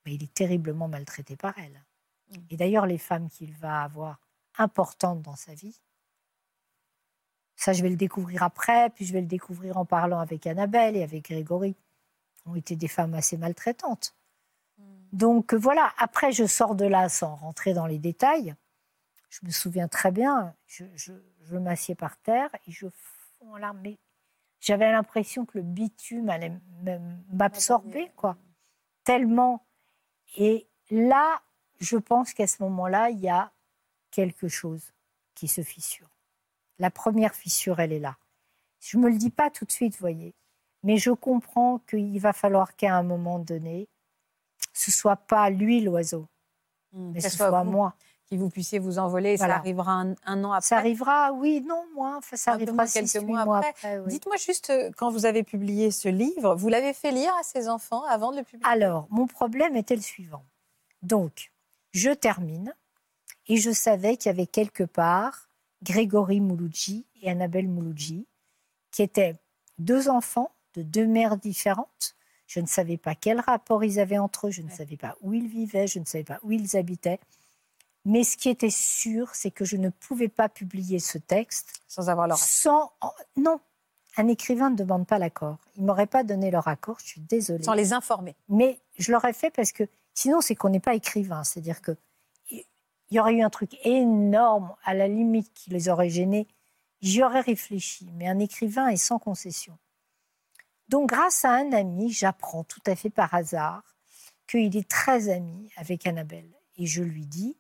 mais 0.05 0.15
il 0.15 0.23
est 0.23 0.35
terriblement 0.35 0.89
maltraité 0.89 1.37
par 1.37 1.59
elle. 1.59 1.83
Mm. 2.31 2.37
Et 2.51 2.57
d'ailleurs, 2.57 2.87
les 2.87 2.99
femmes 2.99 3.29
qu'il 3.29 3.53
va 3.55 3.83
avoir 3.83 4.21
importantes 4.59 5.23
dans 5.23 5.37
sa 5.37 5.55
vie, 5.55 5.81
ça, 7.57 7.73
je 7.73 7.83
vais 7.83 7.89
le 7.89 7.97
découvrir 7.97 8.43
après, 8.43 8.91
puis 8.91 9.05
je 9.05 9.13
vais 9.13 9.21
le 9.21 9.27
découvrir 9.27 9.77
en 9.77 9.85
parlant 9.85 10.19
avec 10.19 10.47
Annabelle 10.47 10.97
et 10.97 11.03
avec 11.03 11.25
Grégory, 11.25 11.77
ont 12.47 12.57
été 12.57 12.77
des 12.77 12.89
femmes 12.89 13.15
assez 13.15 13.37
maltraitantes. 13.37 14.15
Donc 15.13 15.55
euh, 15.55 15.57
voilà, 15.57 15.93
après, 15.99 16.33
je 16.33 16.45
sors 16.45 16.75
de 16.75 16.85
là 16.85 17.09
sans 17.09 17.37
rentrer 17.37 17.73
dans 17.73 17.87
les 17.87 17.99
détails. 17.99 18.55
Je 19.31 19.41
me 19.45 19.51
souviens 19.51 19.89
très 19.89 20.11
bien, 20.11 20.55
je, 20.67 20.85
je, 20.97 21.13
je 21.45 21.57
m'assieds 21.57 21.95
par 21.95 22.17
terre 22.19 22.51
et 22.67 22.73
je 22.73 22.89
fonds 22.89 23.55
en 23.55 23.57
larmes. 23.57 23.81
Mais 23.83 23.97
j'avais 24.61 24.91
l'impression 24.91 25.45
que 25.45 25.59
le 25.59 25.63
bitume 25.63 26.29
allait 26.29 26.53
m'absorber, 27.33 28.11
quoi. 28.17 28.37
Tellement. 29.05 29.65
Et 30.35 30.67
là, 30.91 31.41
je 31.81 31.97
pense 31.97 32.33
qu'à 32.33 32.47
ce 32.47 32.63
moment-là, 32.63 33.11
il 33.11 33.21
y 33.21 33.29
a 33.29 33.53
quelque 34.11 34.49
chose 34.49 34.93
qui 35.35 35.49
se 35.49 35.63
fissure. 35.63 36.09
La 36.79 36.91
première 36.91 37.35
fissure, 37.35 37.81
elle 37.81 37.93
est 37.93 37.99
là. 38.01 38.17
Je 38.81 38.99
ne 38.99 39.03
me 39.05 39.11
le 39.11 39.17
dis 39.17 39.31
pas 39.31 39.51
tout 39.51 39.65
de 39.65 39.73
suite, 39.73 39.99
voyez. 39.99 40.35
Mais 40.83 40.99
je 40.99 41.11
comprends 41.11 41.79
qu'il 41.89 42.21
va 42.21 42.33
falloir 42.33 42.77
qu'à 42.77 42.95
un 42.97 43.03
moment 43.03 43.39
donné, 43.39 43.89
ce 44.73 44.91
soit 44.91 45.17
pas 45.17 45.51
lui 45.51 45.81
l'oiseau, 45.81 46.29
Mm. 46.93 47.11
mais 47.13 47.21
ce 47.21 47.31
soit 47.31 47.65
moi. 47.65 47.95
Vous 48.37 48.51
puissiez 48.51 48.79
vous 48.79 48.99
envoler. 48.99 49.37
Voilà. 49.37 49.55
Ça 49.55 49.59
arrivera 49.61 49.93
un, 49.93 50.15
un 50.25 50.45
an 50.45 50.53
après. 50.53 50.67
Ça 50.69 50.77
arrivera, 50.79 51.33
oui, 51.33 51.63
non, 51.67 51.85
moi, 51.95 52.15
enfin, 52.19 52.37
ça 52.37 52.53
Un 52.53 52.55
arrivera 52.55 52.75
moins, 52.75 52.87
six, 52.87 52.99
quelques 53.13 53.25
huit 53.25 53.33
mois 53.33 53.45
mois 53.45 53.59
après. 53.59 53.71
après. 53.71 53.99
oui. 53.99 54.09
Dites-moi 54.09 54.37
juste, 54.37 54.71
euh, 54.71 54.91
quand 54.97 55.11
vous 55.11 55.27
avez 55.27 55.43
publié 55.43 55.91
ce 55.91 56.09
livre, 56.09 56.55
vous 56.55 56.69
l'avez 56.69 56.93
fait 56.93 57.13
lire 57.13 57.33
à 57.39 57.43
ses 57.43 57.69
enfants 57.69 58.05
avant 58.05 58.33
de 58.33 58.39
le 58.39 58.43
publier? 58.43 58.67
Alors, 58.71 59.07
mon 59.11 59.27
problème 59.27 59.77
était 59.77 59.97
le 59.97 60.03
suivant. 60.03 60.45
Donc, 61.03 61.53
je 61.93 62.11
termine 62.11 62.75
et 63.47 63.57
je 63.57 63.71
savais 63.71 64.17
qu'il 64.17 64.31
y 64.31 64.35
avait 64.35 64.47
quelque 64.47 64.85
part 64.85 65.49
Grégory 65.83 66.41
Mouloudji 66.41 67.07
et 67.23 67.31
Annabelle 67.31 67.69
Mouloudji, 67.69 68.27
qui 68.91 69.03
étaient 69.03 69.37
deux 69.79 70.09
enfants 70.09 70.51
de 70.75 70.83
deux 70.83 71.07
mères 71.07 71.37
différentes. 71.37 72.17
Je 72.47 72.61
ne 72.61 72.67
savais 72.67 72.97
pas 72.97 73.15
quel 73.15 73.41
rapport 73.41 73.85
ils 73.85 73.99
avaient 74.01 74.19
entre 74.19 74.47
eux, 74.49 74.51
je 74.51 74.63
ne 74.63 74.71
savais 74.71 74.97
pas 74.97 75.17
où 75.21 75.33
ils 75.35 75.47
vivaient, 75.49 75.87
je 75.87 75.99
ne 75.99 76.05
savais 76.05 76.25
pas 76.25 76.39
où 76.43 76.53
ils 76.53 76.77
habitaient. 76.77 77.19
Mais 78.05 78.23
ce 78.23 78.37
qui 78.37 78.49
était 78.51 78.71
sûr, 78.71 79.35
c'est 79.35 79.51
que 79.51 79.65
je 79.65 79.77
ne 79.77 79.89
pouvais 79.89 80.29
pas 80.29 80.49
publier 80.49 80.99
ce 80.99 81.19
texte 81.19 81.83
sans 81.89 82.11
avoir 82.11 82.27
leur 82.29 82.39
sans... 82.39 82.93
Non, 83.37 83.61
un 84.17 84.29
écrivain 84.29 84.71
ne 84.71 84.77
demande 84.77 85.07
pas 85.07 85.19
l'accord. 85.19 85.59
Ils 85.77 85.83
ne 85.83 85.87
m'auraient 85.87 86.07
pas 86.07 86.23
donné 86.23 86.51
leur 86.51 86.69
accord, 86.69 86.99
je 87.01 87.07
suis 87.07 87.21
désolée. 87.21 87.65
sans 87.65 87.75
les 87.75 87.93
informer. 87.93 88.37
Mais 88.49 88.79
je 88.99 89.11
l'aurais 89.11 89.33
fait 89.33 89.51
parce 89.51 89.73
que 89.73 89.85
sinon, 90.13 90.41
c'est 90.41 90.55
qu'on 90.55 90.69
n'est 90.69 90.81
pas 90.81 90.95
écrivain. 90.95 91.45
C'est-à-dire 91.45 91.81
que 91.81 91.97
il 93.11 93.17
y 93.17 93.21
aurait 93.21 93.35
eu 93.35 93.43
un 93.43 93.51
truc 93.51 93.77
énorme, 93.85 94.75
à 94.83 94.95
la 94.95 95.09
limite, 95.09 95.53
qui 95.55 95.71
les 95.71 95.89
aurait 95.89 96.09
gênés. 96.09 96.49
J'y 97.01 97.23
aurais 97.23 97.43
réfléchi. 97.43 98.11
Mais 98.15 98.27
un 98.27 98.39
écrivain 98.39 98.89
est 98.89 98.97
sans 98.97 99.19
concession. 99.19 99.79
Donc, 100.89 101.11
grâce 101.11 101.45
à 101.45 101.53
un 101.53 101.73
ami, 101.73 102.11
j'apprends 102.11 102.65
tout 102.65 102.83
à 102.87 102.97
fait 102.97 103.11
par 103.11 103.33
hasard 103.35 103.83
qu'il 104.49 104.77
est 104.77 104.89
très 104.89 105.29
ami 105.29 105.71
avec 105.77 106.07
Annabelle. 106.07 106.51
Et 106.77 106.87
je 106.87 107.03
lui 107.03 107.27
dis, 107.27 107.57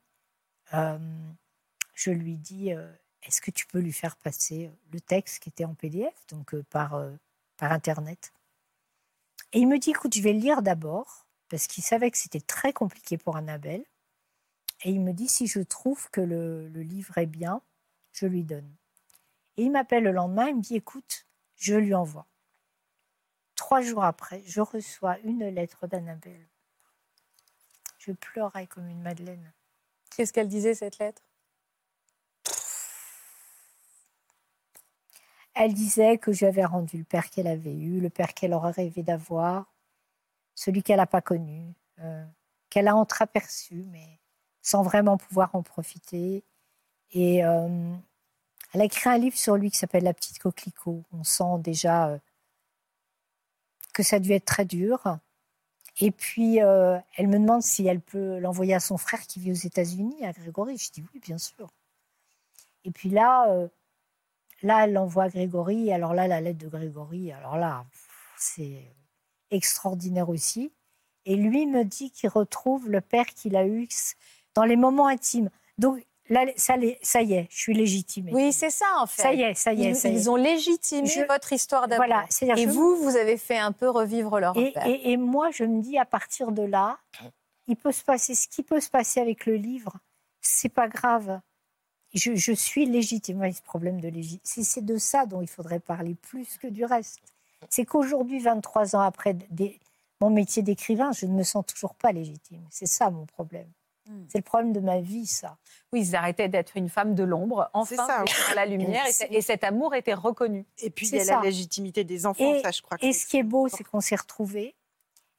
je 1.94 2.10
lui 2.10 2.36
dis, 2.36 2.72
euh, 2.72 2.90
est-ce 3.22 3.40
que 3.40 3.50
tu 3.50 3.66
peux 3.66 3.78
lui 3.78 3.92
faire 3.92 4.16
passer 4.16 4.70
le 4.92 5.00
texte 5.00 5.42
qui 5.42 5.48
était 5.48 5.64
en 5.64 5.74
PDF, 5.74 6.14
donc 6.28 6.54
euh, 6.54 6.62
par, 6.70 6.94
euh, 6.94 7.12
par 7.56 7.72
Internet? 7.72 8.32
Et 9.52 9.60
il 9.60 9.68
me 9.68 9.78
dit, 9.78 9.90
écoute, 9.90 10.14
je 10.14 10.22
vais 10.22 10.32
le 10.32 10.40
lire 10.40 10.62
d'abord, 10.62 11.26
parce 11.48 11.66
qu'il 11.66 11.84
savait 11.84 12.10
que 12.10 12.18
c'était 12.18 12.40
très 12.40 12.72
compliqué 12.72 13.16
pour 13.16 13.36
Annabelle. 13.36 13.84
Et 14.82 14.90
il 14.90 15.00
me 15.00 15.12
dit, 15.12 15.28
si 15.28 15.46
je 15.46 15.60
trouve 15.60 16.10
que 16.10 16.20
le, 16.20 16.68
le 16.68 16.82
livre 16.82 17.16
est 17.18 17.26
bien, 17.26 17.62
je 18.12 18.26
lui 18.26 18.42
donne. 18.42 18.70
Et 19.56 19.62
il 19.62 19.70
m'appelle 19.70 20.02
le 20.02 20.10
lendemain, 20.10 20.48
il 20.48 20.56
me 20.56 20.62
dit, 20.62 20.74
écoute, 20.74 21.26
je 21.56 21.74
lui 21.74 21.94
envoie. 21.94 22.26
Trois 23.54 23.80
jours 23.80 24.04
après, 24.04 24.42
je 24.44 24.60
reçois 24.60 25.18
une 25.20 25.46
lettre 25.48 25.86
d'Annabelle. 25.86 26.48
Je 27.98 28.12
pleurais 28.12 28.66
comme 28.66 28.88
une 28.88 29.00
madeleine. 29.00 29.52
Qu'est-ce 30.16 30.32
qu'elle 30.32 30.48
disait, 30.48 30.74
cette 30.74 30.98
lettre? 30.98 31.22
Elle 35.54 35.72
disait 35.72 36.18
que 36.18 36.32
j'avais 36.32 36.64
rendu 36.64 36.98
le 36.98 37.04
père 37.04 37.30
qu'elle 37.30 37.46
avait 37.46 37.74
eu, 37.74 38.00
le 38.00 38.10
père 38.10 38.34
qu'elle 38.34 38.54
aurait 38.54 38.72
rêvé 38.72 39.02
d'avoir, 39.02 39.72
celui 40.54 40.82
qu'elle 40.82 40.96
n'a 40.96 41.06
pas 41.06 41.20
connu, 41.20 41.74
euh, 42.00 42.24
qu'elle 42.70 42.88
a 42.88 42.96
entreaperçu, 42.96 43.84
mais 43.90 44.20
sans 44.62 44.82
vraiment 44.82 45.16
pouvoir 45.16 45.54
en 45.54 45.62
profiter. 45.62 46.44
Et 47.12 47.44
euh, 47.44 47.94
elle 48.72 48.80
a 48.80 48.84
écrit 48.84 49.10
un 49.10 49.18
livre 49.18 49.36
sur 49.36 49.56
lui 49.56 49.70
qui 49.70 49.78
s'appelle 49.78 50.04
La 50.04 50.14
petite 50.14 50.40
coquelicot. 50.40 51.04
On 51.12 51.22
sent 51.22 51.58
déjà 51.58 52.08
euh, 52.08 52.18
que 53.92 54.02
ça 54.02 54.16
a 54.16 54.18
dû 54.18 54.32
être 54.32 54.44
très 54.44 54.64
dur. 54.64 55.18
Et 56.00 56.10
puis, 56.10 56.60
euh, 56.60 56.98
elle 57.16 57.28
me 57.28 57.38
demande 57.38 57.62
si 57.62 57.86
elle 57.86 58.00
peut 58.00 58.38
l'envoyer 58.38 58.74
à 58.74 58.80
son 58.80 58.96
frère 58.96 59.20
qui 59.22 59.38
vit 59.38 59.52
aux 59.52 59.54
États-Unis, 59.54 60.24
à 60.24 60.32
Grégory. 60.32 60.76
Je 60.76 60.90
dis 60.90 61.04
oui, 61.12 61.20
bien 61.20 61.38
sûr. 61.38 61.68
Et 62.84 62.90
puis 62.90 63.08
là, 63.08 63.48
euh, 63.50 63.68
là, 64.62 64.84
elle 64.84 64.92
l'envoie 64.92 65.24
à 65.24 65.28
Grégory. 65.28 65.92
Alors 65.92 66.14
là, 66.14 66.26
la 66.26 66.40
lettre 66.40 66.58
de 66.58 66.68
Grégory, 66.68 67.32
alors 67.32 67.56
là, 67.56 67.84
c'est 68.36 68.82
extraordinaire 69.50 70.28
aussi. 70.28 70.72
Et 71.26 71.36
lui 71.36 71.66
me 71.66 71.84
dit 71.84 72.10
qu'il 72.10 72.28
retrouve 72.28 72.90
le 72.90 73.00
père 73.00 73.26
qu'il 73.26 73.56
a 73.56 73.66
eu 73.66 73.88
dans 74.54 74.64
les 74.64 74.76
moments 74.76 75.06
intimes. 75.06 75.48
Donc, 75.78 76.04
là, 76.28 76.44
ça, 76.56 76.76
y 76.76 77.32
est, 77.34 77.46
je 77.50 77.56
suis 77.58 77.74
légitime. 77.74 78.28
Oui, 78.32 78.52
c'est 78.52 78.70
ça, 78.70 78.86
en 78.98 79.06
fait. 79.06 79.22
Ça 79.22 79.32
y 79.34 79.42
est, 79.42 79.54
ça 79.54 79.72
y 79.72 79.84
est. 79.84 79.90
Ils, 79.90 79.96
ça 79.96 80.08
y 80.08 80.12
est. 80.12 80.16
ils 80.16 80.30
ont 80.30 80.36
légitimé 80.36 81.06
Je- 81.06 81.26
votre 81.26 81.52
histoire 81.52 81.86
d'amour. 81.88 82.04
Voilà, 82.06 82.24
Et 82.56 82.64
je- 82.64 82.68
vous, 82.70 82.96
vous 82.96 83.16
avez 83.16 83.36
fait 83.36 83.58
un 83.58 83.72
peu 83.72 83.88
revivre 83.90 84.38
leur 84.40 84.56
Et, 84.56 84.72
père. 84.72 84.86
et- 84.86 85.12
et 85.12 85.16
moi, 85.16 85.50
je 85.50 85.64
me 85.64 85.82
dis, 85.82 85.98
à 85.98 86.04
partir 86.04 86.52
de 86.52 86.62
là, 86.62 86.98
il 87.66 87.76
peut 87.76 87.92
se 87.92 88.02
passer 88.04 88.34
ce 88.34 88.48
qui 88.48 88.62
peut 88.62 88.80
se 88.80 88.90
passer 88.90 89.20
avec 89.20 89.46
le 89.46 89.56
livre, 89.56 89.92
c'est 90.40 90.68
pas 90.68 90.88
grave. 90.88 91.40
Je, 92.14 92.34
je 92.36 92.52
suis 92.52 92.86
légitime. 92.86 93.42
Ce 93.52 93.60
problème 93.62 94.00
de 94.00 94.08
légitimité, 94.08 94.42
c'est 94.44 94.62
c'est 94.62 94.84
de 94.84 94.98
ça 94.98 95.26
dont 95.26 95.42
il 95.42 95.48
faudrait 95.48 95.80
parler 95.80 96.14
plus 96.14 96.58
que 96.58 96.68
du 96.68 96.84
reste. 96.84 97.18
C'est 97.70 97.84
qu'aujourd'hui, 97.84 98.38
23 98.38 98.94
ans 98.94 99.00
après 99.00 99.34
des- 99.50 99.80
mon 100.20 100.30
métier 100.30 100.62
d'écrivain, 100.62 101.10
je 101.12 101.26
ne 101.26 101.32
me 101.32 101.42
sens 101.42 101.64
toujours 101.66 101.94
pas 101.94 102.12
légitime. 102.12 102.62
C'est 102.70 102.86
ça 102.86 103.10
mon 103.10 103.26
problème. 103.26 103.66
Hmm. 104.06 104.24
C'est 104.28 104.38
le 104.38 104.44
problème 104.44 104.72
de 104.72 104.80
ma 104.80 105.00
vie, 105.00 105.26
ça. 105.26 105.56
Oui, 105.92 106.02
ils 106.02 106.16
arrêtaient 106.16 106.48
d'être 106.48 106.76
une 106.76 106.88
femme 106.88 107.14
de 107.14 107.24
l'ombre. 107.24 107.70
Enfin, 107.72 107.96
ça, 107.96 108.24
à 108.50 108.54
la 108.54 108.66
lumière 108.66 109.04
et, 109.30 109.40
cet 109.40 109.64
amour 109.64 109.94
était 109.94 110.14
reconnu. 110.14 110.66
Et 110.78 110.90
puis, 110.90 111.08
il 111.08 111.14
y 111.14 111.20
a 111.20 111.24
ça. 111.24 111.36
la 111.36 111.42
légitimité 111.42 112.04
des 112.04 112.26
enfants, 112.26 112.60
ça, 112.62 112.70
je 112.70 112.82
crois 112.82 112.98
que 112.98 113.06
Et 113.06 113.12
ce 113.12 113.26
qui 113.26 113.38
est 113.38 113.42
beau, 113.42 113.68
c'est 113.68 113.84
qu'on 113.84 114.00
s'est 114.00 114.16
retrouvés. 114.16 114.74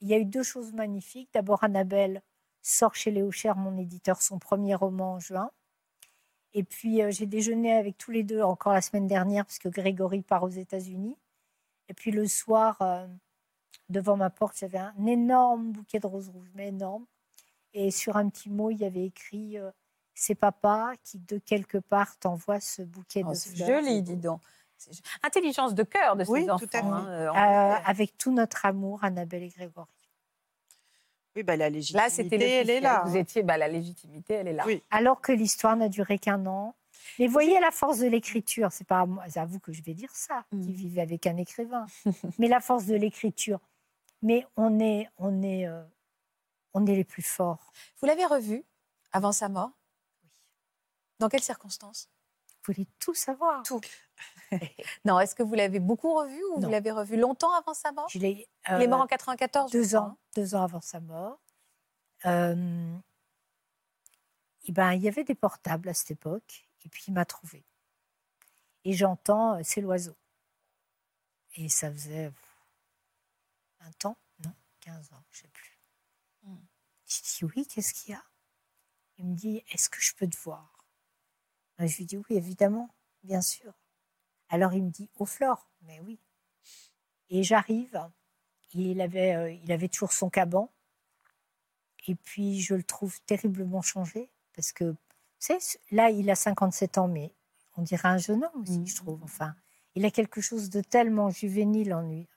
Il 0.01 0.07
y 0.07 0.13
a 0.13 0.17
eu 0.17 0.25
deux 0.25 0.43
choses 0.43 0.73
magnifiques. 0.73 1.29
D'abord, 1.33 1.63
Annabelle 1.63 2.23
sort 2.61 2.95
chez 2.95 3.11
Léo 3.11 3.29
Cher, 3.31 3.55
mon 3.55 3.77
éditeur, 3.77 4.21
son 4.21 4.39
premier 4.39 4.73
roman 4.73 5.13
en 5.13 5.19
juin. 5.19 5.51
Et 6.53 6.63
puis, 6.63 7.03
euh, 7.03 7.11
j'ai 7.11 7.27
déjeuné 7.27 7.73
avec 7.73 7.97
tous 7.97 8.11
les 8.11 8.23
deux 8.23 8.41
encore 8.41 8.73
la 8.73 8.81
semaine 8.81 9.07
dernière, 9.07 9.45
parce 9.45 9.59
que 9.59 9.69
Grégory 9.69 10.21
part 10.21 10.43
aux 10.43 10.49
États-Unis. 10.49 11.17
Et 11.89 11.93
puis, 11.93 12.11
le 12.11 12.27
soir, 12.27 12.81
euh, 12.81 13.05
devant 13.89 14.17
ma 14.17 14.29
porte, 14.31 14.57
j'avais 14.57 14.79
un 14.79 15.05
énorme 15.05 15.71
bouquet 15.71 15.99
de 15.99 16.07
roses 16.07 16.29
rouges, 16.29 16.49
mais 16.55 16.69
énorme. 16.69 17.05
Et 17.77 17.91
sur 17.91 18.15
un 18.17 18.29
petit 18.29 18.49
mot, 18.49 18.71
il 18.71 18.77
y 18.77 18.85
avait 18.85 19.05
écrit 19.05 19.57
euh, 19.59 19.69
C'est 20.13 20.33
papa 20.35 20.93
qui, 21.03 21.19
de 21.19 21.37
quelque 21.37 21.77
part, 21.77 22.17
t'envoie 22.17 22.59
ce 22.61 22.81
bouquet 22.81 23.21
Oh, 23.25 23.31
de 23.31 23.35
fleurs. 23.37 23.67
joli, 23.83 24.01
dis 24.01 24.15
donc. 24.15 24.41
Intelligence 25.23 25.73
de 25.75 25.83
cœur 25.83 26.15
de 26.15 26.23
ces 26.23 26.31
Oui, 26.31 26.45
tout 26.45 26.51
enfants. 26.51 26.65
à 26.65 26.67
fait. 26.69 26.77
hein, 26.79 27.07
euh, 27.09 27.29
en 27.31 27.35
Euh, 27.35 27.75
avec 27.85 28.17
tout 28.17 28.31
notre 28.31 28.65
amour, 28.65 29.03
Annabelle 29.03 29.43
et 29.43 29.49
Grégory. 29.49 29.87
Oui, 31.35 31.43
bah, 31.43 31.57
la 31.57 31.69
légitimité, 31.69 32.01
Là, 32.03 32.09
c'était 32.09 32.49
elle 32.49 32.69
est 32.69 32.79
là. 32.79 33.03
Vous 33.05 33.17
étiez, 33.17 33.43
bah, 33.43 33.57
la 33.57 33.67
légitimité, 33.67 34.35
elle 34.35 34.47
est 34.47 34.53
là. 34.53 34.63
Oui. 34.65 34.81
alors 34.89 35.19
que 35.21 35.33
l'histoire 35.33 35.75
n'a 35.75 35.89
duré 35.89 36.17
qu'un 36.17 36.45
an. 36.45 36.75
Mais 37.19 37.27
voyez 37.27 37.59
la 37.59 37.71
force 37.71 37.99
de 37.99 38.07
l'écriture, 38.07 38.71
c'est 38.71 38.87
pas 38.87 39.01
à, 39.35 39.41
à 39.41 39.45
vous 39.45 39.59
que 39.59 39.73
je 39.73 39.83
vais 39.83 39.93
dire 39.93 40.09
ça, 40.15 40.45
Mm. 40.51 40.61
qui 40.65 40.71
vivez 40.73 41.01
avec 41.01 41.27
un 41.27 41.35
écrivain. 41.37 41.85
Mais 42.39 42.47
la 42.47 42.61
force 42.61 42.85
de 42.85 42.95
l'écriture. 42.95 43.59
Mais 44.21 44.45
on 44.55 44.79
est, 44.79 45.09
on 45.17 45.41
est, 45.43 45.67
euh, 45.67 45.83
on 46.75 46.85
est 46.85 46.95
les 46.95 47.05
plus 47.05 47.23
forts. 47.23 47.71
Vous 47.99 48.05
l'avez 48.05 48.25
revu 48.25 48.63
avant 49.13 49.31
sa 49.31 49.49
mort? 49.49 49.71
Dans 51.19 51.29
quelles 51.29 51.41
circonstances? 51.41 52.09
Vous 52.47 52.73
voulez 52.73 52.87
tout 52.99 53.15
savoir. 53.15 53.63
Tout. 53.63 53.81
Non, 55.05 55.19
est-ce 55.19 55.35
que 55.35 55.43
vous 55.43 55.55
l'avez 55.55 55.79
beaucoup 55.79 56.13
revu 56.13 56.41
ou 56.51 56.61
vous 56.61 56.69
l'avez 56.69 56.91
revu 56.91 57.17
longtemps 57.17 57.53
avant 57.53 57.73
sa 57.73 57.91
mort? 57.91 58.07
Je 58.09 58.19
l'ai, 58.19 58.47
Il 58.69 58.81
est 58.81 58.87
mort 58.87 59.01
euh, 59.01 59.03
en 59.03 59.07
94 59.07 59.71
je 59.71 59.77
deux 59.77 59.95
ans, 59.95 60.03
hein. 60.03 60.17
deux 60.35 60.55
ans 60.55 60.63
avant 60.63 60.81
sa 60.81 60.99
mort. 60.99 61.39
Euh, 62.25 62.95
eh 64.63 64.71
ben, 64.71 64.93
il 64.93 65.01
y 65.01 65.07
avait 65.07 65.23
des 65.23 65.35
portables 65.35 65.89
à 65.89 65.93
cette 65.93 66.11
époque, 66.11 66.69
et 66.85 66.89
puis 66.89 67.03
il 67.07 67.13
m'a 67.13 67.25
trouvé. 67.25 67.65
Et 68.83 68.93
j'entends, 68.93 69.55
euh, 69.57 69.61
c'est 69.63 69.81
l'oiseau. 69.81 70.15
Et 71.55 71.67
ça 71.67 71.91
faisait 71.91 72.31
20 73.81 74.05
ans, 74.05 74.17
non, 74.43 74.53
15 74.81 75.13
ans, 75.13 75.23
je 75.31 75.39
ne 75.39 75.41
sais 75.41 75.49
plus. 75.49 75.74
Je 77.07 77.21
dis 77.21 77.45
oui, 77.55 77.67
qu'est-ce 77.67 77.93
qu'il 77.93 78.11
y 78.11 78.15
a? 78.15 78.23
Il 79.17 79.27
me 79.27 79.35
dit, 79.35 79.63
est-ce 79.71 79.89
que 79.89 80.01
je 80.01 80.13
peux 80.15 80.27
te 80.27 80.37
voir? 80.37 80.85
Et 81.79 81.87
Je 81.87 81.97
lui 81.97 82.05
dis 82.05 82.17
oui, 82.17 82.25
évidemment, 82.29 82.93
bien 83.23 83.41
sûr. 83.41 83.73
Alors 84.49 84.73
il 84.73 84.83
me 84.83 84.89
dit, 84.91 85.09
au 85.15 85.25
flore, 85.25 85.69
mais 85.81 85.99
oui. 86.01 86.19
Et 87.29 87.43
j'arrive, 87.43 87.99
il 88.73 89.01
avait, 89.01 89.35
euh, 89.35 89.51
il 89.51 89.71
avait 89.71 89.89
toujours 89.89 90.13
son 90.13 90.29
caban. 90.29 90.71
Et 92.07 92.15
puis, 92.15 92.61
je 92.61 92.75
le 92.75 92.83
trouve 92.83 93.19
terriblement 93.21 93.81
changé. 93.81 94.29
Parce 94.55 94.71
que, 94.71 94.83
vous 94.85 94.97
savez, 95.39 95.59
là, 95.91 96.09
il 96.11 96.29
a 96.29 96.35
57 96.35 96.97
ans, 96.97 97.07
mais 97.07 97.33
on 97.77 97.81
dirait 97.81 98.07
un 98.07 98.17
jeune 98.17 98.43
homme 98.43 98.61
aussi, 98.61 98.85
je 98.85 98.95
trouve. 98.95 99.23
Enfin, 99.23 99.55
il 99.95 100.05
a 100.05 100.11
quelque 100.11 100.41
chose 100.41 100.69
de 100.69 100.81
tellement 100.81 101.29
juvénile 101.29 101.93
en 101.93 102.01
lui. 102.01 102.27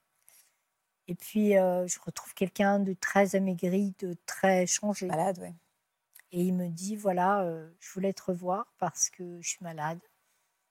Et 1.08 1.14
puis, 1.14 1.56
euh, 1.56 1.86
je 1.86 1.98
retrouve 2.00 2.34
quelqu'un 2.34 2.80
de 2.80 2.92
très 2.92 3.34
amaigri, 3.34 3.94
de 3.98 4.14
très 4.26 4.66
changé. 4.66 5.06
Malade, 5.06 5.38
oui. 5.40 5.54
Et 6.32 6.42
il 6.42 6.52
me 6.54 6.68
dit, 6.68 6.96
voilà, 6.96 7.40
euh, 7.40 7.70
je 7.80 7.90
voulais 7.92 8.12
te 8.12 8.22
revoir 8.22 8.70
parce 8.76 9.08
que 9.08 9.40
je 9.40 9.48
suis 9.48 9.64
malade. 9.64 10.00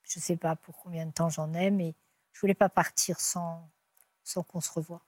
Je 0.04 0.19
ne 0.19 0.21
sais 0.21 0.38
pas 0.38 0.56
pour 0.56 0.78
combien 0.78 1.08
de 1.08 1.12
temps 1.12 1.30
j'en 1.30 1.54
ai, 1.56 1.71
mais 1.71 1.95
je 2.32 2.39
voulais 2.39 2.54
pas 2.54 2.69
partir 2.69 3.19
sans, 3.19 3.67
sans 4.23 4.43
qu'on 4.43 4.62
se 4.62 4.71
revoie. 4.71 5.04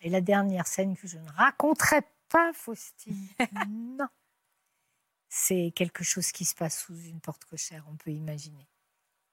Et 0.00 0.08
la 0.08 0.22
dernière 0.22 0.66
scène 0.66 0.96
que 0.96 1.06
je 1.06 1.18
ne 1.18 1.30
raconterai 1.32 2.00
pas, 2.30 2.54
Faustine, 2.54 3.28
non. 3.68 4.08
C'est 5.28 5.72
quelque 5.76 6.04
chose 6.04 6.32
qui 6.32 6.46
se 6.46 6.54
passe 6.54 6.80
sous 6.80 6.98
une 6.98 7.20
porte 7.20 7.44
cochère, 7.44 7.84
on 7.90 7.96
peut 7.96 8.12
imaginer. 8.12 8.66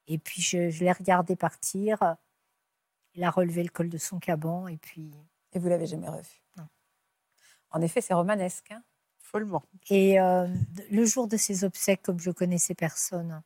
Et 0.08 0.18
puis 0.18 0.42
je, 0.42 0.68
je 0.68 0.84
l'ai 0.84 0.92
regardé 0.92 1.36
partir. 1.36 2.16
Il 3.14 3.24
a 3.24 3.30
relevé 3.30 3.62
le 3.62 3.68
col 3.68 3.88
de 3.88 3.98
son 3.98 4.18
caban 4.18 4.68
et 4.68 4.76
puis 4.78 5.12
Et 5.52 5.58
vous 5.58 5.68
l'avez 5.68 5.86
jamais 5.86 6.08
revu 6.08 6.42
Non. 6.56 6.66
En 7.70 7.82
effet, 7.82 8.00
c'est 8.00 8.14
romanesque. 8.14 8.70
hein. 8.72 8.82
Follement. 9.18 9.62
Et 9.88 10.20
euh, 10.20 10.46
le 10.90 11.04
jour 11.06 11.26
de 11.28 11.36
ses 11.36 11.64
obsèques, 11.64 12.02
comme 12.02 12.18
je 12.20 12.30
connaissais 12.30 12.74
personne, 12.74 13.42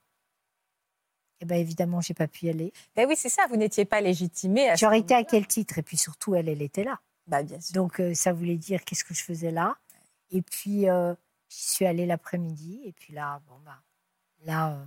eh 1.40 1.44
ben 1.44 1.56
évidemment, 1.56 2.00
j'ai 2.00 2.14
pas 2.14 2.26
pu 2.28 2.46
y 2.46 2.48
aller. 2.50 2.72
Ben 2.96 3.06
oui, 3.06 3.14
c'est 3.16 3.28
ça, 3.28 3.46
vous 3.48 3.56
n'étiez 3.56 3.84
pas 3.84 4.00
légitimé. 4.00 4.68
à 4.70 4.76
ce 4.76 4.80
J'aurais 4.80 5.00
été 5.00 5.14
à 5.14 5.22
quel 5.22 5.46
titre? 5.46 5.78
Et 5.78 5.82
puis 5.82 5.96
surtout, 5.96 6.34
elle, 6.34 6.48
elle 6.48 6.62
était 6.62 6.82
là. 6.84 6.98
Bah, 7.26 7.42
bien 7.42 7.60
sûr. 7.60 7.74
Donc 7.74 8.00
euh, 8.00 8.14
ça 8.14 8.32
voulait 8.32 8.56
dire 8.56 8.84
qu'est-ce 8.84 9.04
que 9.04 9.14
je 9.14 9.22
faisais 9.22 9.50
là? 9.50 9.76
Et 10.30 10.42
puis 10.42 10.88
euh, 10.88 11.14
j'y 11.48 11.68
suis 11.68 11.86
allée 11.86 12.06
l'après-midi. 12.06 12.80
Et 12.84 12.92
puis 12.92 13.12
là, 13.12 13.40
bon 13.46 13.58
bah, 13.64 13.78
là, 14.44 14.72
euh, 14.72 14.84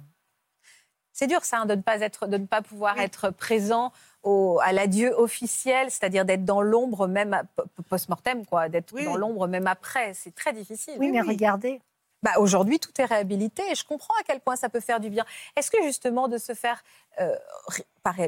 C'est 1.13 1.27
dur, 1.27 1.45
ça, 1.45 1.59
hein, 1.61 1.65
de 1.65 1.75
ne 1.75 1.81
pas 1.81 1.99
être, 2.01 2.27
de 2.27 2.37
ne 2.37 2.45
pas 2.45 2.61
pouvoir 2.61 2.95
Oui. 2.97 3.03
être 3.03 3.29
présent 3.29 3.93
au, 4.23 4.59
à 4.61 4.73
l'adieu 4.73 5.13
officiel, 5.17 5.89
c'est-à-dire 5.91 6.25
d'être 6.25 6.45
dans 6.45 6.61
l'ombre 6.61 7.07
même 7.07 7.41
post-mortem, 7.89 8.45
quoi, 8.45 8.69
d'être 8.69 8.93
Oui. 8.93 9.05
dans 9.05 9.15
l'ombre 9.15 9.47
même 9.47 9.67
après. 9.67 10.13
C'est 10.13 10.35
très 10.35 10.53
difficile. 10.53 10.95
oui, 10.99 11.11
mais 11.11 11.21
oui. 11.21 11.27
regardez, 11.29 11.81
Bah, 12.21 12.31
Aujourd'hui, 12.37 12.79
tout 12.79 12.91
est 12.99 13.05
réhabilité 13.05 13.63
et 13.71 13.75
je 13.75 13.85
comprends 13.85 14.13
à 14.19 14.23
quel 14.23 14.39
point 14.41 14.55
ça 14.57 14.67
peut 14.69 14.81
faire 14.81 14.99
du 14.99 15.09
bien. 15.09 15.25
Est-ce 15.55 15.71
que 15.71 15.81
justement 15.83 16.27
de 16.27 16.37
se 16.37 16.53
faire, 16.53 16.83
euh, 17.21 17.33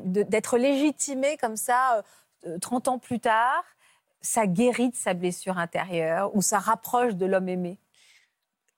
d'être 0.05 0.57
légitimé 0.57 1.35
comme 1.37 1.57
ça 1.57 2.03
euh, 2.45 2.57
30 2.59 2.87
ans 2.87 2.99
plus 2.99 3.19
tard, 3.19 3.63
ça 4.21 4.47
guérit 4.47 4.89
de 4.91 4.95
sa 4.95 5.13
blessure 5.13 5.57
intérieure 5.57 6.33
ou 6.35 6.41
ça 6.41 6.59
rapproche 6.59 7.15
de 7.15 7.25
l'homme 7.25 7.49
aimé? 7.49 7.77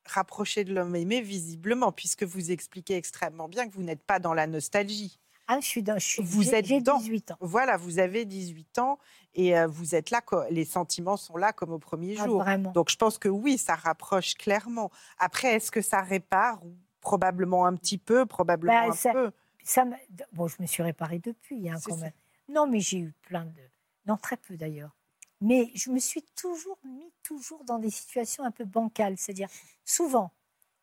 Rapprocher 0.05 0.63
de 0.65 0.73
l'homme 0.73 0.95
aimé, 0.95 1.21
visiblement, 1.21 1.91
puisque 1.93 2.23
vous 2.23 2.51
expliquez 2.51 2.95
extrêmement 2.97 3.47
bien 3.47 3.67
que 3.69 3.73
vous 3.73 3.83
n'êtes 3.83 4.03
pas 4.03 4.19
dans 4.19 4.33
la 4.33 4.47
nostalgie. 4.47 5.19
Ah, 5.47 5.59
je 5.59 5.65
suis 5.65 5.83
dans, 5.83 5.95
je 5.97 6.05
suis, 6.05 6.23
Vous 6.23 6.53
êtes 6.55 6.65
j'ai 6.65 6.81
dans. 6.81 6.97
18 6.97 7.31
ans. 7.31 7.37
Voilà, 7.41 7.77
vous 7.77 7.99
avez 7.99 8.25
18 8.25 8.79
ans 8.79 8.97
et 9.35 9.57
euh, 9.57 9.67
vous 9.67 9.93
êtes 9.95 10.09
là, 10.09 10.21
les 10.49 10.65
sentiments 10.65 11.17
sont 11.17 11.35
là 11.37 11.51
comme 11.53 11.71
au 11.71 11.79
premier 11.79 12.15
Ah, 12.19 12.25
jour. 12.25 12.41
vraiment. 12.41 12.71
Donc 12.71 12.89
je 12.89 12.95
pense 12.97 13.17
que 13.17 13.27
oui, 13.29 13.57
ça 13.57 13.75
rapproche 13.75 14.35
clairement. 14.35 14.89
Après, 15.17 15.55
est-ce 15.55 15.71
que 15.71 15.81
ça 15.81 16.01
répare 16.01 16.59
Probablement 17.01 17.65
un 17.65 17.75
petit 17.75 17.97
peu, 17.97 18.25
probablement 18.25 18.87
Bah, 18.87 18.93
un 18.93 18.95
ça- 18.95 19.11
peu? 19.11 19.31
Ça 19.65 19.85
bon, 20.31 20.47
je 20.47 20.55
me 20.61 20.65
suis 20.67 20.83
réparée 20.83 21.19
depuis, 21.19 21.69
hein, 21.69 21.75
quand 21.85 21.97
même. 21.97 22.11
Non, 22.49 22.65
mais 22.67 22.79
j'ai 22.79 22.99
eu 22.99 23.13
plein 23.23 23.45
de. 23.45 23.61
Non, 24.05 24.15
très 24.17 24.37
peu 24.37 24.55
d'ailleurs. 24.55 24.95
Mais 25.41 25.69
je 25.75 25.89
me 25.89 25.99
suis 25.99 26.23
toujours 26.37 26.77
mis 26.85 27.11
toujours 27.23 27.63
dans 27.65 27.77
des 27.79 27.89
situations 27.89 28.45
un 28.45 28.51
peu 28.51 28.63
bancales, 28.63 29.17
c'est-à-dire 29.17 29.49
souvent, 29.83 30.31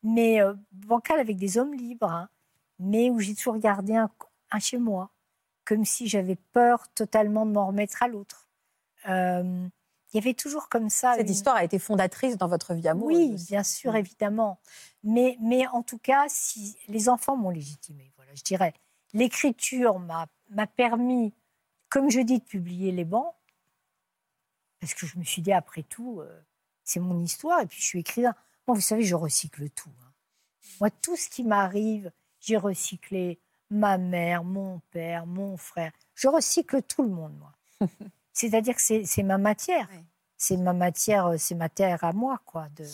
mais 0.02 0.42
euh, 0.42 0.52
bancales 0.72 1.20
avec 1.20 1.38
des 1.38 1.56
hommes 1.56 1.72
libres, 1.74 2.10
hein, 2.10 2.28
mais 2.78 3.08
où 3.10 3.18
j'ai 3.20 3.34
toujours 3.34 3.56
gardé 3.58 3.94
un, 3.96 4.10
un 4.50 4.58
chez 4.58 4.78
moi, 4.78 5.10
comme 5.64 5.84
si 5.84 6.08
j'avais 6.08 6.36
peur 6.36 6.88
totalement 6.94 7.46
de 7.46 7.52
m'en 7.52 7.66
remettre 7.68 8.02
à 8.02 8.08
l'autre. 8.08 8.48
Euh, 9.08 9.68
il 10.12 10.16
y 10.16 10.18
avait 10.18 10.34
toujours 10.34 10.68
comme 10.68 10.90
ça. 10.90 11.14
Cette 11.14 11.26
une- 11.28 11.32
histoire 11.32 11.56
a 11.56 11.64
été 11.64 11.78
fondatrice 11.78 12.36
dans 12.36 12.48
votre 12.48 12.74
vie 12.74 12.88
amoureuse. 12.88 13.16
Oui, 13.16 13.34
aussi. 13.34 13.46
bien 13.46 13.62
sûr, 13.62 13.92
Mm. 13.92 13.96
évidemment. 13.96 14.60
Mais, 15.04 15.36
mais 15.40 15.66
en 15.68 15.82
tout 15.82 15.98
cas, 15.98 16.24
si 16.28 16.76
les 16.88 17.08
enfants 17.08 17.36
m'ont 17.36 17.50
légitimé, 17.50 18.12
voilà, 18.16 18.34
je 18.34 18.42
dirais. 18.42 18.74
L'écriture 19.12 19.98
m'a 19.98 20.26
m'a 20.50 20.66
permis, 20.66 21.32
comme 21.88 22.10
je 22.10 22.18
dis, 22.20 22.40
de 22.40 22.44
publier 22.44 22.90
les 22.90 23.04
bancs, 23.04 23.32
parce 24.80 24.94
que 24.94 25.06
je 25.06 25.16
me 25.18 25.22
suis 25.24 25.42
dit, 25.42 25.52
après 25.52 25.84
tout, 25.84 26.20
euh, 26.20 26.40
c'est 26.82 26.98
mon 27.00 27.20
histoire, 27.20 27.60
et 27.60 27.66
puis 27.66 27.78
je 27.80 27.84
suis 27.86 28.00
écrivain. 28.00 28.34
Moi, 28.66 28.74
vous 28.74 28.80
savez, 28.80 29.02
je 29.04 29.14
recycle 29.14 29.70
tout. 29.70 29.90
hein. 30.02 30.12
Moi, 30.80 30.90
tout 30.90 31.14
ce 31.16 31.28
qui 31.28 31.44
m'arrive, 31.44 32.10
j'ai 32.40 32.56
recyclé 32.56 33.38
ma 33.70 33.98
mère, 33.98 34.44
mon 34.44 34.80
père, 34.90 35.26
mon 35.26 35.56
frère. 35.56 35.92
Je 36.14 36.28
recycle 36.28 36.82
tout 36.82 37.02
le 37.02 37.08
monde, 37.10 37.34
moi. 37.38 37.52
C'est-à-dire 38.32 38.74
que 38.76 38.82
c'est 39.04 39.22
ma 39.22 39.38
matière. 39.38 39.88
Oui. 39.92 40.04
C'est 40.36 40.56
ma 40.56 40.72
matière, 40.72 41.26
euh, 41.26 41.36
c'est 41.38 41.54
ma 41.54 41.68
terre 41.68 42.02
à 42.02 42.12
moi, 42.12 42.40
quoi, 42.46 42.66
de 42.76 42.84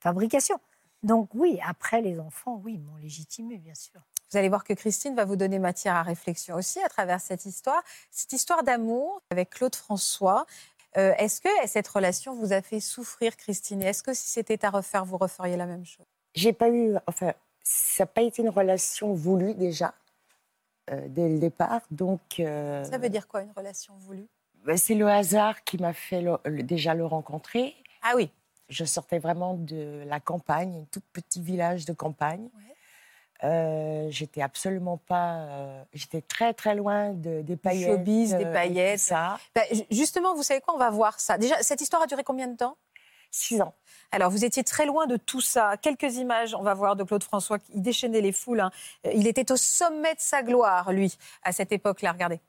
fabrication. 0.00 0.58
Donc 1.02 1.30
oui, 1.34 1.60
après 1.64 2.00
les 2.02 2.18
enfants, 2.18 2.60
oui, 2.64 2.78
m'ont 2.78 2.96
légitimé, 2.96 3.56
bien 3.58 3.74
sûr. 3.74 4.00
Vous 4.30 4.36
allez 4.36 4.48
voir 4.48 4.64
que 4.64 4.72
Christine 4.74 5.14
va 5.14 5.24
vous 5.24 5.36
donner 5.36 5.58
matière 5.58 5.94
à 5.94 6.02
réflexion 6.02 6.56
aussi 6.56 6.80
à 6.82 6.88
travers 6.88 7.20
cette 7.20 7.46
histoire. 7.46 7.82
Cette 8.10 8.32
histoire 8.32 8.62
d'amour 8.64 9.22
avec 9.30 9.50
Claude 9.50 9.74
François. 9.76 10.44
euh, 10.96 11.14
Est-ce 11.18 11.40
que 11.40 11.48
cette 11.66 11.88
relation 11.88 12.34
vous 12.34 12.52
a 12.52 12.60
fait 12.60 12.80
souffrir, 12.80 13.36
Christine? 13.36 13.80
Et 13.82 13.86
Est-ce 13.86 14.02
que 14.02 14.12
si 14.12 14.26
c'était 14.28 14.64
à 14.64 14.70
refaire, 14.70 15.04
vous 15.04 15.16
referiez 15.18 15.56
la 15.56 15.66
même 15.66 15.86
chose? 15.86 16.04
J'ai 16.34 16.52
pas 16.52 16.68
eu, 16.68 16.96
enfin, 17.06 17.32
ça 17.62 18.02
n'a 18.02 18.06
pas 18.06 18.22
été 18.22 18.42
une 18.42 18.50
relation 18.50 19.14
voulue 19.14 19.54
déjà, 19.54 19.86
euh, 19.88 19.90
dès 21.08 21.28
le 21.28 21.38
départ. 21.38 21.80
Donc, 21.90 22.20
euh, 22.40 22.84
Ça 22.84 22.98
veut 22.98 23.08
dire 23.08 23.26
quoi, 23.28 23.42
une 23.42 23.52
relation 23.56 23.94
voulue? 23.98 24.26
ben, 24.64 24.76
c'est 24.76 24.94
le 24.94 25.08
hasard 25.08 25.62
qui 25.64 25.78
m'a 25.78 25.92
fait 25.92 26.20
le- 26.20 26.38
le- 26.44 26.62
déjà 26.62 26.94
le 26.94 27.06
rencontrer. 27.06 27.74
Ah 28.02 28.12
oui. 28.16 28.30
Je 28.68 28.84
sortais 28.84 29.18
vraiment 29.18 29.54
de 29.54 30.02
la 30.06 30.20
campagne, 30.20 30.80
un 30.82 30.86
tout 30.90 31.00
petit 31.12 31.40
village 31.40 31.84
de 31.86 31.92
campagne. 31.94 32.50
Ouais. 32.54 32.74
Euh, 33.44 34.08
j'étais 34.10 34.42
absolument 34.42 34.96
pas. 34.98 35.34
euh, 35.36 35.82
j'étais 35.94 36.20
très 36.22 36.52
très 36.54 36.74
loin 36.74 37.10
de, 37.12 37.40
des 37.42 37.56
paillettes. 37.56 37.88
showbiz, 37.88 38.34
des 38.34 38.44
euh, 38.44 38.52
paillettes. 38.52 38.98
Ça, 38.98 39.38
Ben, 39.54 39.62
ju- 39.70 39.84
justement, 39.92 40.34
vous 40.34 40.42
savez 40.42 40.60
quoi? 40.60 40.74
On 40.74 40.78
va 40.78 40.90
voir 40.90 41.20
ça. 41.20 41.38
Déjà, 41.38 41.54
cette 41.62 41.80
histoire 41.80 42.02
a 42.02 42.06
duré 42.08 42.24
combien 42.24 42.48
de 42.48 42.56
temps? 42.56 42.76
Six 43.30 43.60
ans. 43.60 43.74
Alors, 44.10 44.30
vous 44.30 44.44
étiez 44.44 44.64
très 44.64 44.86
loin 44.86 45.06
de 45.06 45.16
tout 45.16 45.40
ça. 45.40 45.76
Quelques 45.76 46.16
images, 46.16 46.54
on 46.54 46.62
va 46.62 46.72
voir, 46.74 46.96
de 46.96 47.04
Claude 47.04 47.22
François 47.22 47.58
qui 47.58 47.78
déchaînait 47.78 48.22
les 48.22 48.32
foules. 48.32 48.60
hein. 48.60 48.70
Euh, 49.06 49.10
Il 49.14 49.26
était 49.26 49.52
au 49.52 49.56
sommet 49.56 50.14
de 50.14 50.20
sa 50.20 50.42
gloire, 50.42 50.92
lui, 50.92 51.16
à 51.42 51.52
cette 51.52 51.72
époque-là. 51.72 52.12
Regardez. 52.12 52.40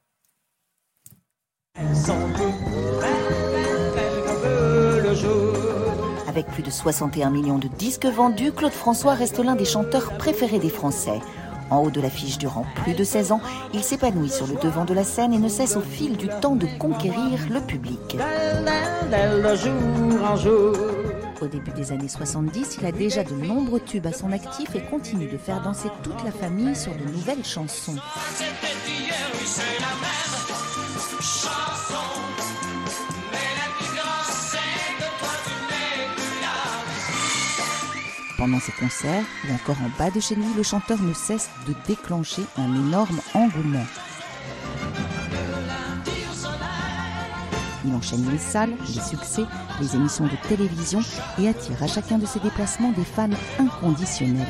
Avec 6.27 6.45
plus 6.47 6.63
de 6.63 6.69
61 6.69 7.29
millions 7.31 7.57
de 7.57 7.67
disques 7.67 8.05
vendus, 8.05 8.51
Claude 8.53 8.71
François 8.71 9.13
reste 9.13 9.39
l'un 9.39 9.55
des 9.55 9.65
chanteurs 9.65 10.17
préférés 10.17 10.59
des 10.59 10.69
Français. 10.69 11.19
En 11.69 11.83
haut 11.83 11.91
de 11.91 12.01
l'affiche 12.01 12.37
durant 12.37 12.65
plus 12.83 12.93
de 12.93 13.03
16 13.03 13.31
ans, 13.31 13.41
il 13.73 13.83
s'épanouit 13.83 14.29
sur 14.29 14.47
le 14.47 14.55
devant 14.55 14.85
de 14.85 14.93
la 14.93 15.03
scène 15.03 15.33
et 15.33 15.37
ne 15.37 15.49
cesse 15.49 15.75
au 15.75 15.81
fil 15.81 16.17
du 16.17 16.27
temps 16.41 16.55
de 16.55 16.67
conquérir 16.77 17.39
le 17.49 17.61
public. 17.61 18.17
Au 21.41 21.47
début 21.47 21.71
des 21.71 21.91
années 21.91 22.09
70, 22.09 22.79
il 22.81 22.85
a 22.85 22.91
déjà 22.91 23.23
de 23.23 23.33
nombreux 23.33 23.79
tubes 23.79 24.07
à 24.07 24.11
son 24.11 24.31
actif 24.31 24.75
et 24.75 24.81
continue 24.81 25.27
de 25.27 25.37
faire 25.37 25.61
danser 25.61 25.89
toute 26.03 26.21
la 26.23 26.31
famille 26.31 26.75
sur 26.75 26.91
de 26.93 27.03
nouvelles 27.11 27.45
chansons. 27.45 27.95
Pendant 38.39 38.61
ses 38.61 38.71
concerts 38.71 39.25
ou 39.49 39.53
encore 39.53 39.75
en 39.83 39.89
bas 39.99 40.09
de 40.11 40.21
chez 40.21 40.33
lui, 40.33 40.45
le 40.55 40.63
chanteur 40.63 40.97
ne 41.01 41.11
cesse 41.11 41.49
de 41.67 41.73
déclencher 41.85 42.41
un 42.57 42.73
énorme 42.73 43.19
engouement. 43.33 43.85
Il 47.85 47.93
enchaîne 47.93 48.31
les 48.31 48.37
salles, 48.37 48.75
les 48.87 49.01
succès, 49.01 49.43
les 49.81 49.93
émissions 49.93 50.23
de 50.23 50.47
télévision 50.47 51.01
et 51.37 51.49
attire 51.49 51.83
à 51.83 51.87
chacun 51.87 52.17
de 52.17 52.25
ses 52.25 52.39
déplacements 52.39 52.93
des 52.93 53.03
fans 53.03 53.29
inconditionnels. 53.59 54.47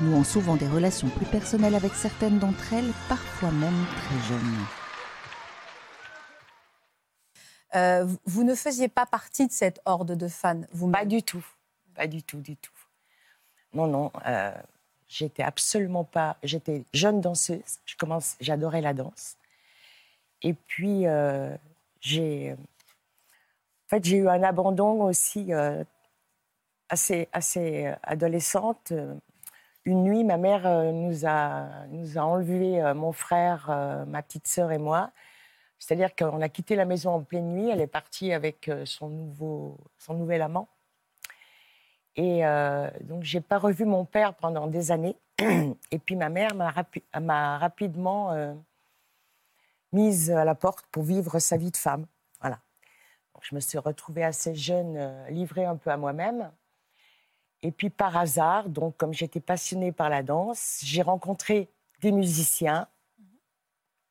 Nouant 0.00 0.24
souvent 0.24 0.56
des 0.56 0.66
relations 0.66 1.08
plus 1.08 1.26
personnelles 1.26 1.74
avec 1.74 1.92
certaines 1.94 2.38
d'entre 2.38 2.72
elles, 2.72 2.92
parfois 3.10 3.50
même 3.50 3.84
très 3.96 4.28
jeunes. 4.28 4.81
Euh, 7.74 8.06
vous- 8.26 8.44
ne 8.44 8.54
faisiez 8.54 8.88
pas 8.88 9.06
partie 9.06 9.46
de 9.46 9.52
cette 9.52 9.80
horde 9.86 10.12
de 10.12 10.28
fans, 10.28 10.60
vous 10.72 10.90
Pas 10.90 11.04
du 11.06 11.22
tout. 11.22 11.44
Pas 11.94 12.06
du 12.06 12.22
tout, 12.22 12.40
du 12.40 12.56
tout. 12.56 12.72
Non, 13.72 13.86
non. 13.86 14.12
euh, 14.26 14.52
j'étais 15.08 15.42
absolument 15.42 16.04
pas. 16.04 16.36
J'étais 16.42 16.84
jeune 16.92 17.20
danseuse. 17.20 17.78
Je 17.86 17.96
commence, 17.96 18.36
j'adorais 18.40 18.80
la 18.82 18.92
danse. 18.94 19.36
Et 20.42 20.52
puis, 20.54 21.06
euh, 21.06 21.54
j'ai. 22.00 22.52
En 22.52 23.88
fait, 23.88 24.04
j'ai 24.04 24.16
eu 24.16 24.28
un 24.28 24.42
abandon 24.42 25.02
aussi 25.04 25.50
assez, 26.88 27.28
assez 27.32 27.92
adolescente. 28.02 28.92
Une 29.84 30.02
nuit, 30.04 30.24
ma 30.24 30.36
mère 30.38 30.92
nous, 30.92 31.26
a, 31.26 31.86
nous 31.88 32.16
a 32.18 32.22
enlevé 32.22 32.92
mon 32.94 33.12
frère, 33.12 33.68
ma 34.06 34.22
petite 34.22 34.46
sœur 34.46 34.72
et 34.72 34.78
moi. 34.78 35.10
C'est-à-dire 35.82 36.14
qu'on 36.14 36.40
a 36.40 36.48
quitté 36.48 36.76
la 36.76 36.84
maison 36.84 37.10
en 37.10 37.24
pleine 37.24 37.54
nuit. 37.54 37.68
Elle 37.68 37.80
est 37.80 37.88
partie 37.88 38.32
avec 38.32 38.68
euh, 38.68 38.86
son, 38.86 39.08
nouveau, 39.08 39.78
son 39.98 40.14
nouvel 40.14 40.40
amant. 40.40 40.68
Et 42.14 42.46
euh, 42.46 42.88
donc, 43.00 43.24
j'ai 43.24 43.40
pas 43.40 43.58
revu 43.58 43.84
mon 43.84 44.04
père 44.04 44.34
pendant 44.34 44.68
des 44.68 44.92
années. 44.92 45.16
Et 45.90 45.98
puis, 45.98 46.14
ma 46.14 46.28
mère 46.28 46.54
m'a 46.54 46.70
rapi- 46.70 47.02
m'a 47.20 47.58
rapidement 47.58 48.30
euh, 48.30 48.54
mise 49.92 50.30
à 50.30 50.44
la 50.44 50.54
porte 50.54 50.86
pour 50.92 51.02
vivre 51.02 51.40
sa 51.40 51.56
vie 51.56 51.72
de 51.72 51.76
femme. 51.76 52.06
Voilà. 52.40 52.60
Je 53.40 53.52
me 53.56 53.60
suis 53.60 53.78
retrouvée 53.78 54.22
assez 54.22 54.54
jeune, 54.54 55.26
livrée 55.30 55.64
un 55.64 55.74
peu 55.74 55.90
à 55.90 55.96
moi-même. 55.96 56.52
Et 57.62 57.72
puis, 57.72 57.90
par 57.90 58.16
hasard, 58.16 58.68
donc, 58.68 58.96
comme 58.98 59.12
j'étais 59.12 59.40
passionnée 59.40 59.90
par 59.90 60.10
la 60.10 60.22
danse, 60.22 60.78
j'ai 60.84 61.02
rencontré 61.02 61.72
des 62.02 62.12
musiciens. 62.12 62.86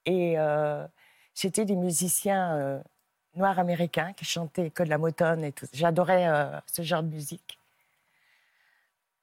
Et 0.05 0.35
c'était 1.33 1.65
des 1.65 1.75
musiciens 1.75 2.57
euh, 2.57 2.79
noirs 3.35 3.59
américains 3.59 4.13
qui 4.13 4.25
chantaient 4.25 4.69
que 4.69 4.83
de 4.83 4.89
la 4.89 4.97
motone 4.97 5.43
et 5.43 5.51
tout. 5.51 5.67
J'adorais 5.73 6.27
euh, 6.27 6.59
ce 6.67 6.81
genre 6.81 7.03
de 7.03 7.09
musique 7.09 7.57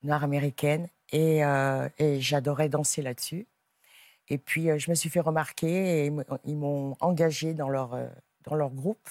noire 0.03 0.23
américaine 0.23 0.89
et, 1.11 1.45
euh, 1.45 1.89
j'adorais 2.19 2.69
danser 2.69 3.03
là-dessus. 3.03 3.47
Et 4.29 4.39
puis 4.39 4.79
je 4.79 4.91
me 4.91 4.95
suis 4.95 5.11
fait 5.11 5.21
remarquer 5.21 6.07
et 6.07 6.13
ils 6.45 6.57
m'ont- 6.57 6.97
engagée 7.01 7.55
dans 7.55 7.69
leur, 7.69 7.99
dans 8.45 8.55
leur 8.55 8.71
groupe. 8.71 9.09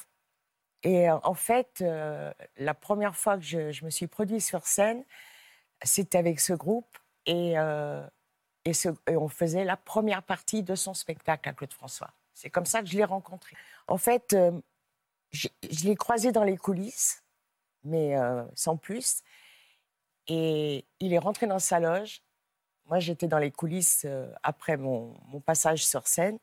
Et 0.84 1.10
en 1.10 1.34
fait, 1.34 1.84
la 2.58 2.74
première 2.76 3.16
fois 3.16 3.36
que 3.36 3.43
je, 3.43 3.84
me 3.84 3.89
suis 3.89 4.06
produite 4.06 4.41
sur 4.41 4.66
scène, 4.68 5.04
c'était 5.82 6.20
avec 6.20 6.39
ce 6.39 6.54
groupe 6.54 6.98
et, 7.26 7.54
et 7.54 9.18
on 9.18 9.28
faisait 9.28 9.66
la 9.66 9.76
première 9.76 10.22
partie 10.22 10.62
de 10.62 10.76
son 10.76 10.93
spectacle 10.93 11.50
à 11.50 11.54
Claude 11.54 11.74
François. 11.74 12.14
C'est 12.38 12.51
comme 12.51 12.67
ça 12.67 12.83
que 12.83 12.88
je 12.88 12.95
l'ai 12.95 13.03
rencontré. 13.03 13.55
En 13.88 13.97
fait, 13.97 14.33
euh, 14.33 14.51
je, 15.31 15.47
je 15.71 15.85
l'ai 15.85 15.95
croisé 15.95 16.31
dans 16.31 16.43
les 16.43 16.55
coulisses, 16.55 17.23
mais 17.83 18.15
euh, 18.15 18.45
sans 18.53 18.77
plus. 18.77 19.23
Et 20.27 20.85
il 20.99 21.13
est 21.13 21.17
rentré 21.17 21.47
dans 21.47 21.57
sa 21.57 21.79
loge. 21.79 22.21
Moi, 22.85 22.99
j'étais 22.99 23.27
dans 23.27 23.39
les 23.39 23.49
coulisses 23.49 24.03
euh, 24.05 24.31
après 24.43 24.77
mon, 24.77 25.19
mon 25.29 25.41
passage 25.41 25.83
sur 25.83 26.07
scène. 26.07 26.38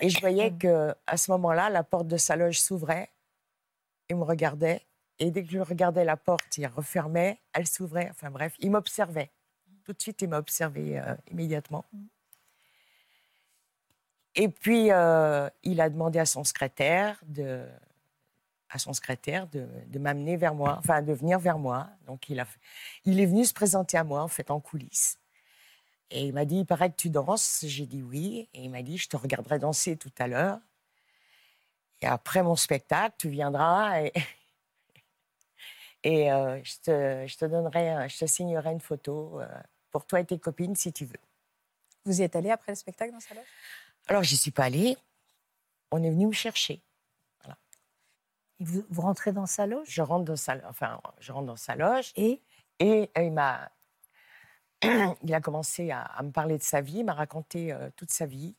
Et 0.00 0.08
je 0.08 0.18
voyais 0.18 0.52
que 0.58 0.92
à 1.06 1.16
ce 1.16 1.30
moment-là, 1.30 1.70
la 1.70 1.84
porte 1.84 2.08
de 2.08 2.16
sa 2.16 2.34
loge 2.34 2.60
s'ouvrait. 2.60 3.08
Il 4.10 4.16
me 4.16 4.24
regardait. 4.24 4.84
Et 5.20 5.30
dès 5.30 5.44
que 5.44 5.52
je 5.52 5.60
regardais 5.60 6.04
la 6.04 6.16
porte, 6.16 6.58
il 6.58 6.66
refermait, 6.66 7.40
elle 7.52 7.68
s'ouvrait. 7.68 8.08
Enfin 8.10 8.32
bref, 8.32 8.56
il 8.58 8.72
m'observait. 8.72 9.30
Tout 9.84 9.92
de 9.92 10.02
suite, 10.02 10.20
il 10.22 10.28
m'a 10.28 10.38
observé 10.38 11.00
immédiatement. 11.30 11.84
Et 14.34 14.48
puis, 14.48 14.90
euh, 14.90 15.48
il 15.62 15.80
a 15.80 15.90
demandé 15.90 16.18
à 16.18 16.26
son 16.26 16.44
secrétaire 16.44 17.20
de, 17.26 17.66
à 18.72 18.78
son 18.78 18.92
secrétaire 18.94 19.46
de, 19.48 19.98
m'amener 19.98 20.36
vers 20.36 20.54
moi, 20.54 20.76
enfin 20.78 21.02
de 21.02 21.12
venir 21.12 21.38
vers 21.38 21.58
moi. 21.58 21.88
Donc 22.06 22.28
il, 22.30 22.40
a, 22.40 22.46
il 23.04 23.20
est 23.20 23.26
venu 23.26 23.44
se 23.44 23.52
présenter 23.52 23.98
à 23.98 24.04
moi 24.04 24.22
en 24.22 24.28
fait 24.28 24.50
en 24.50 24.60
coulisses. 24.60 25.18
Et 26.10 26.26
il 26.26 26.32
m'a 26.32 26.44
dit, 26.44 26.60
il 26.60 26.66
paraît 26.66 26.90
que 26.90 26.96
tu 26.96 27.10
danses. 27.10 27.64
J'ai 27.66 27.86
dit 27.86 28.02
oui. 28.02 28.48
Et 28.54 28.64
il 28.64 28.70
m'a 28.70 28.82
dit, 28.82 28.98
je 28.98 29.08
te 29.08 29.16
regarderai 29.16 29.58
danser 29.58 29.96
tout 29.96 30.12
à 30.18 30.26
l'heure. 30.26 30.58
Et 32.00 32.06
après 32.06 32.42
mon 32.42 32.56
spectacle, 32.56 33.14
tu 33.18 33.28
viendras 33.28 34.00
et, 34.02 34.12
et 36.02 36.32
euh, 36.32 36.62
je, 36.64 36.74
te, 36.82 37.26
je 37.26 37.36
te 37.36 37.44
donnerai, 37.44 38.08
je 38.08 38.18
te 38.18 38.26
signerai 38.26 38.72
une 38.72 38.80
photo 38.80 39.40
euh, 39.40 39.46
pour 39.90 40.04
toi 40.06 40.20
et 40.20 40.24
tes 40.24 40.38
copines 40.38 40.74
si 40.74 40.92
tu 40.92 41.04
veux. 41.04 41.20
Vous 42.04 42.20
y 42.20 42.24
êtes 42.24 42.36
allé 42.36 42.50
après 42.50 42.72
le 42.72 42.76
spectacle 42.76 43.12
dans 43.12 43.20
sa 43.20 43.34
loge? 43.34 43.44
Alors, 44.08 44.22
j'y 44.22 44.36
suis 44.36 44.50
pas 44.50 44.64
allée. 44.64 44.96
On 45.90 46.02
est 46.02 46.10
venu 46.10 46.26
me 46.26 46.32
chercher. 46.32 46.82
Et 48.60 48.64
Vous, 48.64 48.84
vous 48.88 49.02
rentrez 49.02 49.32
dans 49.32 49.46
sa 49.46 49.66
loge? 49.66 49.88
Je 49.88 50.02
rentre 50.02 50.24
dans 50.24 50.36
sa, 50.36 50.56
enfin, 50.68 51.00
je 51.20 51.32
rentre 51.32 51.46
dans 51.46 51.56
sa 51.56 51.76
loge 51.76 52.12
et? 52.16 52.42
Et 52.78 53.10
euh, 53.16 53.22
il 53.22 53.32
m'a, 53.32 53.70
il 55.22 55.34
a 55.34 55.40
commencé 55.40 55.90
à, 55.90 56.02
à 56.02 56.22
me 56.22 56.32
parler 56.32 56.58
de 56.58 56.62
sa 56.62 56.80
vie, 56.80 56.98
il 56.98 57.04
m'a 57.04 57.14
raconté 57.14 57.72
euh, 57.72 57.90
toute 57.96 58.10
sa 58.10 58.26
vie. 58.26 58.56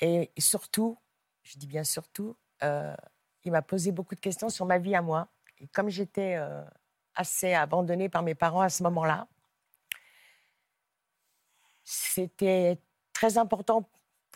Et 0.00 0.30
surtout, 0.38 0.98
je 1.42 1.58
dis 1.58 1.66
bien 1.66 1.84
surtout, 1.84 2.36
euh, 2.62 2.96
il 3.44 3.52
m'a 3.52 3.62
posé 3.62 3.92
beaucoup 3.92 4.14
de 4.14 4.20
questions 4.20 4.48
sur 4.48 4.64
ma 4.66 4.78
vie 4.78 4.94
à 4.94 5.02
moi. 5.02 5.28
Et 5.58 5.68
comme 5.68 5.90
j'étais 5.90 6.36
assez 7.14 7.54
abandonnée 7.54 8.08
par 8.08 8.22
mes 8.22 8.34
parents 8.34 8.62
à 8.62 8.68
ce 8.68 8.82
moment-là, 8.82 9.28
c'était 11.84 12.80
très 13.12 13.38
important. 13.38 13.88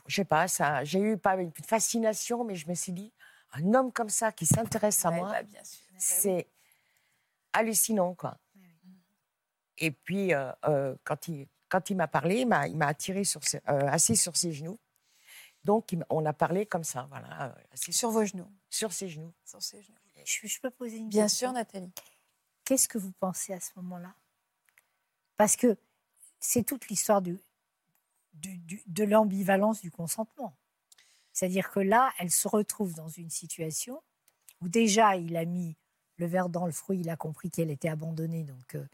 Je 0.07 0.17
sais 0.17 0.25
pas, 0.25 0.47
ça, 0.49 0.85
j'ai 0.85 1.01
eu 1.01 1.19
pas 1.19 1.37
une 1.37 1.53
fascination, 1.67 2.45
mais 2.45 2.55
je 2.55 2.69
me 2.69 2.75
suis 2.75 2.93
dit, 2.93 3.13
un 3.53 3.75
homme 3.75 3.93
comme 3.93 4.09
ça 4.09 4.31
qui 4.33 4.47
s'intéresse 4.47 5.05
à 5.05 5.11
Ouais, 5.11 5.17
moi, 5.19 5.33
bah, 5.33 5.43
bien 5.43 5.65
sûr. 5.65 5.81
c'est 5.99 6.49
hallucinant, 7.53 8.15
quoi. 8.15 8.39
Et 9.79 9.91
puis, 9.91 10.33
euh, 10.33 10.51
euh, 10.69 10.95
quand 11.05 11.29
il, 11.29 11.49
quand 11.69 11.91
il 11.91 11.97
m'a 11.97 12.09
parlé, 12.09 12.41
il 12.41 12.47
m'a, 12.49 12.67
il 12.69 12.77
m'a 12.77 12.87
attiré 12.87 13.25
sur 13.25 13.43
ses- 13.45 13.61
euh, 13.69 13.89
assis 13.89 14.17
sur 14.17 14.37
ses 14.37 14.53
genoux. 14.53 14.79
Donc, 15.65 15.93
il 15.93 16.05
on 16.09 16.25
a 16.25 16.33
parlé 16.33 16.65
comme 16.65 16.85
ça, 16.85 17.07
voilà, 17.11 17.55
assis 17.73 17.93
sur, 17.93 17.95
Sur 17.95 18.11
vos 18.11 18.25
genoux. 18.25 18.51
sur 18.71 18.93
ses 18.93 19.09
genoux. 19.09 19.35
Sur 19.45 19.61
ses 19.63 19.83
genoux. 19.83 19.99
je, 20.25 20.47
je 20.47 20.61
peux 20.61 20.71
poser 20.71 20.97
une 20.99 21.09
Bien 21.09 21.25
question 21.25 21.49
sûr, 21.49 21.53
Nathalie. 21.53 21.93
Qu'est-ce 22.65 22.89
que 22.89 22.99
vous 22.99 23.13
pensez 23.13 23.53
à 23.53 23.61
ce 23.61 23.71
moment-là? 23.77 24.15
Parce 25.37 25.57
que 25.57 25.77
c'est 26.41 26.63
toute 26.63 26.89
l'histoire 26.89 27.21
du, 27.21 27.39
de 28.87 29.05
l'ambivalence 29.05 29.81
du 29.81 29.91
consentement. 29.91 30.57
C'est-à-dire 31.33 31.71
que 31.71 31.81
là, 31.81 32.13
elle 32.19 32.31
se 32.31 32.49
retrouve 32.49 32.95
dans 32.95 33.09
une 33.09 33.31
situation 33.31 34.03
où 34.61 34.69
déjà 34.69 35.17
il 35.17 35.37
a 35.37 35.45
mis 35.45 35.77
le 36.17 36.27
verre 36.27 36.49
dans 36.49 36.65
le 36.67 36.73
fruit, 36.73 37.01
il 37.01 37.11
a 37.11 37.17
compris 37.17 37.51
qu'elle 37.51 37.71
était 37.71 37.89
abandonnée, 37.91 38.43
donc 38.45 38.75
euh, 38.75 38.87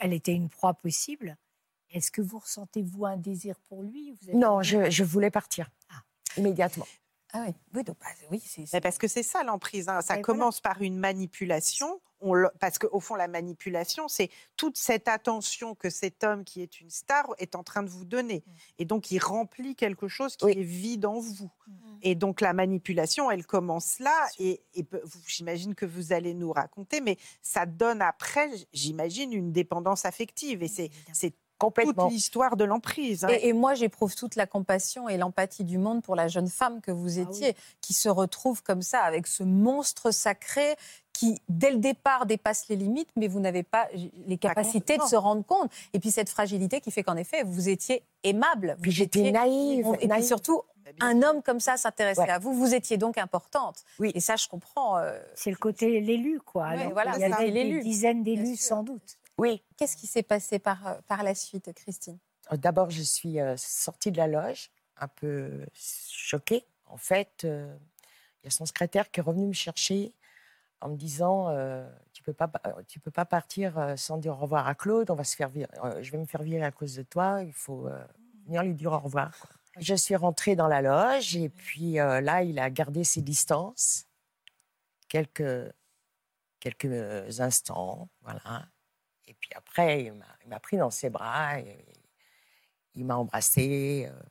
elle 0.00 0.12
était 0.12 0.34
une 0.34 0.48
proie 0.48 0.74
possible. 0.74 1.36
Est-ce 1.90 2.10
que 2.10 2.22
vous 2.22 2.38
ressentez, 2.40 2.82
vous, 2.82 3.06
un 3.06 3.16
désir 3.16 3.58
pour 3.68 3.82
lui 3.82 4.12
Vous 4.20 4.28
avez- 4.30 4.38
Non, 4.38 4.62
je, 4.62 4.90
je 4.90 5.04
voulais 5.04 5.30
partir 5.30 5.70
Ah. 5.88 6.02
immédiatement. 6.36 6.86
Ah 7.32 7.44
oui, 7.46 7.54
oui, 7.74 7.84
donc, 7.84 7.96
bah, 8.00 8.06
oui 8.32 8.40
c'est, 8.44 8.64
Mais 8.72 8.80
parce 8.80 8.98
que 8.98 9.06
c'est 9.06 9.22
ça 9.22 9.44
l'emprise. 9.44 9.88
hein. 9.88 10.00
Ça 10.00 10.14
Et 10.14 10.16
voilà. 10.16 10.22
commence 10.22 10.60
par 10.60 10.82
une 10.82 10.98
manipulation. 10.98 12.00
On 12.22 12.34
le- 12.34 12.50
Parce 12.60 12.78
qu'au 12.78 13.00
fond, 13.00 13.14
la 13.14 13.28
manipulation, 13.28 14.06
c'est 14.08 14.28
toute 14.56 14.76
cette 14.76 15.08
attention 15.08 15.74
que 15.74 15.88
cet 15.88 16.22
homme 16.22 16.44
qui 16.44 16.60
est 16.62 16.80
une 16.80 16.90
star 16.90 17.26
est 17.38 17.54
en 17.56 17.62
train 17.62 17.82
de 17.82 17.88
vous 17.88 18.04
donner. 18.04 18.44
Et 18.78 18.84
donc, 18.84 19.10
il 19.10 19.18
remplit 19.18 19.74
quelque 19.74 20.06
chose 20.08 20.36
qui 20.36 20.44
Oui. 20.44 20.52
est 20.56 20.62
vide 20.62 21.06
en 21.06 21.18
vous. 21.18 21.50
Mm. 21.66 21.72
Et 22.02 22.14
donc, 22.14 22.40
la 22.42 22.52
manipulation, 22.52 23.30
elle 23.30 23.46
commence 23.46 23.98
là. 24.00 24.26
Et, 24.38 24.60
j'imagine 25.26 25.74
que 25.74 25.86
vous 25.86 26.12
allez 26.12 26.34
nous 26.34 26.52
raconter, 26.52 27.00
mais 27.00 27.16
ça 27.42 27.64
donne 27.66 28.02
après, 28.02 28.50
j'imagine, 28.72 29.32
une 29.32 29.52
dépendance 29.52 30.04
affective. 30.04 30.62
Et 30.62 30.68
c'est 30.68 30.90
Complètement. 31.58 32.04
toute 32.04 32.12
l'histoire 32.12 32.56
de 32.56 32.64
l'emprise. 32.64 33.24
hein. 33.24 33.28
Et, 33.30 33.48
et 33.48 33.52
moi, 33.52 33.74
j'éprouve 33.74 34.14
toute 34.14 34.34
la 34.34 34.46
compassion 34.46 35.08
et 35.10 35.18
l'empathie 35.18 35.64
du 35.64 35.76
monde 35.76 36.02
pour 36.02 36.16
la 36.16 36.26
jeune 36.26 36.48
femme 36.48 36.80
que 36.80 36.90
vous 36.90 37.18
Ah 37.18 37.22
oui. 37.22 37.36
étiez, 37.36 37.56
qui 37.82 37.92
se 37.92 38.08
retrouve 38.08 38.62
comme 38.62 38.80
ça 38.80 39.00
avec 39.02 39.26
ce 39.26 39.42
monstre 39.42 40.10
sacré 40.10 40.76
qui, 41.20 41.38
dès 41.50 41.70
le 41.70 41.76
départ, 41.76 42.24
dépasse 42.24 42.68
les 42.68 42.76
limites, 42.76 43.10
mais 43.14 43.28
vous 43.28 43.40
n'avez 43.40 43.62
pas 43.62 43.88
les 44.26 44.38
capacités 44.38 44.96
de 44.96 45.02
se 45.02 45.16
rendre 45.16 45.44
compte. 45.44 45.70
Et 45.92 46.00
puis 46.00 46.10
cette 46.10 46.30
fragilité 46.30 46.80
qui 46.80 46.90
fait 46.90 47.02
qu'en 47.02 47.16
effet, 47.16 47.42
vous 47.44 47.68
étiez 47.68 48.02
aimable. 48.24 48.76
Puis 48.80 48.90
Vous 48.90 48.96
j'étais 48.96 49.18
étiez- 49.20 49.32
naïve. 49.32 49.86
Et 49.94 49.98
puis 49.98 50.06
naïve. 50.08 50.24
surtout, 50.24 50.62
Bah, 50.84 51.06
un 51.06 51.22
homme 51.22 51.42
comme 51.42 51.60
ça 51.60 51.76
s'intéressait 51.76 52.22
Ouais. 52.22 52.30
à 52.30 52.38
vous. 52.38 52.54
Vous 52.54 52.74
étiez 52.74 52.96
donc 52.96 53.18
importante. 53.18 53.84
Oui. 53.98 54.12
Et 54.14 54.20
ça, 54.20 54.36
je 54.36 54.48
comprends. 54.48 54.96
euh, 54.96 55.18
C'est 55.34 55.50
le 55.50 55.56
côté 55.56 56.00
l'élu, 56.00 56.40
quoi. 56.40 56.68
Ouais, 56.68 56.80
Alors, 56.80 56.92
voilà, 56.94 57.12
il 57.16 57.20
y 57.20 57.24
avait 57.24 57.50
des 57.52 57.80
dizaines 57.80 58.24
d'élus, 58.24 58.56
sans 58.56 58.82
doute. 58.82 59.18
Oui. 59.36 59.62
Qu'est-ce 59.76 59.96
qui 59.98 60.06
s'est 60.06 60.22
passé 60.22 60.58
par, 60.58 60.86
euh, 60.86 60.94
par 61.06 61.22
la 61.22 61.34
suite, 61.34 61.70
Christine? 61.74 62.16
D'abord, 62.52 62.88
je 62.90 63.02
suis 63.02 63.38
euh, 63.40 63.54
sortie 63.58 64.10
de 64.10 64.16
la 64.16 64.26
loge, 64.26 64.70
un 64.98 65.06
peu 65.08 65.50
choquée. 65.74 66.64
En 66.86 66.96
fait, 66.96 67.42
euh, 67.44 67.72
il 68.42 68.46
y 68.46 68.48
a 68.48 68.50
son 68.50 68.64
secrétaire 68.64 69.10
qui 69.10 69.20
est 69.20 69.22
revenu 69.22 69.46
me 69.46 69.52
chercher 69.52 70.12
en 70.80 70.88
me 70.90 70.96
disant 70.96 71.48
euh, 71.50 71.88
Tu 72.12 72.22
peux 72.22 72.32
pas, 72.32 72.50
euh, 72.66 72.82
tu 72.88 73.00
peux 73.00 73.10
pas 73.10 73.24
partir 73.24 73.78
euh, 73.78 73.96
sans 73.96 74.18
dire 74.18 74.32
au 74.32 74.36
revoir 74.36 74.66
à 74.68 74.74
Claude. 74.74 75.10
On 75.10 75.14
va 75.14 75.24
se 75.24 75.36
faire 75.36 75.48
virer- 75.50 75.68
euh, 75.84 76.02
je 76.02 76.10
vais 76.12 76.18
me 76.18 76.26
faire 76.26 76.42
virer 76.42 76.64
à 76.64 76.70
cause 76.72 76.94
de 76.96 77.02
toi. 77.02 77.42
Il 77.42 77.52
faut 77.52 77.86
euh, 77.88 78.04
venir 78.46 78.62
lui 78.62 78.74
dire 78.74 78.92
au 78.92 78.98
revoir. 78.98 79.36
quoi. 79.38 79.50
Je 79.78 79.94
suis 79.94 80.16
rentrée 80.16 80.56
dans 80.56 80.66
la 80.68 80.82
loge 80.82 81.36
et 81.36 81.48
puis 81.48 81.92
là, 81.94 82.42
il 82.42 82.58
a 82.58 82.68
gardé 82.70 83.04
ses 83.04 83.22
distances 83.22 84.06
quelques 85.08 85.72
quelques 86.58 87.40
instants, 87.40 88.08
voilà. 88.20 88.66
Et 89.26 89.34
puis 89.34 89.50
après, 89.54 90.04
il 90.04 90.12
m'a- 90.48 90.60
pris 90.60 90.76
dans 90.76 90.90
ses 90.90 91.08
bras 91.08 91.58
et 91.60 91.86
il 92.94 93.04
m'a 93.06 93.16
embrassé. 93.16 94.10
euh, 94.12 94.22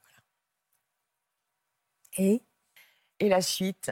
Et? 2.18 2.44
Et 3.20 3.30
la 3.30 3.42
suite, 3.42 3.92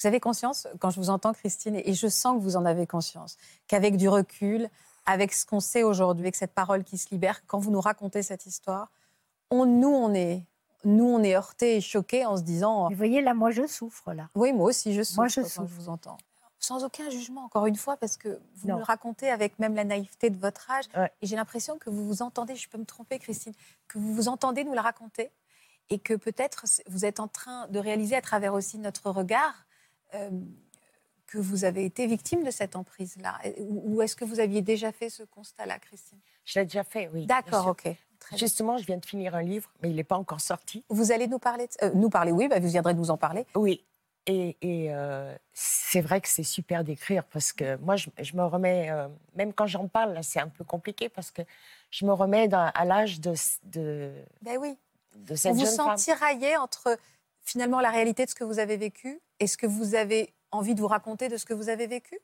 Vous 0.00 0.06
avez 0.06 0.20
conscience, 0.20 0.66
quand 0.78 0.90
je 0.90 1.00
vous 1.00 1.10
entends, 1.10 1.32
Christine, 1.32 1.76
et 1.76 1.94
je 1.94 2.06
sens 2.08 2.36
que 2.36 2.42
vous 2.42 2.56
en 2.56 2.64
avez 2.66 2.86
conscience, 2.86 3.36
qu'avec 3.66 3.96
du 3.96 4.08
recul, 4.08 4.68
avec 5.06 5.32
ce 5.32 5.46
qu'on 5.46 5.60
sait 5.60 5.82
aujourd'hui, 5.82 6.24
avec 6.24 6.36
cette 6.36 6.52
parole 6.52 6.84
qui 6.84 6.98
se 6.98 7.08
libère, 7.10 7.46
quand 7.46 7.58
vous 7.58 7.70
nous 7.70 7.80
racontez 7.80 8.22
cette 8.22 8.44
histoire, 8.46 8.90
on, 9.50 9.64
nous, 9.64 9.88
on 9.88 10.12
est, 10.12 10.42
nous, 10.84 11.04
on 11.06 11.22
est 11.22 11.34
heurtés 11.36 11.76
et 11.76 11.80
choqués 11.80 12.26
en 12.26 12.36
se 12.36 12.42
disant, 12.42 12.88
vous 12.90 12.96
voyez, 12.96 13.22
là, 13.22 13.32
moi, 13.32 13.50
je 13.50 13.66
souffre, 13.66 14.12
là. 14.12 14.28
oui, 14.34 14.52
moi 14.52 14.66
aussi, 14.68 14.92
je 14.94 15.02
souffre 15.02 15.20
Moi, 15.20 15.28
je 15.28 15.40
quand 15.40 15.48
souffre. 15.48 15.68
je 15.68 15.74
vous 15.74 15.88
entends. 15.88 16.18
Sans 16.58 16.84
aucun 16.84 17.08
jugement, 17.10 17.44
encore 17.44 17.66
une 17.66 17.76
fois, 17.76 17.96
parce 17.96 18.16
que 18.16 18.40
vous 18.56 18.66
Non. 18.68 18.74
nous 18.74 18.78
le 18.80 18.84
racontez 18.84 19.30
avec 19.30 19.58
même 19.60 19.74
la 19.76 19.84
naïveté 19.84 20.30
de 20.30 20.38
votre 20.38 20.68
âge. 20.70 20.86
Ouais. 20.96 21.10
Et 21.22 21.26
j'ai 21.26 21.36
l'impression 21.36 21.78
que 21.78 21.90
vous 21.90 22.04
vous 22.06 22.22
entendez, 22.22 22.56
je 22.56 22.68
peux 22.68 22.78
me 22.78 22.84
tromper, 22.84 23.18
Christine, 23.20 23.52
que 23.88 23.98
vous 23.98 24.12
vous 24.12 24.28
entendez 24.28 24.64
nous 24.64 24.72
la 24.72 24.82
raconter 24.82 25.30
et 25.90 25.98
que 26.00 26.14
peut-être 26.14 26.64
vous 26.88 27.04
êtes 27.04 27.20
en 27.20 27.28
train 27.28 27.68
de 27.68 27.78
réaliser 27.78 28.16
à 28.16 28.20
travers 28.22 28.52
aussi 28.54 28.78
notre 28.78 29.10
regard 29.10 29.65
que 31.26 31.38
vous 31.38 31.64
avez 31.64 31.84
été 31.84 32.06
victime 32.06 32.44
de 32.44 32.50
cette 32.50 32.76
emprise-là? 32.76 33.38
Ou, 33.58 34.00
est-ce 34.02 34.14
que 34.16 34.24
vous 34.24 34.40
aviez 34.40 34.62
déjà 34.62 34.92
fait 34.92 35.10
ce 35.10 35.22
constat-là, 35.24 35.78
Christine? 35.78 36.18
Je 36.44 36.58
l'ai 36.60 36.66
déjà 36.66 36.84
fait, 36.84 37.10
oui. 37.12 37.26
D'accord, 37.26 37.66
ok. 37.68 37.82
Très 37.82 37.96
bien. 38.30 38.38
Justement, 38.38 38.78
je 38.78 38.86
viens 38.86 38.96
de 38.96 39.04
finir 39.04 39.34
un 39.34 39.42
livre, 39.42 39.70
mais 39.82 39.90
il 39.90 39.96
n'est 39.96 40.04
pas 40.04 40.16
encore 40.16 40.40
sorti. 40.40 40.84
Vous 40.88 41.12
allez 41.12 41.26
nous 41.28 41.38
parler, 41.38 41.66
de- 41.66 41.86
euh, 41.86 41.90
nous 41.94 42.08
parler, 42.10 42.32
oui, 42.32 42.48
bah, 42.48 42.58
vous 42.60 42.68
viendrez 42.68 42.94
nous 42.94 43.10
en 43.10 43.16
parler. 43.16 43.44
Oui. 43.54 43.84
Et, 44.28 44.56
et, 44.62 44.86
euh, 44.92 45.36
c'est 45.52 46.00
vrai 46.00 46.20
que 46.20 46.28
c'est 46.28 46.42
super 46.42 46.82
d'écrire 46.82 47.22
parce 47.24 47.52
que 47.52 47.76
moi, 47.76 47.94
je, 47.96 48.08
je 48.20 48.34
me 48.36 48.44
remets, 48.44 48.90
euh, 48.90 49.06
même 49.34 49.52
quand 49.52 49.66
j'en 49.66 49.86
parle, 49.86 50.14
là, 50.14 50.22
c'est 50.22 50.40
un 50.40 50.48
peu 50.48 50.64
compliqué 50.64 51.08
parce 51.08 51.30
que 51.30 51.42
je 51.90 52.04
me 52.06 52.12
remets 52.12 52.48
dans- 52.48 52.70
à 52.74 52.84
l'âge 52.84 53.20
de, 53.20 53.34
de, 53.64 54.12
Ben 54.42 54.58
oui. 54.58 54.76
de 55.14 55.34
cette 55.36 55.52
vous 55.52 55.60
jeune 55.60 55.68
sent 55.70 55.76
femme. 55.76 55.96
tiraillé 55.96 56.56
entre 56.56 56.98
finalement 57.46 57.80
la 57.80 57.90
réalité 57.90 58.24
de 58.26 58.30
ce 58.30 58.34
que 58.34 58.44
vous 58.44 58.58
avez 58.58 58.76
vécu 58.76 59.20
et 59.40 59.46
ce 59.46 59.56
que 59.56 59.66
vous 59.66 59.94
avez 59.94 60.34
envie 60.50 60.74
de 60.74 60.80
vous 60.80 60.88
raconter 60.88 61.28
de 61.28 61.36
ce 61.38 61.46
que 61.46 61.54
vous 61.54 61.70
avez 61.70 61.86
vécu? 61.86 62.18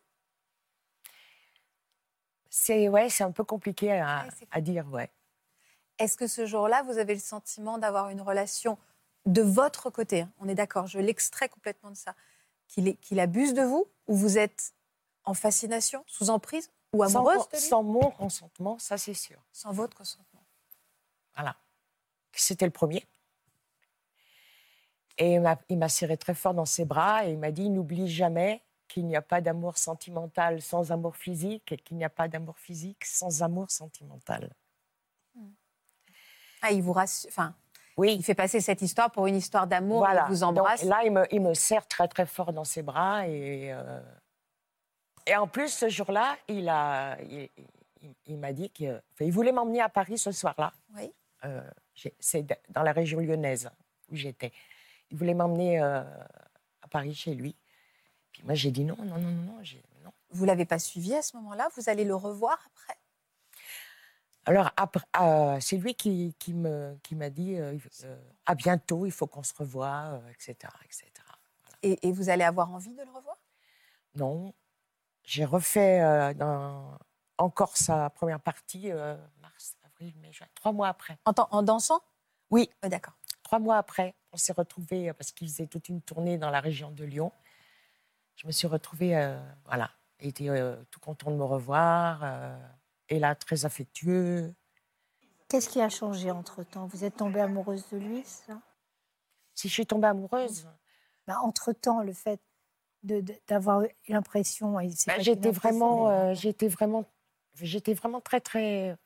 C'est 2.51 2.89
ouais, 2.89 3.09
c'est 3.09 3.25
un 3.25 3.31
peu 3.33 3.45
compliqué 3.45 3.93
à, 3.93 4.25
Ouais, 4.25 4.31
c'est 4.39 4.49
à 4.51 4.61
dire, 4.61 4.87
ouais. 4.89 5.11
Est-ce 5.99 6.17
que 6.17 6.27
ce 6.27 6.45
jour-là, 6.45 6.83
vous 6.83 6.99
avez 6.99 7.15
le 7.15 7.21
sentiment 7.21 7.79
d'avoir 7.79 8.11
une 8.11 8.21
relation 8.21 8.77
de 9.25 9.41
votre 9.41 9.89
côté 9.89 10.23
hein, 10.23 10.33
On 10.41 10.49
est 10.49 10.55
d'accord, 10.55 10.87
je 10.87 10.99
l'extrais 10.99 11.49
complètement 11.49 11.91
de 11.91 11.97
ça. 11.97 12.15
Qu'il 12.67 13.21
abuse 13.21 13.55
de 13.55 13.63
vous 13.63 13.87
ou 14.07 14.17
vous 14.17 14.39
êtes 14.39 14.75
en 15.25 15.35
fascination, 15.35 16.03
sous 16.07 16.31
emprise 16.31 16.71
ou 16.93 17.05
Sans, 17.05 17.17
amoureuse 17.17 17.49
de 17.49 17.57
lui? 17.57 17.63
sans 17.63 17.83
mon 17.83 18.11
consentement, 18.11 18.79
ça 18.79 18.99
c'est 18.99 19.15
sûr. 19.15 19.39
Sans 19.53 19.73
votre 19.73 19.97
consentement. 19.97 20.43
Voilà. 21.35 21.55
C'était 22.33 22.65
le 22.65 22.73
premier. 22.73 23.07
Et 25.19 25.39
il 25.69 25.79
m'a- 25.79 25.89
serré 25.89 26.17
très 26.17 26.35
fort 26.35 26.55
dans 26.55 26.65
ses 26.65 26.85
bras 26.85 27.27
et 27.27 27.33
il 27.33 27.39
m'a 27.39 27.51
dit 27.51 27.69
N'oublie 27.71 28.09
jamais 28.09 28.63
qu'il 28.89 29.07
n'y 29.07 29.17
a 29.17 29.23
pas 29.23 29.41
d'amour 29.41 29.79
sentimental 29.79 30.61
sans 30.63 30.91
amour 30.93 31.17
physique 31.17 31.73
et 31.73 31.77
qu'il 31.79 31.97
n'y 31.97 32.05
a 32.05 32.11
pas 32.11 32.29
d'amour 32.29 32.59
physique 32.59 33.05
sans 33.05 33.43
amour 33.43 33.71
sentimental. 33.71 34.51
Ah, 36.63 36.71
il 36.73 36.83
vous 36.83 36.93
rassure. 36.93 37.29
Enfin, 37.31 37.55
Oui, 37.97 38.15
il 38.15 38.23
fait 38.25 38.35
passer 38.35 38.61
cette 38.61 38.83
histoire 38.83 39.11
pour 39.11 39.27
une 39.27 39.37
histoire 39.37 39.67
d'amour. 39.67 39.99
voilà. 39.99 40.27
Il 40.29 40.35
vous 40.35 40.41
Donc, 40.41 40.59
embrasse. 40.59 40.83
là, 40.85 41.01
il 41.05 41.13
me, 41.13 41.25
il 41.35 41.41
me 41.41 41.55
serre 41.55 41.87
très 41.87 42.09
très 42.09 42.27
fort 42.27 42.53
dans 42.53 42.65
ses 42.65 42.83
bras 42.83 43.27
et 43.29 43.73
euh, 43.73 44.01
Et 45.27 45.37
en 45.37 45.47
plus, 45.47 45.69
ce 45.73 45.89
jour-là, 45.89 46.37
il 46.49 46.69
a, 46.69 47.17
il, 47.23 47.49
il- 48.03 48.15
il 48.27 48.37
m'a 48.39 48.53
dit 48.53 48.69
qu'il 48.71 49.01
il 49.21 49.31
voulait 49.33 49.53
m'emmener 49.53 49.81
à 49.81 49.89
Paris 49.89 50.19
ce 50.19 50.33
soir-là. 50.33 50.73
Oui. 50.97 51.13
Euh, 51.45 51.63
c'est 52.19 52.45
dans 52.71 52.83
la 52.83 52.93
région 52.93 53.21
lyonnaise 53.21 53.71
où 54.11 54.17
j'étais. 54.17 54.53
Il 55.13 55.19
voulait 55.19 55.35
m'emmener 55.35 55.79
euh, 55.79 56.03
à 56.81 56.89
Paris 56.89 57.15
chez 57.15 57.35
lui. 57.35 57.55
Puis 58.33 58.43
moi, 58.45 58.55
j'ai 58.55 58.71
dit 58.71 58.83
non, 58.83 58.97
non, 58.97 59.19
non, 59.19 59.31
non, 59.31 59.59
non. 60.03 60.13
Vous 60.31 60.47
l'avez 60.47 60.65
pas 60.65 60.79
suivi 60.79 61.15
à 61.15 61.21
ce 61.21 61.37
moment-là? 61.37 61.69
Vous 61.77 61.91
allez 61.91 62.05
le 62.05 62.15
revoir 62.15 62.59
après? 62.67 62.99
Alors, 64.47 64.71
après, 64.77 65.05
euh, 65.21 65.59
c'est 65.61 65.77
lui 65.77 65.95
qui, 65.95 66.35
qui 66.39 66.55
me, 66.55 66.97
qui 67.03 67.15
m'a 67.15 67.29
dit 67.29 67.57
euh, 67.59 67.77
à 68.47 68.55
bientôt, 68.55 69.05
il 69.05 69.13
faut 69.13 69.27
qu'on 69.27 69.43
se 69.43 69.53
revoie, 69.55 70.21
etc., 70.31 70.55
etc. 70.87 71.11
et, 71.83 72.09
et 72.09 72.11
vous 72.13 72.31
allez 72.31 72.43
avoir 72.43 72.73
envie 72.73 72.95
de 72.95 73.03
le 73.03 73.11
revoir? 73.11 73.37
Non, 74.15 74.55
j'ai 75.25 75.45
refait 75.45 76.35
dans- 76.35 76.99
encore 77.39 77.77
sa 77.77 78.09
première 78.11 78.41
partie, 78.41 78.91
mars, 79.41 79.77
avril, 79.85 80.15
mai, 80.17 80.33
juin, 80.33 80.49
trois 80.55 80.73
mois 80.73 80.89
après. 80.89 81.19
en, 81.27 81.63
dansant? 81.63 82.01
Oui. 82.51 82.69
Oui, 82.83 82.89
D'accord. 82.89 83.15
Trois 83.43 83.59
mois 83.59 83.77
après, 83.77 84.15
on 84.33 84.37
s'est 84.37 84.53
retrouvés 84.53 85.11
euh, 85.11 85.13
parce 85.13 85.33
qu'il 85.33 85.49
faisait 85.49 85.67
toute 85.67 85.89
une 85.89 86.01
tournée 86.01 86.39
dans 86.39 86.51
la 86.51 86.61
région 86.61 86.91
de 86.91 87.05
Lyon. 87.05 87.33
Je 88.37 88.47
me 88.47 88.53
suis 88.53 88.67
retrouvée, 88.67 89.17
euh, 89.17 89.39
voilà, 89.67 89.91
il 90.21 90.29
était 90.29 90.49
euh, 90.49 90.77
tout 90.91 91.01
content 91.01 91.31
de 91.31 91.37
me 91.37 91.45
revoir, 91.45 92.21
euh, 92.25 92.59
et 93.09 93.19
là, 93.19 93.35
très 93.35 93.65
affectueux. 93.65 94.55
Qu'est-ce 95.49 95.69
qui 95.69 95.81
a 95.81 95.91
changé 95.91 96.31
entre-temps? 96.31 96.87
Vous 96.87 97.05
êtes 97.05 97.17
tombée 97.17 97.41
amoureuse 97.41 97.85
de 97.91 97.99
lui, 97.99 98.25
ça? 98.25 98.61
Si 99.55 99.69
je 99.69 99.73
suis 99.75 99.87
tombée 99.87 100.09
amoureuse, 100.09 100.67
Bah, 101.27 101.39
Entre-temps, 101.43 102.03
le 102.03 102.15
fait 102.15 102.41
d'avoir 103.47 103.83
l'impression... 104.09 104.73
bah, 104.73 104.83
j'étais 105.19 105.49
impression, 105.49 105.51
vraiment, 105.53 106.07
mais- 106.09 106.15
euh, 106.15 106.35
j'étais 106.35 106.69
vraiment, 106.69 107.05
j'étais 107.55 107.95
vraiment 107.95 108.21
très, 108.21 108.41
très, 108.41 108.97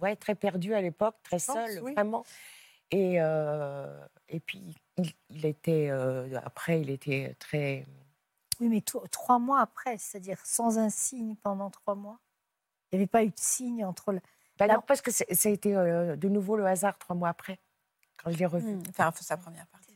ouais, 0.00 0.14
très 0.14 0.34
perdue 0.34 0.74
à 0.74 0.80
l'époque, 0.82 1.16
très 1.22 1.38
pense, 1.38 1.54
seule, 1.54 1.82
oui. 1.82 1.94
vraiment. 1.94 2.24
Et, 2.90 3.20
euh, 3.20 4.06
et 4.28 4.40
puis, 4.40 4.74
il, 4.96 5.12
il 5.30 5.46
était, 5.46 5.88
euh, 5.90 6.38
après, 6.44 6.80
il 6.80 6.90
était 6.90 7.36
très. 7.38 7.86
Oui, 8.60 8.68
mais 8.68 8.80
to- 8.80 9.06
trois 9.10 9.38
mois 9.38 9.60
après, 9.60 9.98
c'est-à-dire 9.98 10.40
sans 10.44 10.78
un 10.78 10.90
signe 10.90 11.36
pendant 11.42 11.70
trois 11.70 11.94
mois. 11.94 12.18
Il 12.90 12.96
n'y 12.98 13.02
avait 13.02 13.06
pas 13.08 13.24
eu 13.24 13.30
de 13.30 13.38
signe 13.38 13.84
entre... 13.84 14.12
Le... 14.12 14.20
Bah 14.58 14.66
non, 14.68 14.80
parce 14.86 15.02
que 15.02 15.10
ça 15.10 15.24
a 15.28 15.48
été 15.48 15.76
euh, 15.76 16.16
de 16.16 16.28
nouveau 16.28 16.56
le 16.56 16.64
hasard 16.64 16.98
trois 16.98 17.14
mois 17.14 17.28
après, 17.28 17.58
quand 18.16 18.30
je 18.30 18.38
l'ai 18.38 18.46
revu. 18.46 18.76
Hmm, 18.76 18.82
Enfin, 18.88 19.12
sa 19.20 19.36
première 19.36 19.66
partie. 19.66 19.86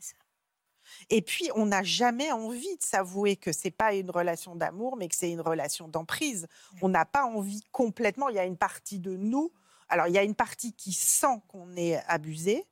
Et 1.09 1.21
puis, 1.21 1.49
on 1.55 1.67
n'a 1.67 1.83
jamais 1.83 2.31
envie 2.31 2.75
de 2.77 2.83
s'avouer 2.83 3.37
que 3.37 3.51
c'est 3.51 3.71
pas 3.71 3.93
une 3.93 4.11
relation 4.11 4.55
d'amour, 4.55 4.97
mais 4.97 5.07
que 5.07 5.15
c'est 5.15 5.31
une 5.31 5.41
relation 5.41 5.87
d'emprise. 5.87 6.47
On 6.81 6.89
n'a 6.89 7.05
pas 7.05 7.25
envie 7.25 7.61
complètement. 7.71 8.29
Il 8.29 8.35
y 8.35 8.39
a 8.39 8.45
une 8.45 8.57
partie 8.57 8.99
de 8.99 9.15
nous. 9.15 9.51
Alors, 9.89 10.07
il 10.07 10.13
y 10.13 10.17
a 10.17 10.23
une 10.23 10.35
partie 10.35 10.73
qui 10.73 10.91
sent 10.91 11.41
qu'on 11.47 11.75
est 11.75 11.95
abusé. 12.07 12.65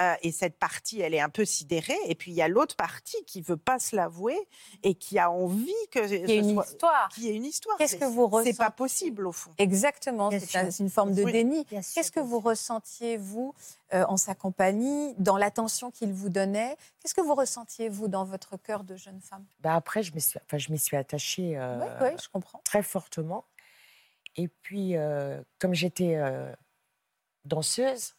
Euh, 0.00 0.14
et 0.22 0.30
cette 0.32 0.58
partie, 0.58 1.00
elle 1.00 1.14
est 1.14 1.20
un 1.20 1.28
peu 1.28 1.44
sidérée. 1.44 1.96
Et 2.06 2.14
puis, 2.14 2.30
il 2.30 2.34
y 2.34 2.42
a 2.42 2.48
l'autre 2.48 2.76
partie 2.76 3.16
qui 3.26 3.40
veut 3.40 3.56
pas 3.56 3.78
se 3.78 3.96
l'avouer 3.96 4.36
et 4.82 4.94
qui 4.94 5.18
a 5.18 5.30
envie 5.30 5.72
que 5.90 6.00
Il 6.06 6.20
y 6.20 6.24
a 6.24 6.26
ce 6.26 6.32
une 6.48 6.54
soit- 6.54 6.64
histoire. 6.66 7.08
qu'il 7.08 7.24
y 7.24 7.28
ait 7.28 7.34
une 7.34 7.44
histoire. 7.44 7.76
Qu'est-ce 7.78 7.92
C'est- 7.92 7.98
que 7.98 8.04
vous 8.04 8.24
C'est 8.44 8.56
pas 8.56 8.64
ressentez 8.66 8.76
possible, 8.76 9.26
au 9.26 9.32
fond. 9.32 9.52
Exactement, 9.58 10.30
c'est 10.30 10.78
une 10.80 10.90
forme 10.90 11.14
de 11.14 11.22
Oui. 11.24 11.32
déni. 11.32 11.64
Qu'est-ce 11.66 12.10
que 12.12 12.20
vous 12.20 12.40
ressentiez, 12.40 13.16
vous, 13.16 13.54
euh, 13.94 14.04
en 14.08 14.16
sa 14.16 14.34
compagnie, 14.34 15.14
dans 15.18 15.36
l'attention 15.36 15.90
qu'il 15.90 16.12
vous 16.12 16.28
donnait? 16.28 16.76
Qu'est-ce 17.00 17.14
que 17.14 17.20
vous 17.22 17.34
ressentiez, 17.34 17.88
vous, 17.88 18.08
dans 18.08 18.24
votre 18.24 18.56
cœur 18.56 18.84
de 18.84 18.96
jeune 18.96 19.20
femme? 19.20 19.44
Bah 19.60 19.74
après, 19.74 20.02
je 20.02 20.12
me 20.14 20.18
suis, 20.18 20.38
enfin, 20.44 20.58
je 20.58 20.70
m'y 20.72 20.78
suis 20.78 20.96
attachée 20.96 21.56
euh, 21.56 21.78
Oui, 21.80 21.86
oui, 22.02 22.16
je 22.22 22.28
comprends. 22.28 22.60
très 22.64 22.82
fortement. 22.82 23.44
Et 24.36 24.48
puis, 24.48 24.96
euh, 24.96 25.40
comme 25.58 25.72
j'étais 25.72 26.16
euh, 26.16 26.52
danseuse, 27.44 28.15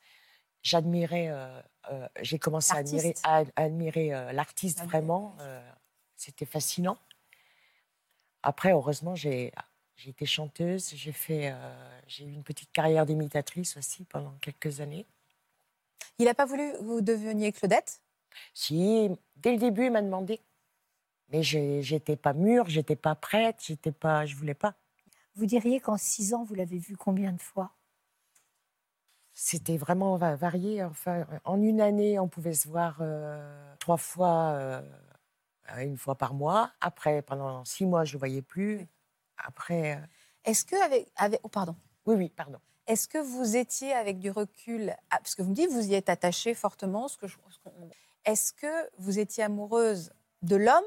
j'admirais, 0.68 1.30
euh, 1.30 1.62
euh, 1.92 2.08
j'ai 2.22 2.40
commencé 2.40 2.74
à 2.74 2.78
admirer, 2.78 3.08
L'artiste. 3.08 3.26
à, 3.26 3.62
à 3.62 3.64
admirer 3.66 4.14
euh, 4.14 4.32
l'artiste 4.34 4.84
vraiment. 4.84 5.36
euh, 5.40 5.72
C'était 6.16 6.46
fascinant. 6.46 6.98
Après, 8.44 8.72
heureusement, 8.72 9.16
j'ai 9.16 9.52
j'ai 9.96 10.12
été 10.12 10.26
chanteuse. 10.28 10.94
J'ai 10.94 11.12
fait, 11.12 11.52
euh, 11.52 12.02
j'ai 12.08 12.26
eu 12.26 12.32
une 12.32 12.44
petite 12.44 12.72
carrière 12.72 13.06
d'imitatrice 13.06 13.78
aussi 13.78 14.04
pendant 14.06 14.34
quelques 14.42 14.80
années. 14.80 15.08
Il 16.20 16.26
n'a 16.26 16.34
pas 16.36 16.46
voulu 16.46 16.72
que 16.74 16.84
vous 16.84 17.02
deveniez 17.02 17.52
Claudette? 17.52 18.02
Si, 18.54 19.10
dès 19.38 19.52
le 19.54 19.58
début, 19.58 19.86
il 19.86 19.92
m'a 19.92 20.02
demandé. 20.04 20.40
Mais 21.30 21.42
j'étais 21.44 22.16
pas 22.16 22.34
mûre, 22.34 22.70
j'étais 22.70 22.96
pas 22.96 23.16
prête, 23.16 23.58
j'étais 23.66 23.92
pas, 23.92 24.26
je 24.26 24.36
voulais 24.36 24.54
pas. 24.54 24.76
Vous 25.36 25.46
diriez 25.46 25.80
qu'en 25.80 25.98
six 25.98 26.34
ans, 26.34 26.44
vous 26.44 26.56
l'avez 26.56 26.78
vu 26.78 26.96
combien 26.96 27.32
de 27.34 27.42
fois? 27.42 27.72
C'était 29.40 29.78
vraiment 29.78 30.16
va- 30.18 30.36
varié. 30.36 30.84
Enfin, 30.84 31.28
en 31.46 31.62
une 31.62 31.80
année, 31.80 32.18
on 32.18 32.28
pouvait 32.28 32.56
se 32.56 32.68
voir 32.68 32.98
euh, 33.02 33.76
trois 33.78 33.98
fois, 33.98 34.54
euh, 34.54 34.82
une 35.78 35.96
fois 35.96 36.16
par 36.16 36.34
mois. 36.34 36.72
Après, 36.82 37.22
pendant 37.22 37.64
six 37.64 37.86
mois, 37.86 38.04
je 38.04 38.14
ne 38.14 38.14
le 38.14 38.20
voyais 38.20 38.42
plus. 38.42 38.88
Après, 39.38 39.96
euh, 39.96 40.00
Est-ce 40.44 40.66
que, 40.66 40.76
avec, 40.84 41.12
avec- 41.16 41.40
oh, 41.44 41.50
pardon, 41.50 41.76
oui, 42.08 42.16
oui, 42.16 42.30
pardon. 42.30 42.58
est-ce 42.88 43.08
que 43.08 43.20
vous 43.20 43.56
étiez 43.56 43.94
avec 43.94 44.18
du 44.18 44.32
recul, 44.32 44.96
ah, 45.12 45.18
parce 45.20 45.36
que 45.36 45.44
vous 45.44 45.50
me 45.52 45.56
dites 45.56 45.68
que 45.70 45.74
vous 45.74 45.88
y 45.88 45.94
êtes 45.94 46.10
attachée 46.10 46.56
fortement, 46.56 47.08
ce 47.08 47.18
que 47.18 47.28
je- 47.28 47.38
ce 47.50 47.60
qu'on- 47.60 47.90
est-ce 48.26 48.54
que 48.54 48.90
vous 48.98 49.20
étiez 49.20 49.44
amoureuse 49.44 50.14
de 50.42 50.56
l'homme 50.56 50.84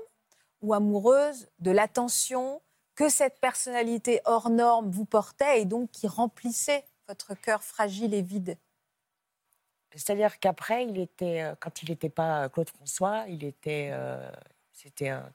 ou 0.61 0.75
amoureuse 0.75 1.49
de 1.61 1.71
l'attention 1.71 2.61
que 2.97 3.09
cette 3.09 3.39
personnalité 3.39 4.21
hors 4.25 4.51
norme 4.51 4.91
vous 4.91 5.05
portait 5.05 5.61
et 5.63 5.67
donc 5.67 5.91
qui 5.93 6.09
remplissait 6.09 6.85
votre 7.11 7.35
cœur 7.35 7.63
fragile 7.63 8.15
et 8.15 8.23
vide 8.23 8.57
C'est-à-dire 9.93 10.39
qu'après, 10.39 10.87
il 10.87 10.99
était, 10.99 11.43
euh, 11.43 11.55
quand 11.59 11.83
il 11.83 11.91
n'était 11.91 12.09
pas 12.09 12.49
Claude 12.49 12.71
François, 12.71 13.25
il 13.29 13.43
était, 13.43 13.91
euh, 13.93 14.31
c'était 14.73 15.09
un, 15.09 15.33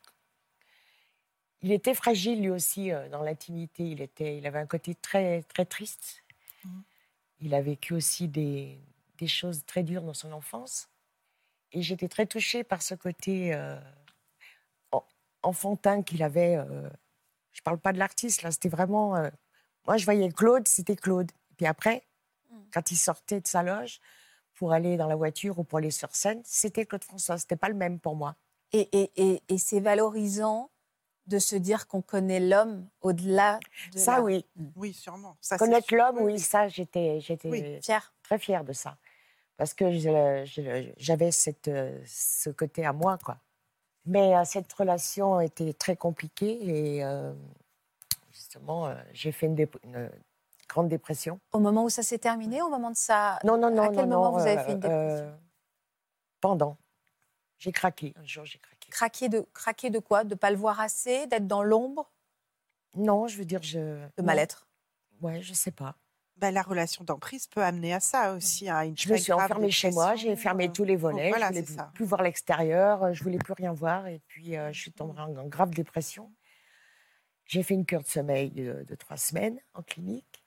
il 1.62 1.74
était 1.74 1.94
fragile 1.94 2.42
lui 2.42 2.50
aussi 2.50 2.92
euh, 2.92 3.10
dans 3.10 3.24
l'intimité. 3.24 3.84
Il 3.84 4.02
était, 4.02 4.38
il 4.38 4.48
avait 4.48 4.60
un 4.60 4.68
côté 4.68 4.96
très, 4.96 5.44
très 5.44 5.66
triste. 5.66 6.24
Mhm. 6.64 6.84
Il 7.42 7.54
a 7.54 7.62
vécu 7.62 7.94
aussi 7.94 8.30
des, 8.30 8.80
des 9.18 9.28
choses 9.28 9.66
très 9.66 9.84
dures 9.84 10.04
dans 10.04 10.14
son 10.14 10.32
enfance. 10.32 10.88
Et 11.74 11.82
j'étais 11.82 12.08
très 12.08 12.26
touchée 12.26 12.64
par 12.64 12.82
ce 12.82 12.96
côté 12.96 13.54
euh, 13.54 13.78
en- 14.94 15.06
enfantin 15.44 16.04
qu'il 16.04 16.24
avait. 16.24 16.56
euh, 16.56 16.90
je 17.52 17.62
parle 17.62 17.80
pas 17.80 17.92
de 17.92 18.00
l'artiste 18.00 18.44
là, 18.44 18.52
c'était 18.52 18.70
vraiment. 18.70 19.18
euh, 19.18 19.30
moi, 19.88 19.98
je 19.98 20.06
voyais 20.06 20.30
Claude, 20.32 20.68
c'était 20.68 20.96
Claude. 20.96 21.32
Puis 21.58 21.66
après, 21.66 22.04
Mhm. 22.52 22.60
quand 22.74 22.92
il 22.92 22.98
sortait 22.98 23.42
de 23.42 23.48
sa 23.48 23.64
loge 23.64 24.00
pour 24.56 24.72
aller 24.74 24.98
dans 24.98 25.08
la 25.08 25.16
voiture 25.16 25.60
ou 25.60 25.64
pour 25.64 25.80
aller 25.80 25.92
sur 25.92 26.16
scène, 26.16 26.42
c'était 26.46 26.86
Claude 26.86 27.04
François. 27.04 27.38
C'était 27.38 27.56
pas 27.56 27.70
le 27.70 27.76
même 27.76 28.00
pour 28.00 28.16
moi. 28.16 28.36
Et, 28.72 28.88
et- 28.92 29.12
et- 29.16 29.44
et 29.50 29.58
c'est 29.58 29.80
valorisant 29.80 30.70
de 31.28 31.40
se 31.40 31.56
dire 31.56 31.88
qu'on 31.88 32.02
connaît 32.02 32.40
l'homme 32.40 32.88
au-delà 33.02 33.60
de 33.94 33.98
Ça, 33.98 34.18
la- 34.18 34.22
oui. 34.22 34.46
Oui, 34.76 34.94
sûrement. 34.94 35.36
Ça, 35.42 35.58
Connaître 35.58 35.94
l'homme, 35.96 36.20
Oui, 36.22 36.40
ça, 36.40 36.68
j'étais, 36.68 37.20
j'étais 37.20 37.50
Oui. 37.50 37.82
Fier. 37.82 38.14
très 38.24 38.38
fière 38.38 38.64
de 38.64 38.74
ça. 38.74 38.98
Parce 39.58 39.74
que 39.74 39.86
j'avais 40.98 41.32
cette, 41.32 41.68
euh, 41.70 42.00
ce 42.06 42.50
côté 42.50 42.86
à 42.86 42.94
moi, 42.94 43.18
quoi. 43.24 43.38
Mais 44.06 44.36
euh, 44.36 44.44
cette 44.46 44.72
relation 44.74 45.40
était 45.42 45.74
très 45.74 45.96
compliquée 45.96 46.60
et 46.98 47.04
euh, 47.04 47.34
justement, 48.32 48.94
j'ai 49.14 49.32
fait 49.32 49.48
une, 49.48 49.68
une 49.84 50.12
grande 50.68 50.90
dépression. 50.90 51.40
Au 51.52 51.60
moment 51.60 51.84
où 51.84 51.90
ça 51.90 52.04
s'est 52.04 52.18
terminé, 52.18 52.62
au 52.62 52.70
moment 52.70 52.92
de 52.92 52.96
ça. 52.96 53.40
Non, 53.44 53.58
non, 53.58 53.70
non, 53.70 53.84
à 53.84 53.88
quel 53.90 54.08
non, 54.08 54.18
moment 54.18 54.32
non, 54.32 54.38
vous 54.38 54.48
avez 54.48 54.58
euh, 54.58 54.64
fait 54.64 54.72
une 54.74 54.80
dépression 54.80 55.26
euh, 55.26 55.36
Pendant. 56.42 56.78
J'ai 57.58 57.72
craqué. 57.72 58.14
Un 58.18 58.26
jour, 58.26 58.46
j'ai 58.46 58.60
craqué. 58.60 58.90
Craquer 58.92 59.30
de, 59.30 59.46
craquer 59.54 59.90
de 59.90 60.00
quoi? 60.00 60.24
De 60.24 60.36
pas 60.36 60.52
le 60.52 60.58
voir 60.58 60.80
assez 60.80 61.28
D'être 61.28 61.48
dans 61.48 61.64
l'ombre? 61.64 62.12
Non, 62.96 63.28
je 63.28 63.38
veux 63.38 63.46
dire, 63.46 63.62
je. 63.64 64.06
De 64.18 64.24
mal-être? 64.24 64.68
Ouais, 65.22 65.42
je 65.42 65.54
sais 65.54 65.72
pas. 65.72 65.96
Ben, 66.38 66.54
la 66.54 66.62
relation 66.62 67.06
d'emprise 67.06 67.48
peut 67.48 67.64
amener 67.64 67.94
à 67.94 68.02
ça 68.02 68.34
aussi, 68.34 68.68
à 68.68 68.84
une 68.84 68.98
Je 68.98 69.10
me 69.10 69.16
suis 69.16 69.32
enfermée 69.32 69.72
chez 69.72 69.90
moi, 69.92 70.16
j'ai 70.16 70.36
fermé 70.36 70.68
euh, 70.68 70.72
tous 70.72 70.84
les 70.84 70.98
volets, 70.98 71.30
voilà, 71.30 71.50
je 71.54 71.62
voulais 71.62 71.84
plus, 71.94 72.04
voir 72.04 72.24
l'extérieur, 72.24 73.14
je 73.14 73.24
voulais 73.24 73.38
plus 73.38 73.54
rien 73.54 73.72
voir, 73.72 74.08
et 74.08 74.20
puis 74.28 74.58
euh, 74.58 74.74
je 74.74 74.82
suis 74.82 74.92
tombée 74.92 75.18
en, 75.18 75.34
en 75.34 75.48
grave 75.48 75.70
dépression. 75.70 76.30
J'ai 77.46 77.64
fait 77.64 77.74
une 77.74 77.86
cure 77.86 78.02
de 78.02 78.08
sommeil 78.08 78.52
de, 78.52 78.84
de 78.86 78.96
trois 78.96 79.16
semaines 79.16 79.60
en 79.76 79.82
clinique, 79.82 80.45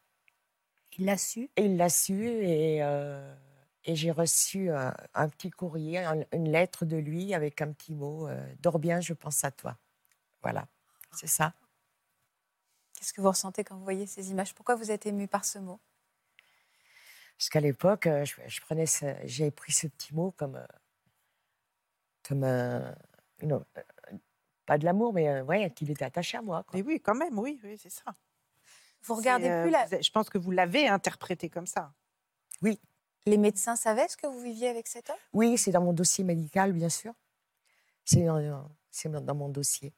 Il 0.99 1.07
l'a 1.07 1.17
su. 1.17 1.49
et 1.57 1.65
il 1.65 1.77
l'a 1.77 1.89
su, 1.89 2.27
et, 2.27 2.83
euh, 2.83 3.35
et 3.85 3.95
j'ai 3.97 4.11
reçu 4.11 4.71
un, 4.71 4.95
un 5.15 5.29
petit 5.29 5.51
courrier, 5.51 5.99
un- 5.99 6.25
une 6.33 6.51
lettre 6.51 6.85
de 6.85 6.97
lui 6.97 7.35
avec 7.35 7.63
un 7.63 7.73
petit 7.73 7.95
mot 7.95 8.29
euh, 8.29 8.55
Dors 8.61 8.79
bien, 8.79 9.01
je 9.01 9.15
pense 9.15 9.45
à 9.45 9.51
toi. 9.51 9.77
Voilà, 10.43 10.67
c'est 11.13 11.27
ça. 11.29 11.55
Qu'est-ce 12.95 13.13
que 13.13 13.21
vous 13.21 13.29
ressentez 13.29 13.65
quand 13.65 13.77
vous 13.77 13.85
voyez 13.85 14.07
ces 14.07 14.31
images? 14.31 14.55
Pourquoi 14.55 14.75
vous 14.75 14.91
êtes 14.91 15.07
ému 15.07 15.29
par 15.29 15.45
ce 15.45 15.59
mot? 15.59 15.81
Parce 17.39 17.49
qu'à 17.51 17.61
l'époque, 17.61 18.07
euh, 18.07 18.25
je, 18.25 18.35
je 18.47 18.61
prenais, 18.61 18.87
ce- 18.87 19.15
j'ai 19.25 19.51
pris 19.53 19.73
ce 19.73 19.87
petit 19.87 20.15
mot 20.15 20.33
comme, 20.33 20.57
euh, 20.57 20.67
comme 22.27 22.45
un- 22.45 22.95
pas 24.67 24.79
de 24.79 24.85
l'amour, 24.85 25.13
mais 25.13 25.41
ouais, 25.43 25.71
qu'il 25.73 25.91
était 25.91 26.05
attaché 26.05 26.37
à 26.37 26.43
moi. 26.43 26.63
quoi. 26.65 26.77
Mais 26.77 26.83
oui, 26.85 27.01
quand 27.01 27.15
même, 27.15 27.39
oui, 27.39 27.59
oui 27.65 27.79
c'est 27.79 27.91
ça. 27.91 28.15
Vous 29.09 29.15
regardez 29.15 29.49
euh, 29.49 29.63
plus 29.63 29.71
la... 29.71 30.01
Je 30.01 30.11
pense 30.11 30.31
que 30.31 30.39
vous 30.39 30.51
l'avez 30.51 30.87
interprété 30.89 31.49
comme 31.51 31.67
ça. 31.67 31.93
Les 33.27 33.37
médecins 33.37 33.77
savaient 33.77 34.09
ce 34.09 34.17
que 34.17 34.27
vous 34.27 34.41
viviez 34.41 34.69
avec 34.69 34.87
cet 34.87 35.11
homme? 35.11 35.17
Oui, 35.35 35.59
c'est 35.59 35.71
dans 35.71 35.83
mon 35.83 35.93
dossier 35.93 36.25
médical, 36.25 36.73
bien 36.73 36.89
sûr. 36.89 37.13
C'est 38.05 38.25
dans, 38.25 38.71
c'est 38.91 39.11
dans 39.11 39.35
mon 39.35 39.51
dossier. 39.51 39.93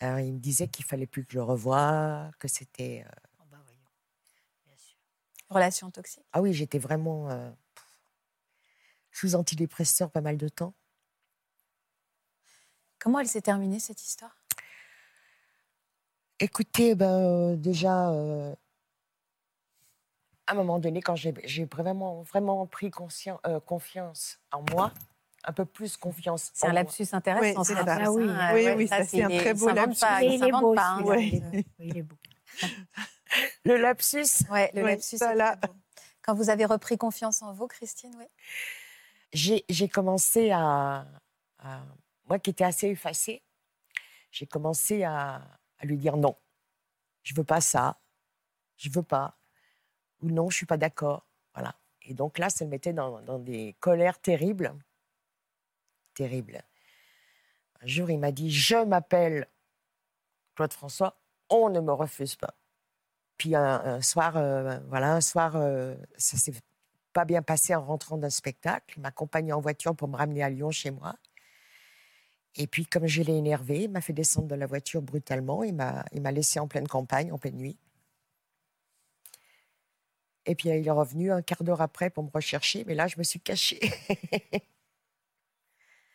Alors, 0.00 0.18
il 0.18 0.32
me 0.32 0.38
disait 0.40 0.66
qu'il 0.66 0.84
fallait 0.84 1.06
plus 1.06 1.24
que 1.24 1.32
je 1.32 1.38
le 1.38 1.44
revoie, 1.44 2.30
que 2.40 2.48
c'était. 2.48 3.04
euh, 3.06 3.10
Oh, 3.40 3.44
bah. 3.48 3.58
Bien 4.64 4.76
sûr. 4.76 4.96
Relation 5.50 5.90
toxique. 5.92 6.24
Ah 6.32 6.42
oui, 6.42 6.52
j'étais 6.52 6.80
vraiment 6.80 7.30
euh, 7.30 7.50
sous 9.12 9.36
antidépresseur 9.36 10.10
pas 10.10 10.20
mal 10.20 10.36
de 10.36 10.48
temps. 10.48 10.74
Comment 12.98 13.20
elle 13.20 13.28
s'est 13.28 13.42
terminée, 13.42 13.78
cette 13.78 14.02
histoire? 14.02 14.36
Écoutez, 16.38 16.94
ben, 16.94 17.06
euh, 17.10 17.56
déjà, 17.56 18.10
euh, 18.10 18.54
à 20.46 20.52
un 20.52 20.54
moment 20.54 20.78
donné, 20.78 21.00
quand 21.00 21.16
j'ai 21.16 21.32
vraiment, 21.64 22.22
vraiment 22.22 22.66
pris 22.66 22.90
conscien- 22.90 23.38
euh, 23.46 23.58
confiance 23.60 24.38
en 24.52 24.62
moi, 24.70 24.92
un 25.44 25.52
peu 25.52 25.64
plus 25.64 25.96
confiance 25.96 26.50
C'est 26.52 26.66
un 26.66 26.72
moi. 26.72 26.82
lapsus 26.82 27.06
intéressant. 27.12 27.60
Oui, 27.60 27.64
c'est 27.66 27.74
ça. 27.74 27.84
Ah 28.00 28.12
oui. 28.12 28.26
Ah, 28.28 28.52
Oui, 28.54 28.66
oui, 28.76 28.88
ça, 28.88 29.04
c'est 29.04 29.22
un 29.22 29.28
très 29.28 29.54
beau 29.54 29.70
lapsus. 29.70 30.00
pas, 30.00 30.22
il 30.22 30.32
il 30.34 30.44
est 30.44 30.52
beau, 30.52 30.74
pas, 30.74 30.82
hein. 30.88 31.04
Ouais. 31.04 31.64
Il 31.78 31.96
est. 31.98 32.04
Le 33.64 33.76
lapsus, 33.76 34.44
Ouais, 34.50 34.70
le 34.74 34.82
Ouais, 34.82 34.90
lapsus. 34.96 35.18
beau. 35.18 35.74
Quand 36.22 36.34
vous 36.34 36.50
avez 36.50 36.64
repris 36.64 36.98
confiance 36.98 37.42
en 37.42 37.52
vous, 37.54 37.66
Christine, 37.66 38.12
oui. 38.18 38.26
j'ai 39.32 39.64
j'ai 39.68 39.88
commencé 39.88 40.50
à, 40.50 41.06
à- 41.60 41.80
Moi 42.28 42.38
qui 42.40 42.50
étais 42.50 42.64
assez 42.64 42.88
effacée, 42.88 43.42
j'ai 44.32 44.46
commencé 44.46 45.04
à, 45.04 45.42
lui 45.86 45.96
dire 45.96 46.16
non. 46.16 46.36
Je 47.22 47.34
veux 47.34 47.44
pas 47.44 47.60
ça. 47.60 47.98
Je 48.76 48.90
veux 48.90 49.02
pas. 49.02 49.36
Ou 50.22 50.30
non, 50.30 50.50
je 50.50 50.56
suis 50.56 50.66
pas 50.66 50.76
d'accord. 50.76 51.26
Voilà. 51.54 51.74
Et 52.02 52.14
donc 52.14 52.38
là, 52.38 52.50
ça 52.50 52.64
me 52.64 52.70
mettait 52.70 52.92
dans, 52.92 53.38
des 53.38 53.74
colères 53.80 54.20
terribles. 54.20 54.74
Terribles. 56.14 56.62
Un 57.82 57.86
jour, 57.86 58.10
il 58.10 58.18
m'a 58.18 58.32
dit 58.32 58.50
Je 58.50 58.84
m'appelle 58.84 59.48
Claude 60.54 60.72
François, 60.72 61.18
on 61.50 61.68
ne 61.68 61.80
me 61.80 61.92
refuse 61.92 62.36
pas. 62.36 62.54
Puis 63.36 63.54
un, 63.54 64.00
soir, 64.00 64.36
euh, 64.36 64.78
voilà, 64.88 65.12
un 65.12 65.20
soir, 65.20 65.56
euh, 65.56 65.94
ça 66.16 66.38
s'est 66.38 66.54
pas 67.12 67.24
bien 67.26 67.42
passé 67.42 67.74
en 67.74 67.84
rentrant 67.84 68.16
d'un 68.16 68.30
spectacle. 68.30 68.94
Il 68.96 69.02
m'accompagnait 69.02 69.52
en 69.52 69.60
voiture 69.60 69.94
pour 69.94 70.08
me 70.08 70.16
ramener 70.16 70.42
à 70.42 70.48
Lyon 70.48 70.70
chez 70.70 70.90
moi. 70.90 71.16
Et 72.56 72.66
puis, 72.66 72.86
comme 72.86 73.06
je 73.06 73.22
l'ai 73.22 73.36
énervé, 73.36 73.82
il 73.82 73.90
m'a 73.90 74.00
fait 74.00 74.14
descendre 74.14 74.48
de 74.48 74.54
la 74.54 74.66
voiture 74.66 75.02
brutalement. 75.02 75.62
Il 75.62 75.74
m'a, 75.74 76.04
laissé 76.32 76.58
en 76.58 76.66
pleine 76.66 76.88
campagne, 76.88 77.30
en 77.32 77.38
pleine 77.38 77.56
nuit. 77.56 77.78
Et 80.46 80.54
puis, 80.54 80.70
il 80.70 80.86
est 80.86 80.90
revenu 80.90 81.30
un 81.32 81.42
quart 81.42 81.62
d'heure 81.64 81.82
après 81.82 82.08
pour 82.08 82.24
me 82.24 82.30
rechercher. 82.30 82.84
Mais 82.84 82.94
là, 82.94 83.08
je 83.08 83.18
me 83.18 83.24
suis 83.24 83.40
cachée. 83.40 83.80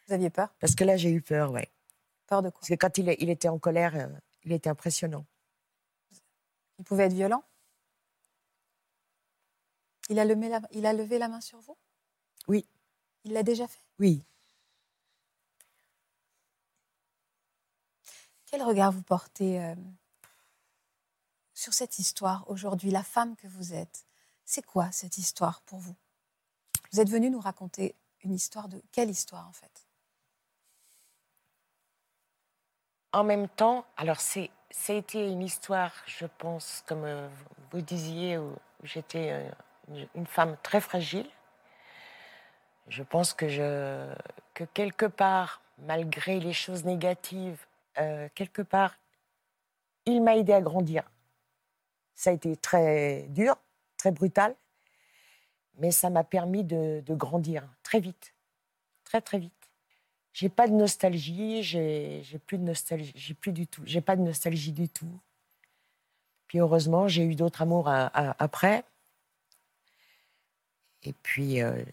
Vous 0.07 0.13
aviez 0.13 0.31
peur? 0.31 0.49
Parce 0.59 0.73
que 0.73 0.83
là, 0.83 0.97
j'ai 0.97 1.11
eu 1.11 1.21
peur, 1.21 1.51
ouais. 1.51 1.69
Peur 2.25 2.41
de 2.41 2.49
quoi? 2.49 2.59
Parce 2.59 2.69
que 2.69 2.75
quand 2.75 2.97
il, 2.97 3.29
était 3.29 3.49
en 3.49 3.59
colère, 3.59 3.95
euh, 3.95 4.07
il 4.43 4.51
était 4.51 4.69
impressionnant. 4.69 5.25
Il 6.79 6.85
pouvait 6.85 7.05
être 7.05 7.13
violent? 7.13 7.43
Il 10.09 10.17
a, 10.17 10.25
levé 10.25 10.49
la... 10.49 10.61
il 10.71 10.85
a 10.87 10.93
levé 10.93 11.19
la 11.19 11.27
main 11.27 11.41
sur 11.41 11.59
vous? 11.59 11.77
Oui. 12.47 12.65
Il 13.25 13.33
l'a 13.33 13.43
déjà 13.43 13.67
fait? 13.67 13.79
Oui. 13.99 14.25
Quel 18.51 18.63
regard 18.63 18.91
vous 18.91 19.01
portez 19.01 19.63
euh, 19.63 19.75
sur 21.53 21.73
cette 21.73 21.99
histoire 21.99 22.43
aujourd'hui, 22.49 22.91
la 22.91 23.01
femme 23.01 23.37
que 23.37 23.47
vous 23.47 23.73
êtes? 23.73 24.05
C'est 24.43 24.65
quoi 24.65 24.91
cette 24.91 25.17
histoire 25.17 25.61
pour 25.61 25.79
vous? 25.79 25.95
Vous 26.91 26.99
êtes 26.99 27.09
venu 27.09 27.29
nous 27.29 27.39
raconter 27.39 27.95
une 28.25 28.33
histoire 28.33 28.67
de... 28.67 28.83
Quelle 28.91 29.09
histoire 29.09 29.47
en 29.47 29.53
fait? 29.53 29.87
En 33.13 33.23
même 33.23 33.47
temps, 33.47 33.85
alors 33.95 34.19
c'est, 34.19 34.51
ça 34.69 34.91
a 34.91 34.97
été 34.97 35.29
une 35.29 35.43
histoire, 35.43 35.93
je 36.05 36.25
pense, 36.25 36.83
comme 36.85 37.05
euh, 37.05 37.29
vous 37.71 37.81
disiez, 37.81 38.37
où 38.37 38.53
j'étais 38.83 39.31
euh, 39.31 40.05
une 40.13 40.27
femme 40.27 40.57
très 40.61 40.81
fragile. 40.81 41.29
Je 42.87 43.03
pense 43.03 43.33
que, 43.33 43.47
je, 43.47 44.13
que 44.53 44.65
quelque 44.65 45.05
part, 45.05 45.61
malgré 45.77 46.41
les 46.41 46.53
choses 46.53 46.83
négatives, 46.83 47.65
euh, 47.97 48.29
quelque 48.35 48.61
part, 48.61 48.97
il 50.05 50.21
m'a 50.23 50.35
aidé 50.37 50.53
à 50.53 50.61
grandir. 50.61 51.09
Ça 52.15 52.29
a 52.29 52.33
été 52.33 52.55
très 52.55 53.23
dur, 53.29 53.55
très 53.97 54.11
brutal, 54.11 54.55
mais 55.77 55.91
ça 55.91 56.09
m'a 56.09 56.23
permis 56.23 56.63
de, 56.63 57.03
grandir 57.09 57.67
très 57.83 57.99
vite, 57.99 58.33
très 59.03 59.21
très 59.21 59.39
vite. 59.39 59.53
J'ai 60.33 60.49
pas 60.49 60.67
de 60.67 60.73
nostalgie, 60.73 61.61
j'ai 61.63 62.23
plus 62.45 62.57
de 62.57 62.63
nostalgie, 62.63 63.11
j'ai 63.15 63.33
plus 63.33 63.51
du 63.51 63.67
tout, 63.67 63.81
j'ai 63.85 64.01
pas 64.01 64.15
de 64.15 64.21
nostalgie 64.21 64.71
du 64.71 64.87
tout. 64.87 65.19
Puis 66.47 66.59
heureusement, 66.59 67.07
j'ai 67.07 67.23
eu 67.23 67.35
d'autres 67.35 67.61
amours 67.61 67.89
à- 67.89 68.07
à- 68.07 68.35
après. 68.43 68.83
Et 71.03 71.13
puis 71.13 71.61
euh, 71.61 71.83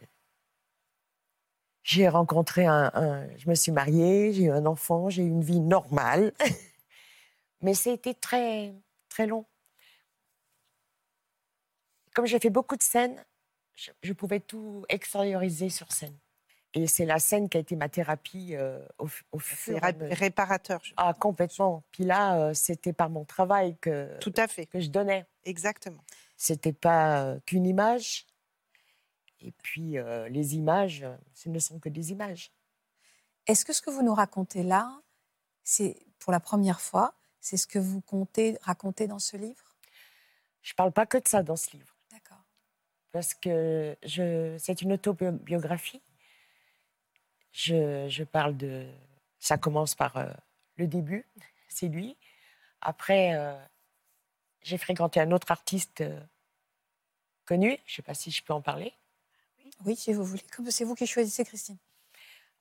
j'ai 1.89 2.07
rencontré 2.07 2.67
un, 2.67 2.91
un- 2.93 3.37
je 3.39 3.49
me 3.49 3.55
suis 3.55 3.73
mariée, 3.73 4.35
j'ai 4.35 4.45
eu 4.45 4.51
un 4.51 4.67
enfant, 4.67 5.09
j'ai 5.09 5.23
eu 5.23 5.29
une 5.29 5.43
vie 5.43 5.61
normale. 5.61 6.35
Mais 7.63 7.73
c'était 7.73 8.13
très 8.13 8.75
très 9.09 9.27
long. 9.27 9.47
Comme 12.15 12.27
j'ai 12.27 12.39
fait 12.41 12.51
beaucoup 12.51 12.77
de 12.77 12.83
scènes, 12.83 13.25
je, 13.75 13.91
je 14.03 14.13
pouvais 14.13 14.39
tout 14.41 14.85
extérioriser 14.91 15.71
sur 15.71 15.91
scène. 15.91 16.15
Et 16.75 16.87
c'est 16.87 17.07
la 17.07 17.19
scène 17.19 17.49
qui 17.49 17.57
a 17.57 17.61
été 17.61 17.75
ma 17.75 17.89
thérapie 17.89 18.55
euh, 18.55 18.85
au, 18.99 19.07
fur 19.39 19.83
et 19.83 19.87
à 19.87 19.93
mesure. 19.93 20.15
réparateur. 20.19 20.81
je- 20.85 20.93
Ah, 20.99 21.15
complètement. 21.19 21.83
Puis 21.91 22.05
là, 22.05 22.39
euh, 22.39 22.55
c'était 22.55 22.93
par 22.93 23.09
mon 23.09 23.25
travail 23.25 23.79
que, 23.81 24.15
Tout 24.19 24.35
à 24.37 24.47
fait, 24.47 24.67
que 24.67 24.79
je 24.79 24.91
donnais. 24.91 25.25
exactement. 25.47 26.05
C'était 26.37 26.75
pas 26.75 27.23
euh, 27.25 27.41
qu'une 27.47 27.65
image. 27.65 28.27
Et 29.41 29.53
puis, 29.53 29.99
euh, 29.99 30.29
les 30.29 30.57
images, 30.57 31.07
ce 31.35 31.49
ne 31.49 31.59
sont 31.59 31.79
que 31.79 31.89
des 31.89 32.11
images. 32.11 32.51
Est-ce 33.47 33.65
que 33.65 33.73
ce 33.73 33.81
que 33.81 33.91
vous 33.91 34.03
nous 34.03 34.15
racontez 34.15 34.63
là, 34.63 35.01
c'est 35.65 35.97
pour 36.19 36.33
la 36.33 36.41
première 36.41 36.81
fois, 36.81 37.15
c'est 37.41 37.57
ce 37.57 37.67
que 37.67 37.79
vous 37.79 38.01
comptez 38.01 38.59
raconter 38.63 39.07
dans 39.07 39.19
ce 39.19 39.37
livre? 39.37 39.77
Je 40.63 40.75
parle 40.75 40.93
pas 40.93 41.07
que 41.07 41.19
de 41.19 41.27
ça 41.29 41.43
dans 41.43 41.57
ce 41.57 41.71
livre. 41.77 41.97
D'accord. 42.11 42.43
parce 43.13 43.35
que 43.35 43.97
c'est 44.03 44.83
une 44.83 44.93
autobiographie. 44.93 46.03
Je, 47.53 48.07
je 48.09 48.25
parle 48.25 48.57
de. 48.57 48.87
Ça 49.39 49.57
commence 49.57 49.95
par 49.95 50.17
euh, 50.17 50.31
le 50.77 50.87
début, 50.87 51.27
c'est 51.69 51.89
lui. 51.89 52.17
Après, 52.81 53.35
euh, 53.35 53.57
j'ai 54.63 54.79
fréquenté 54.79 55.21
un 55.21 55.33
autre 55.33 55.51
artiste 55.51 56.01
euh, 56.01 56.21
connu, 57.45 57.79
je 57.87 57.93
ne 57.93 57.97
sais 57.97 58.03
pas 58.03 58.15
si 58.15 58.31
je 58.31 58.43
peux 58.43 58.53
en 58.53 58.63
parler. 58.63 58.93
Oui, 59.85 59.97
si 59.97 60.13
vous 60.13 60.25
voulez. 60.25 60.43
C'est 60.71 60.85
vous 60.85 60.95
qui 60.95 61.07
choisissez, 61.07 61.45
Christine. 61.45 61.79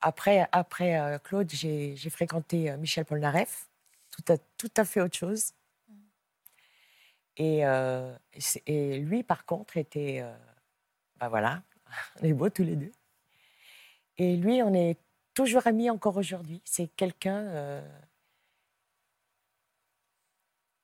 Après, 0.00 0.48
après 0.52 1.00
euh, 1.00 1.18
Claude, 1.18 1.50
j'ai, 1.50 1.96
fréquenté 2.10 2.70
euh, 2.70 2.76
Michel 2.76 3.04
Polnareff, 3.04 3.68
tout 4.10 4.32
à, 4.32 4.38
tout 4.56 4.70
à 4.76 4.84
fait 4.84 5.00
autre 5.00 5.16
chose. 5.16 5.52
Et, 7.36 7.66
euh, 7.66 8.16
et 8.66 8.98
lui, 8.98 9.22
par 9.22 9.44
contre, 9.44 9.76
était. 9.76 10.24
ben 11.16 11.28
voilà, 11.28 11.62
on 12.20 12.24
est 12.24 12.32
beaux 12.32 12.50
tous 12.50 12.64
les 12.64 12.76
deux. 12.76 12.92
Et 14.18 14.36
lui, 14.36 14.62
on 14.62 14.74
est 14.74 14.98
toujours 15.34 15.66
amis 15.66 15.90
encore 15.90 16.16
aujourd'hui. 16.16 16.60
C'est 16.64 16.88
quelqu'un 16.88 17.82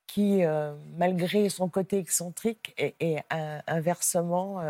qui, 0.07 0.43
malgré 0.97 1.49
son 1.49 1.69
côté 1.69 1.99
excentrique, 1.99 2.73
est, 2.77 2.95
est 3.01 3.25
un- 3.31 3.63
inversement 3.67 4.61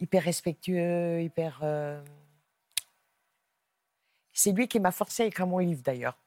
hyper 0.00 0.22
respectueux, 0.22 1.22
hyper. 1.22 1.60
euh, 1.62 2.02
c'est 4.32 4.52
lui 4.52 4.68
qui 4.68 4.80
m'a 4.80 4.90
forcé 4.92 5.22
à 5.22 5.26
écrire 5.26 5.46
mon 5.46 5.58
livre 5.58 5.82
d'ailleurs. 5.82 6.18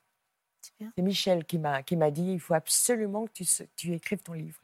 C'est 0.96 1.02
Michel 1.02 1.46
qui 1.46 1.58
m'a 1.58 1.82
qui 1.84 1.96
m'a 1.96 2.12
dit 2.12 2.34
il 2.34 2.40
faut 2.40 2.54
absolument 2.54 3.26
que 3.26 3.32
tu, 3.32 3.46
tu 3.76 3.94
écrives 3.94 4.20
ton 4.22 4.34
livre. 4.34 4.60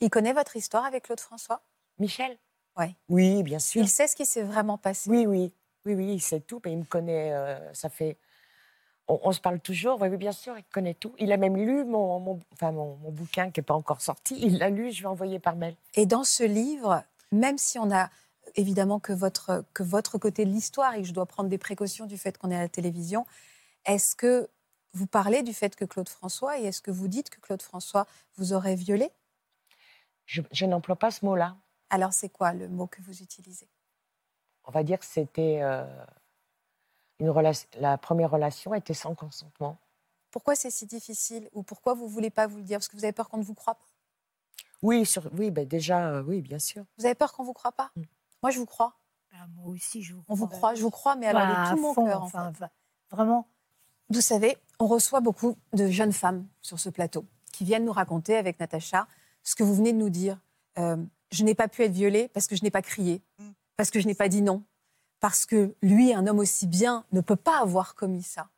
Il 0.00 0.10
connaît 0.10 0.32
votre 0.32 0.56
histoire 0.56 0.84
avec 0.84 1.04
Claude 1.04 1.20
François? 1.20 1.62
Michel? 1.98 2.36
Ouais. 2.76 2.94
Oui, 3.08 3.42
bien 3.42 3.58
sûr. 3.58 3.82
Il 3.82 3.88
sait 3.88 4.08
ce 4.08 4.16
qui 4.16 4.24
s'est 4.26 4.42
vraiment 4.42 4.78
passé? 4.78 5.10
Oui, 5.10 5.26
oui, 5.26 5.52
oui, 5.84 5.94
oui, 5.94 6.14
il 6.14 6.20
sait 6.20 6.40
tout. 6.40 6.60
mais 6.64 6.72
il 6.72 6.78
me 6.78 6.84
connaît. 6.84 7.32
euh, 7.32 7.72
ça 7.74 7.88
fait. 7.88 8.16
On, 9.08 9.20
on 9.24 9.32
se 9.32 9.40
parle 9.40 9.60
toujours. 9.60 10.00
Oui, 10.00 10.16
bien 10.16 10.32
sûr, 10.32 10.56
il 10.56 10.64
connaît 10.64 10.94
tout. 10.94 11.14
Il 11.18 11.30
a 11.32 11.36
même 11.36 11.56
lu 11.56 11.84
mon, 11.84 12.18
mon- 12.18 12.40
enfin, 12.52 12.72
mon, 12.72 12.96
mon 12.96 13.10
bouquin 13.10 13.50
qui 13.50 13.60
n'est 13.60 13.64
pas 13.64 13.74
encore 13.74 14.00
sorti. 14.00 14.36
Il 14.40 14.58
l'a 14.58 14.70
lu. 14.70 14.90
Je 14.90 14.98
lui 14.98 15.04
ai 15.04 15.08
envoyé 15.08 15.38
par 15.38 15.54
mail. 15.54 15.76
Et 15.94 16.06
dans 16.06 16.24
ce 16.24 16.44
livre, 16.44 17.04
même 17.30 17.58
si 17.58 17.78
on 17.78 17.90
a 17.92 18.08
évidemment 18.56 19.00
que 19.00 19.12
votre, 19.12 19.64
que 19.74 19.82
votre 19.82 20.18
côté 20.18 20.44
de 20.44 20.50
l'histoire 20.50 20.94
et 20.94 21.02
que 21.02 21.08
je 21.08 21.12
dois 21.12 21.26
prendre 21.26 21.48
des 21.48 21.58
précautions 21.58 22.06
du 22.06 22.18
fait 22.18 22.38
qu'on 22.38 22.50
est 22.50 22.56
à 22.56 22.60
la 22.60 22.68
télévision, 22.68 23.26
Est-ce 23.84 24.14
que 24.14 24.48
vous 24.92 25.06
parlez 25.06 25.42
du 25.42 25.52
fait 25.52 25.74
que 25.74 25.84
Claude 25.84 26.08
François 26.08 26.58
et 26.58 26.64
est-ce 26.64 26.82
que 26.82 26.90
vous 26.90 27.08
dites 27.08 27.30
que 27.30 27.40
Claude 27.40 27.62
François 27.62 28.06
vous 28.36 28.52
aurait 28.52 28.76
violé? 28.76 29.10
Je, 30.26 30.42
je 30.52 30.66
n'emploie 30.66 30.96
pas 30.96 31.10
ce 31.10 31.24
mot-là. 31.24 31.56
Alors 31.90 32.12
c'est 32.12 32.28
quoi 32.28 32.52
le 32.52 32.68
mot 32.68 32.86
que 32.86 33.02
vous 33.02 33.22
utilisez? 33.22 33.68
On 34.64 34.70
va 34.70 34.82
dire 34.84 34.98
que 34.98 35.04
c'était 35.04 35.60
euh, 35.62 35.84
une 37.18 37.30
relation. 37.30 37.68
La 37.80 37.98
première 37.98 38.30
relation 38.30 38.74
était 38.74 38.94
sans 38.94 39.14
consentement. 39.14 39.78
Pourquoi 40.30 40.54
c'est 40.54 40.70
si 40.70 40.86
difficile? 40.86 41.48
Ou 41.52 41.62
pourquoi 41.62 41.94
vous 41.94 42.08
voulez 42.08 42.30
pas 42.30 42.46
vous 42.46 42.58
le 42.58 42.64
dire? 42.64 42.78
Parce 42.78 42.88
que 42.88 42.96
vous 42.96 43.04
avez 43.04 43.12
peur 43.12 43.28
qu'on 43.28 43.38
ne 43.38 43.44
vous 43.44 43.54
croie 43.54 43.74
pas? 43.74 43.88
Oui, 44.80 45.04
sur, 45.04 45.28
oui, 45.34 45.50
ben 45.50 45.66
déjà, 45.66 46.08
euh, 46.08 46.22
oui, 46.22 46.40
bien 46.40 46.58
sûr. 46.58 46.84
Vous 46.98 47.04
avez 47.04 47.14
peur 47.14 47.32
qu'on 47.32 47.44
vous 47.44 47.52
croie 47.52 47.72
pas? 47.72 47.90
Mm. 47.96 48.02
Moi, 48.42 48.50
je 48.50 48.58
vous 48.58 48.66
crois. 48.66 48.98
Ah, 49.34 49.46
moi 49.56 49.68
aussi, 49.68 50.02
je 50.02 50.14
vous 50.14 50.22
On 50.28 50.34
vous 50.34 50.46
crois. 50.46 50.58
croit, 50.58 50.74
je 50.74 50.82
vous 50.82 50.90
crois, 50.90 51.16
mais 51.16 51.26
alors 51.26 51.42
Bah, 51.42 51.48
de 51.48 51.68
tout 51.70 51.78
à 51.78 51.80
mon 51.80 51.94
fond, 51.94 52.04
cœur. 52.06 52.22
en 52.22 52.26
enfin, 52.26 52.52
fait. 52.52 52.58
va- 52.60 52.70
Vraiment, 53.10 53.48
Vous 54.10 54.20
savez, 54.20 54.58
on 54.78 54.86
reçoit 54.86 55.20
beaucoup 55.20 55.56
de 55.72 55.88
jeunes 55.88 56.12
femmes 56.12 56.46
sur 56.60 56.78
ce 56.78 56.90
plateau 56.90 57.24
qui 57.52 57.64
viennent 57.64 57.84
nous 57.86 57.92
raconter 57.92 58.36
avec 58.36 58.60
Natacha 58.60 59.06
ce 59.42 59.54
que 59.54 59.62
vous 59.62 59.74
venez 59.74 59.92
de 59.94 59.98
nous 59.98 60.10
dire. 60.10 60.38
Euh, 60.78 60.96
je 61.30 61.44
n'ai 61.44 61.54
pas 61.54 61.66
pu 61.68 61.82
être 61.82 61.92
violée 61.92 62.28
parce 62.28 62.46
que 62.46 62.54
je 62.56 62.62
n'ai 62.62 62.70
pas 62.70 62.82
crié, 62.82 63.22
Mm. 63.38 63.50
parce 63.76 63.90
que 63.90 64.00
je 64.00 64.06
n'ai 64.06 64.14
pas 64.14 64.28
dit 64.28 64.42
non, 64.42 64.64
parce 65.20 65.46
que 65.46 65.74
lui, 65.82 66.12
un 66.12 66.26
homme 66.26 66.40
aussi 66.40 66.66
bien, 66.66 67.04
ne 67.12 67.20
peut 67.22 67.36
pas 67.36 67.58
avoir 67.60 67.94
commis 67.94 68.22
ça. 68.22 68.48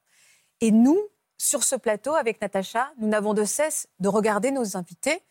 Et 0.61 0.73
nous, 0.73 0.99
sur 1.39 1.63
ce 1.63 1.77
plateau 1.77 2.15
avec 2.15 2.41
Natacha, 2.41 2.93
nous 2.99 3.07
n'avons 3.07 3.35
de 3.35 3.45
cesse 3.45 3.87
de 4.01 4.09
regarder 4.09 4.51
nos 4.51 4.77
invités 4.77 5.23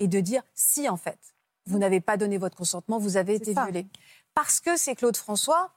et 0.00 0.08
de 0.08 0.18
dire 0.18 0.42
si 0.54 0.88
en 0.88 0.96
fait, 0.96 1.36
vous 1.68 1.78
n'avez 1.78 2.00
pas 2.00 2.16
donné 2.16 2.38
votre 2.38 2.56
consentement, 2.56 2.98
vous 2.98 3.16
avez 3.16 3.34
été 3.36 3.54
ça. 3.54 3.64
violée. 3.64 3.86
Parce 4.34 4.60
que 4.60 4.76
c'est 4.76 4.94
Claude 4.94 5.16
François 5.16 5.70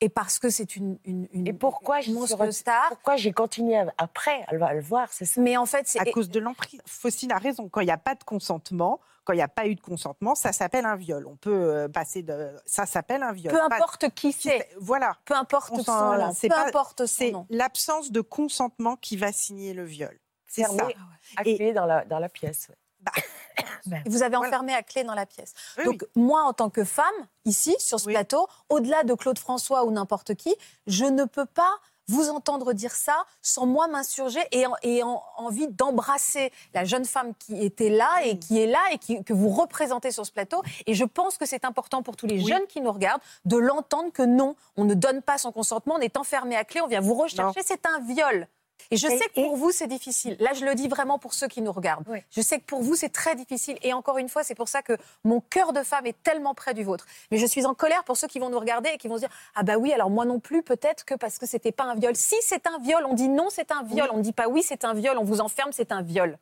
et 0.00 0.08
parce 0.08 0.38
que 0.38 0.50
c'est 0.50 0.74
une, 0.76 0.98
une, 1.04 1.28
une- 1.32 1.46
Et 1.46 1.52
pourquoi 1.52 2.00
je 2.00 2.08
une 2.08 2.14
monstre 2.14 2.36
re- 2.36 2.50
star. 2.50 2.88
Pourquoi 2.88 3.16
j'ai 3.16 3.32
continué 3.32 3.76
à- 3.78 3.92
après 3.98 4.44
à 4.48 4.54
le, 4.54 4.62
à 4.62 4.74
le 4.74 4.80
voir, 4.80 5.08
c'est 5.12 5.24
ça 5.24 5.40
Mais 5.40 5.56
en 5.56 5.66
fait, 5.66 5.86
c'est 5.86 6.00
à 6.00 6.04
cause 6.06 6.28
de 6.28 6.40
l'emprise. 6.40 6.80
Faustine 6.86 7.30
a 7.32 7.38
raison. 7.38 7.68
Quand 7.68 7.80
il 7.80 7.86
n'y 7.86 7.92
a 7.92 7.98
pas 7.98 8.14
de 8.16 8.24
consentement, 8.24 9.00
quand 9.24 9.32
il 9.32 9.36
n'y 9.36 9.42
a 9.42 9.46
pas 9.48 9.68
eu 9.68 9.76
de 9.76 9.80
consentement, 9.80 10.34
ça 10.34 10.52
s'appelle 10.52 10.84
un 10.86 10.96
viol. 10.96 11.24
On 11.28 11.36
peut 11.36 11.52
euh, 11.52 11.88
passer 11.88 12.22
de. 12.24 12.50
Ça 12.66 12.84
s'appelle 12.86 13.22
un 13.22 13.32
viol. 13.32 13.52
peu 13.54 13.62
importe 13.62 14.08
qui 14.12 14.32
qui 14.34 14.48
c'est, 14.48 14.68
Voilà. 14.80 15.16
peu 15.24 15.34
importe 15.34 15.70
On 15.72 15.82
son 15.84 15.92
nom, 16.18 16.32
c'est 16.34 16.48
peu 16.48 16.54
pas- 16.56 16.66
importe 16.66 17.06
son 17.06 17.06
C'est 17.06 17.32
l'absence 17.50 18.10
de 18.10 18.20
consentement 18.20 18.96
qui 18.96 19.16
va 19.16 19.30
signer 19.32 19.72
le 19.72 19.84
viol. 19.84 20.18
C'est 20.48 20.64
ça. 20.64 20.88
à 21.36 21.42
Et- 21.46 21.56
clé 21.56 21.72
dans 21.72 21.86
la, 21.86 22.04
dans 22.04 22.18
la 22.18 22.28
pièce. 22.28 22.66
ouais. 22.68 22.74
Et 24.06 24.08
Vous 24.08 24.22
avez 24.22 24.36
Voilà. 24.36 24.48
enfermé 24.48 24.72
à 24.74 24.82
clé 24.82 25.04
dans 25.04 25.14
la 25.14 25.26
pièce. 25.26 25.52
Oui, 25.78 25.84
Donc 25.84 26.06
moi, 26.14 26.42
en 26.44 26.52
tant 26.52 26.70
que 26.70 26.84
femme, 26.84 27.04
ici, 27.44 27.74
sur 27.78 28.00
ce 28.00 28.06
Oui. 28.06 28.14
plateau, 28.14 28.46
au-delà 28.68 29.02
de 29.04 29.12
Claude 29.14 29.38
François 29.38 29.84
ou 29.84 29.90
n'importe 29.90 30.34
qui, 30.34 30.54
je 30.86 31.04
ne 31.04 31.24
peux 31.24 31.46
pas 31.46 31.70
vous 32.08 32.30
entendre 32.30 32.72
dire 32.72 32.92
ça 32.92 33.24
sans 33.42 33.64
moi 33.66 33.86
m'insurger 33.88 34.40
et, 34.50 34.66
en- 34.66 34.74
et 34.82 35.02
en- 35.02 35.22
envie 35.36 35.68
d'embrasser 35.68 36.52
la 36.74 36.84
jeune 36.84 37.04
femme 37.04 37.32
qui 37.38 37.62
était 37.64 37.90
là 37.90 38.08
et 38.24 38.38
qui 38.38 38.60
est 38.60 38.66
là 38.66 38.80
et 38.92 38.98
qui- 38.98 39.22
que 39.22 39.32
vous 39.32 39.50
représentez 39.50 40.10
sur 40.10 40.26
ce 40.26 40.32
plateau. 40.32 40.62
Et 40.86 40.94
je 40.94 41.04
pense 41.04 41.36
que 41.38 41.46
c'est 41.46 41.64
important 41.64 42.02
pour 42.02 42.16
tous 42.16 42.26
les 42.26 42.36
Oui. 42.38 42.46
jeunes 42.46 42.66
qui 42.68 42.80
nous 42.80 42.90
regardent 42.92 43.22
de 43.44 43.56
l'entendre 43.56 44.10
que 44.12 44.22
non, 44.22 44.56
on 44.76 44.84
ne 44.84 44.94
donne 44.94 45.22
pas 45.22 45.38
son 45.38 45.52
consentement, 45.52 45.94
on 45.94 46.00
est 46.00 46.16
enfermé 46.16 46.56
à 46.56 46.64
clé, 46.64 46.80
on 46.80 46.86
vient 46.88 47.00
vous 47.00 47.14
rechercher, 47.14 47.60
c'est 47.64 47.86
un 47.86 48.00
viol. 48.00 48.48
Et 48.90 48.96
je 48.96 49.06
Et- 49.06 49.18
sais 49.18 49.24
que 49.28 49.40
et- 49.40 49.44
pour 49.44 49.56
vous, 49.56 49.70
c'est 49.70 49.86
difficile. 49.86 50.36
Là, 50.40 50.52
je 50.54 50.64
le 50.64 50.74
dis 50.74 50.88
vraiment 50.88 51.18
pour 51.18 51.34
ceux 51.34 51.48
qui 51.48 51.62
nous 51.62 51.72
regardent. 51.72 52.04
Oui. 52.08 52.18
Je 52.30 52.40
sais 52.40 52.58
que 52.58 52.64
pour 52.64 52.82
vous, 52.82 52.94
c'est 52.94 53.08
très 53.08 53.34
difficile. 53.36 53.78
Et 53.82 53.92
encore 53.92 54.18
une 54.18 54.28
fois, 54.28 54.42
c'est 54.44 54.54
pour 54.54 54.68
ça 54.68 54.82
que 54.82 54.96
mon 55.24 55.40
cœur 55.40 55.72
de 55.72 55.82
femme 55.82 56.06
est 56.06 56.20
tellement 56.22 56.54
près 56.54 56.74
du 56.74 56.82
vôtre. 56.84 57.06
Mais 57.30 57.38
je 57.38 57.46
suis 57.46 57.64
en 57.64 57.74
colère 57.74 58.04
pour 58.04 58.16
ceux 58.16 58.26
qui 58.28 58.38
vont 58.38 58.50
nous 58.50 58.58
regarder 58.58 58.90
et 58.94 58.98
qui 58.98 59.08
vont 59.08 59.16
se 59.16 59.20
dire 59.20 59.30
Ah, 59.54 59.62
bah 59.62 59.76
oui, 59.76 59.92
alors 59.92 60.10
moi 60.10 60.24
non 60.24 60.40
plus, 60.40 60.62
peut-être 60.62 61.04
que 61.04 61.14
parce 61.14 61.38
que 61.38 61.46
c'était 61.46 61.72
pas 61.72 61.84
un 61.84 61.94
viol. 61.94 62.14
Si 62.16 62.36
c'est 62.42 62.66
un 62.66 62.78
viol, 62.78 63.04
on 63.06 63.14
dit 63.14 63.28
non, 63.28 63.48
c'est 63.50 63.70
un 63.70 63.82
viol. 63.82 64.08
On 64.12 64.18
ne 64.18 64.22
dit 64.22 64.32
pas 64.32 64.48
oui, 64.48 64.62
c'est 64.62 64.84
un 64.84 64.94
viol. 64.94 65.16
On 65.18 65.24
vous 65.24 65.40
enferme, 65.40 65.70
c'est 65.72 65.92
un 65.92 66.02
viol. 66.02 66.38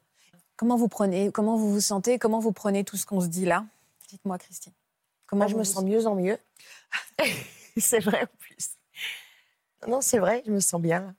Comment 0.56 0.76
vous 0.76 0.88
prenez 0.88 1.30
Comment 1.32 1.56
vous 1.56 1.72
vous 1.72 1.80
sentez 1.80 2.18
Comment 2.18 2.38
vous 2.38 2.52
prenez 2.52 2.84
tout 2.84 2.96
ce 2.96 3.06
qu'on 3.06 3.20
se 3.20 3.26
dit 3.28 3.46
là? 3.46 3.64
Dites-moi, 4.08 4.38
Christine. 4.38 4.72
Comment 5.26 5.44
Moi, 5.44 5.46
je 5.52 5.56
me 5.56 5.64
sens 5.64 5.84
mieux 5.84 6.06
en 6.06 6.14
mieux. 6.16 6.36
c'est 7.76 8.00
vrai 8.00 8.22
en 8.22 8.36
plus. 8.38 8.70
Non, 9.86 10.00
c'est 10.00 10.18
vrai, 10.18 10.42
je 10.44 10.50
me 10.50 10.60
sens 10.60 10.80
bien. 10.80 11.14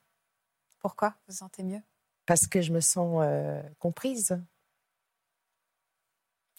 Pourquoi 0.81 1.09
vous 1.09 1.15
vous 1.29 1.37
sentez 1.37 1.63
mieux? 1.63 1.81
Parce 2.25 2.47
que 2.47 2.61
je 2.61 2.71
me 2.71 2.81
sens 2.81 3.21
euh, 3.23 3.61
comprise 3.79 4.39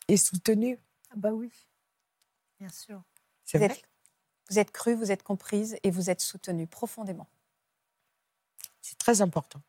et 0.08 0.16
soutenue. 0.16 0.78
ah 1.10 1.14
bah 1.16 1.30
oui, 1.30 1.50
bien 2.58 2.68
sûr. 2.68 3.02
C'est 3.44 3.58
vous 3.58 3.64
vrai. 3.64 3.74
êtes, 3.74 3.84
vous 4.50 4.58
êtes 4.58 4.70
crue, 4.70 4.94
vous 4.94 5.12
êtes 5.12 5.22
comprise 5.22 5.76
et 5.82 5.90
vous 5.90 6.10
êtes 6.10 6.20
soutenue 6.20 6.66
profondément. 6.66 7.26
C'est 8.80 8.98
très 8.98 9.22
important. 9.22 9.60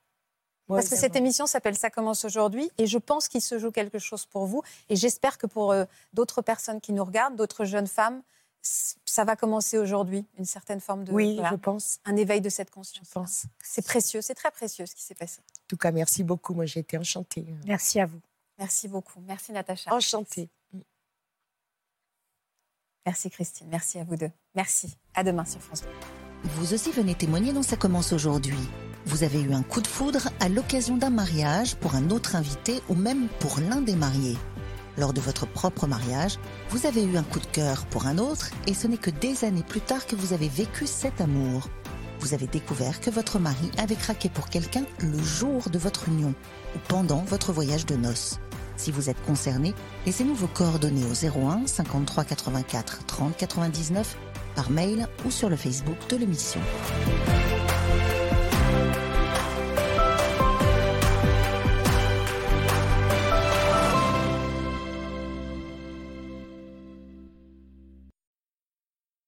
Parce 0.67 0.89
que 0.89 0.95
cette 0.95 1.15
émission 1.15 1.45
s'appelle 1.45 1.75
Ça 1.75 1.89
commence 1.89 2.25
aujourd'hui 2.25 2.71
et 2.77 2.87
je 2.87 2.97
pense 2.97 3.27
qu'il 3.27 3.41
se 3.41 3.59
joue 3.59 3.71
quelque 3.71 3.99
chose 3.99 4.25
pour 4.25 4.45
vous 4.45 4.63
et 4.89 4.95
j'espère 4.95 5.37
que 5.37 5.45
pour 5.45 5.71
euh, 5.71 5.85
d'autres 6.13 6.41
personnes 6.41 6.81
qui 6.81 6.93
nous 6.93 7.03
regardent, 7.03 7.35
d'autres 7.35 7.65
jeunes 7.65 7.87
femmes, 7.87 8.23
ça 8.63 9.23
va 9.25 9.35
commencer 9.35 9.77
aujourd'hui, 9.77 10.25
une 10.37 10.45
certaine 10.45 10.79
forme 10.79 11.03
de 11.03 11.11
Oui, 11.11 11.35
voilà, 11.35 11.51
je 11.51 11.55
pense. 11.57 11.99
un 12.05 12.15
éveil 12.15 12.39
de 12.41 12.49
cette 12.49 12.69
Je 12.69 12.73
conscience. 12.73 13.09
pense. 13.09 13.43
C'est 13.61 13.85
précieux, 13.85 14.21
c'est 14.21 14.33
très 14.35 14.51
précieux 14.51 14.85
ce 14.85 14.95
qui 14.95 15.03
s'est 15.03 15.15
passé. 15.15 15.39
En 15.41 15.67
tout 15.67 15.77
cas, 15.77 15.91
merci 15.91 16.23
beaucoup. 16.23 16.53
Moi, 16.53 16.65
j'ai 16.65 16.79
été 16.79 16.97
enchantée. 16.97 17.45
Merci 17.65 17.99
à 17.99 18.05
vous. 18.05 18.21
Merci 18.57 18.87
beaucoup. 18.87 19.19
Merci 19.27 19.51
Natacha. 19.51 19.93
Enchantée. 19.93 20.49
Merci 23.05 23.29
Christine. 23.29 23.67
Merci 23.69 23.99
à 23.99 24.03
vous 24.05 24.15
deux. 24.15 24.31
Merci. 24.55 24.95
À 25.13 25.23
demain 25.23 25.43
sur 25.45 25.61
France 25.61 25.81
2. 25.81 25.87
Vous 26.51 26.73
aussi 26.73 26.91
venez 26.91 27.15
témoigner 27.15 27.51
dans 27.51 27.63
Ça 27.63 27.75
commence 27.75 28.13
aujourd'hui. 28.13 28.57
Vous 29.05 29.23
avez 29.23 29.41
eu 29.41 29.53
un 29.53 29.63
coup 29.63 29.81
de 29.81 29.87
foudre 29.87 30.29
à 30.39 30.47
l'occasion 30.47 30.95
d'un 30.95 31.09
mariage 31.09 31.75
pour 31.75 31.95
un 31.95 32.09
autre 32.11 32.35
invité 32.37 32.81
ou 32.87 32.95
même 32.95 33.27
pour 33.39 33.59
l'un 33.59 33.81
des 33.81 33.95
mariés. 33.95 34.37
Lors 34.97 35.13
de 35.13 35.21
votre 35.21 35.47
propre 35.47 35.87
mariage, 35.87 36.37
vous 36.69 36.85
avez 36.85 37.03
eu 37.03 37.17
un 37.17 37.23
coup 37.23 37.39
de 37.39 37.45
cœur 37.47 37.85
pour 37.87 38.05
un 38.05 38.17
autre 38.17 38.49
et 38.67 38.73
ce 38.73 38.87
n'est 38.87 38.97
que 38.97 39.09
des 39.09 39.43
années 39.43 39.63
plus 39.63 39.81
tard 39.81 40.05
que 40.05 40.15
vous 40.15 40.33
avez 40.33 40.47
vécu 40.47 40.85
cet 40.85 41.19
amour. 41.19 41.67
Vous 42.19 42.33
avez 42.33 42.47
découvert 42.47 43.01
que 43.01 43.09
votre 43.09 43.39
mari 43.39 43.71
avait 43.77 43.95
craqué 43.95 44.29
pour 44.29 44.49
quelqu'un 44.49 44.85
le 44.99 45.21
jour 45.21 45.69
de 45.69 45.79
votre 45.79 46.07
union 46.07 46.33
ou 46.75 46.79
pendant 46.87 47.23
votre 47.23 47.51
voyage 47.51 47.85
de 47.85 47.95
noces. 47.95 48.39
Si 48.77 48.91
vous 48.91 49.09
êtes 49.09 49.21
concerné, 49.25 49.73
laissez-nous 50.05 50.35
vos 50.35 50.47
coordonnées 50.47 51.05
au 51.05 51.47
01 51.47 51.67
53 51.67 52.23
84 52.23 53.05
30 53.05 53.37
99 53.37 54.17
par 54.55 54.69
mail 54.69 55.07
ou 55.25 55.31
sur 55.31 55.49
le 55.49 55.55
Facebook 55.55 55.97
de 56.09 56.17
l'émission. 56.17 56.61